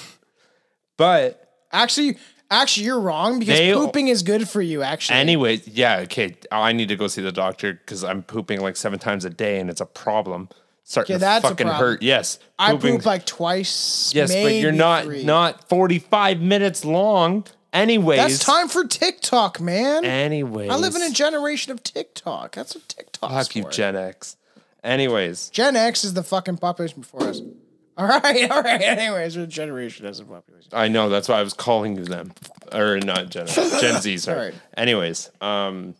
[0.97, 2.19] but actually,
[2.51, 4.83] actually, you're wrong because They- pooping is good for you.
[4.83, 6.37] Actually, Anyways, yeah, okay.
[6.53, 9.59] I need to go see the doctor because I'm pooping like seven times a day
[9.59, 10.49] and it's a problem.
[10.85, 11.89] Starting Yeah, to that's a fucking problem.
[11.93, 12.03] hurt.
[12.03, 14.12] Yes, I pooping- poop like twice.
[14.15, 15.24] yes, but you're maybe not three.
[15.24, 17.45] not 45 minutes long.
[17.72, 20.05] Anyways, That's time for TikTok, man.
[20.05, 22.55] Anyways, I live in a generation of TikTok.
[22.55, 23.30] That's what TikTok.
[23.30, 24.36] fuck you, Gen X.
[24.82, 27.40] Anyways, Gen X is the fucking population before us.
[27.98, 28.82] All right, all right.
[28.82, 30.68] Anyways, we're a generation as a population.
[30.74, 32.30] I know that's why I was calling you them
[32.70, 34.18] or not Gen X, Gen Z.
[34.18, 34.36] Sorry.
[34.38, 34.55] Alright.
[34.76, 35.94] Anyways, um,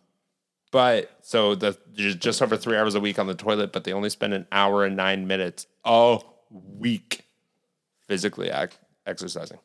[0.71, 3.95] but so the just just over three hours a week on the toilet, but they
[3.95, 6.19] only spend an hour and nine minutes a
[6.51, 7.25] week
[8.09, 8.77] physically ac-
[9.07, 9.59] exercising.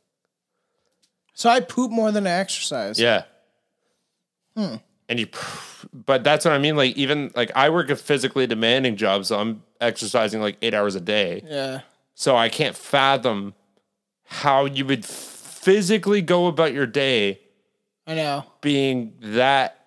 [1.42, 3.00] So I poop more than I exercise.
[3.00, 3.24] Yeah.
[4.56, 4.76] Hmm.
[5.10, 5.28] And you,
[5.92, 6.76] but that's what I mean.
[6.76, 10.94] Like even like I work a physically demanding job, so I'm exercising like eight hours
[10.94, 11.42] a day.
[11.44, 11.82] Yeah.
[12.14, 13.56] So I can't fathom
[14.26, 17.40] how you would physically go about your day
[18.06, 18.46] I know.
[18.62, 19.84] being that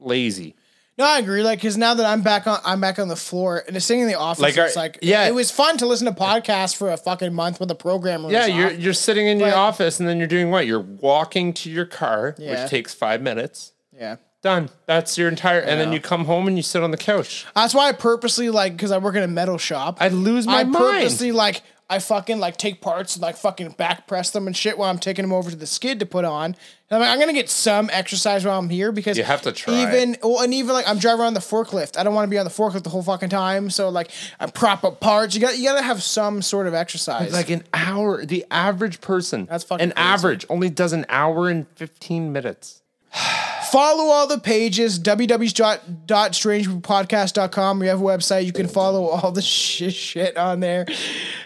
[0.00, 0.54] lazy.
[1.00, 1.42] No, I agree.
[1.42, 4.02] Like, because now that I'm back on, I'm back on the floor and it's sitting
[4.02, 4.42] in the office.
[4.42, 5.26] Like, it's are- like, yeah.
[5.26, 8.24] it was fun to listen to podcasts for a fucking month when the programmer.
[8.26, 8.78] Was Yeah, you're off.
[8.78, 10.66] you're sitting in your But- office and then you're doing what?
[10.66, 12.50] You're walking to your car, Yeah.
[12.62, 13.72] which takes five minutes.
[13.98, 14.16] yeah.
[14.42, 14.70] Done.
[14.86, 15.60] That's your entire.
[15.60, 17.44] And then you come home and you sit on the couch.
[17.54, 19.98] That's why I purposely like because I work in a metal shop.
[20.00, 20.76] I'd lose my I mind.
[20.76, 21.60] purposely like
[21.90, 24.98] I fucking like take parts and like fucking back press them and shit while I'm
[24.98, 26.44] taking them over to the skid to put on.
[26.46, 26.56] And
[26.90, 29.82] I'm like, I'm gonna get some exercise while I'm here because You have to try.
[29.82, 31.98] Even well, and even like I'm driving around the forklift.
[31.98, 33.70] I don't want to be on the forklift the whole fucking time.
[33.70, 35.34] So like I prop up parts.
[35.34, 37.32] You got you gotta have some sort of exercise.
[37.32, 39.46] Like an hour, the average person.
[39.46, 40.06] That's fucking an crazy.
[40.06, 42.82] average only does an hour and fifteen minutes.
[43.70, 49.94] follow all the pages www.strangepodcast.com we have a website you can follow all the shit,
[49.94, 50.86] shit on there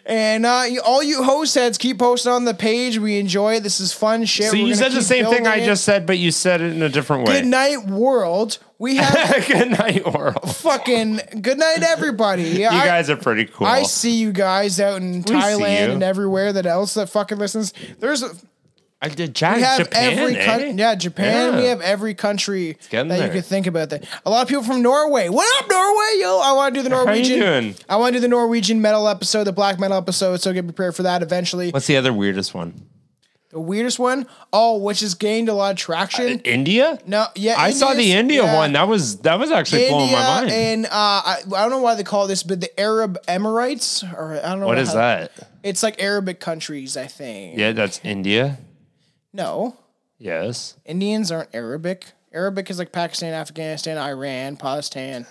[0.07, 3.63] and uh, you, all you host heads keep posting on the page we enjoy it
[3.63, 5.67] this is fun shit So We're you said the same thing I it.
[5.67, 7.41] just said, but you said it in a different way.
[7.41, 10.57] good night world we have Good night, world.
[10.57, 13.67] fucking good night everybody You guys are pretty cool.
[13.67, 17.73] I see you guys out in see Thailand and everywhere that else that fucking listens.
[18.01, 18.31] There's a,
[19.05, 20.47] I did Japan, we have Japan, every eh?
[20.47, 20.71] country.
[20.71, 21.57] Yeah, Japan.
[21.59, 23.29] We have every country that you there.
[23.29, 23.91] could think about.
[23.91, 25.29] That a lot of people from Norway.
[25.29, 26.21] What up, Norway?
[26.21, 27.39] Yo, I want to do the Norwegian.
[27.39, 27.75] How you doing?
[27.87, 30.41] I want to do the Norwegian metal episode, the black metal episode.
[30.41, 31.71] So get prepared for that eventually.
[31.71, 32.87] What's the other weirdest one?
[33.51, 36.41] The weirdest one, oh, which has gained a lot of traction.
[36.41, 36.99] India?
[37.07, 38.57] no, yeah, I saw the India yeah.
[38.57, 38.73] one.
[38.73, 40.51] That was that was actually blowing India my mind.
[40.51, 44.41] and uh, I, I don't know why they call this, but the Arab Emirates, or
[44.43, 45.31] I don't know what is that?
[45.63, 47.59] It's like Arabic countries, I think.
[47.59, 48.59] Yeah, that's India.
[49.35, 49.77] No.
[50.19, 50.77] Yes.
[50.87, 52.13] Indians aren't Arabic.
[52.33, 55.27] Arabic is like Pakistan, Afghanistan, Iran, Pakistan.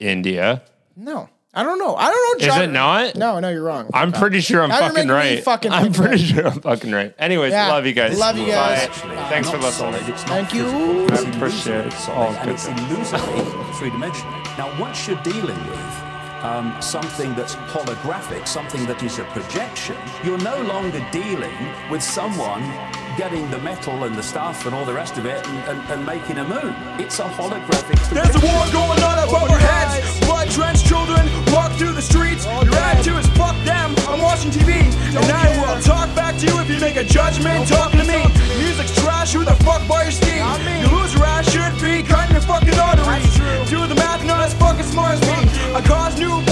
[0.00, 0.62] India.
[0.96, 1.28] No.
[1.52, 1.94] I don't know.
[1.96, 2.48] I don't know.
[2.48, 3.16] Is it not?
[3.16, 3.88] No, no, you're wrong.
[3.94, 5.42] I'm pretty sure I'm fucking right.
[5.42, 7.14] Fucking I'm pretty sure I'm fucking right.
[7.18, 7.68] Anyways, yeah.
[7.68, 8.18] love you guys.
[8.18, 8.88] Love you guys.
[8.88, 9.94] Uh, Thanks for listening.
[10.02, 10.66] Thank you.
[10.66, 11.86] I appreciate it.
[11.86, 12.54] It's all and good.
[12.54, 14.32] It's three dimensional.
[14.58, 16.02] Now, once you're dealing with
[16.42, 21.56] um, something that's holographic, something that is a projection, you're no longer dealing
[21.90, 22.62] with someone
[23.16, 26.06] getting the metal and the stuff and all the rest of it and, and, and
[26.06, 26.74] making a moon.
[26.98, 27.98] It's a holographic.
[28.10, 30.20] There's a war going on above our heads.
[30.20, 32.44] Blood drenched children walk through the streets.
[32.44, 33.94] Your attitude is fuck them.
[34.08, 38.00] I'm watching TV Tonight we'll talk back to you if you make a judgment talking
[38.00, 38.20] to me.
[38.60, 39.32] Music's trash.
[39.32, 40.42] Who the fuck buy your steam?
[40.42, 40.60] I.
[40.82, 41.50] You lose your ass.
[41.50, 43.34] Should be cutting your fucking arteries.
[43.70, 44.24] Do the math.
[44.24, 45.38] Not as fucking smart as me.
[45.74, 46.45] I cause new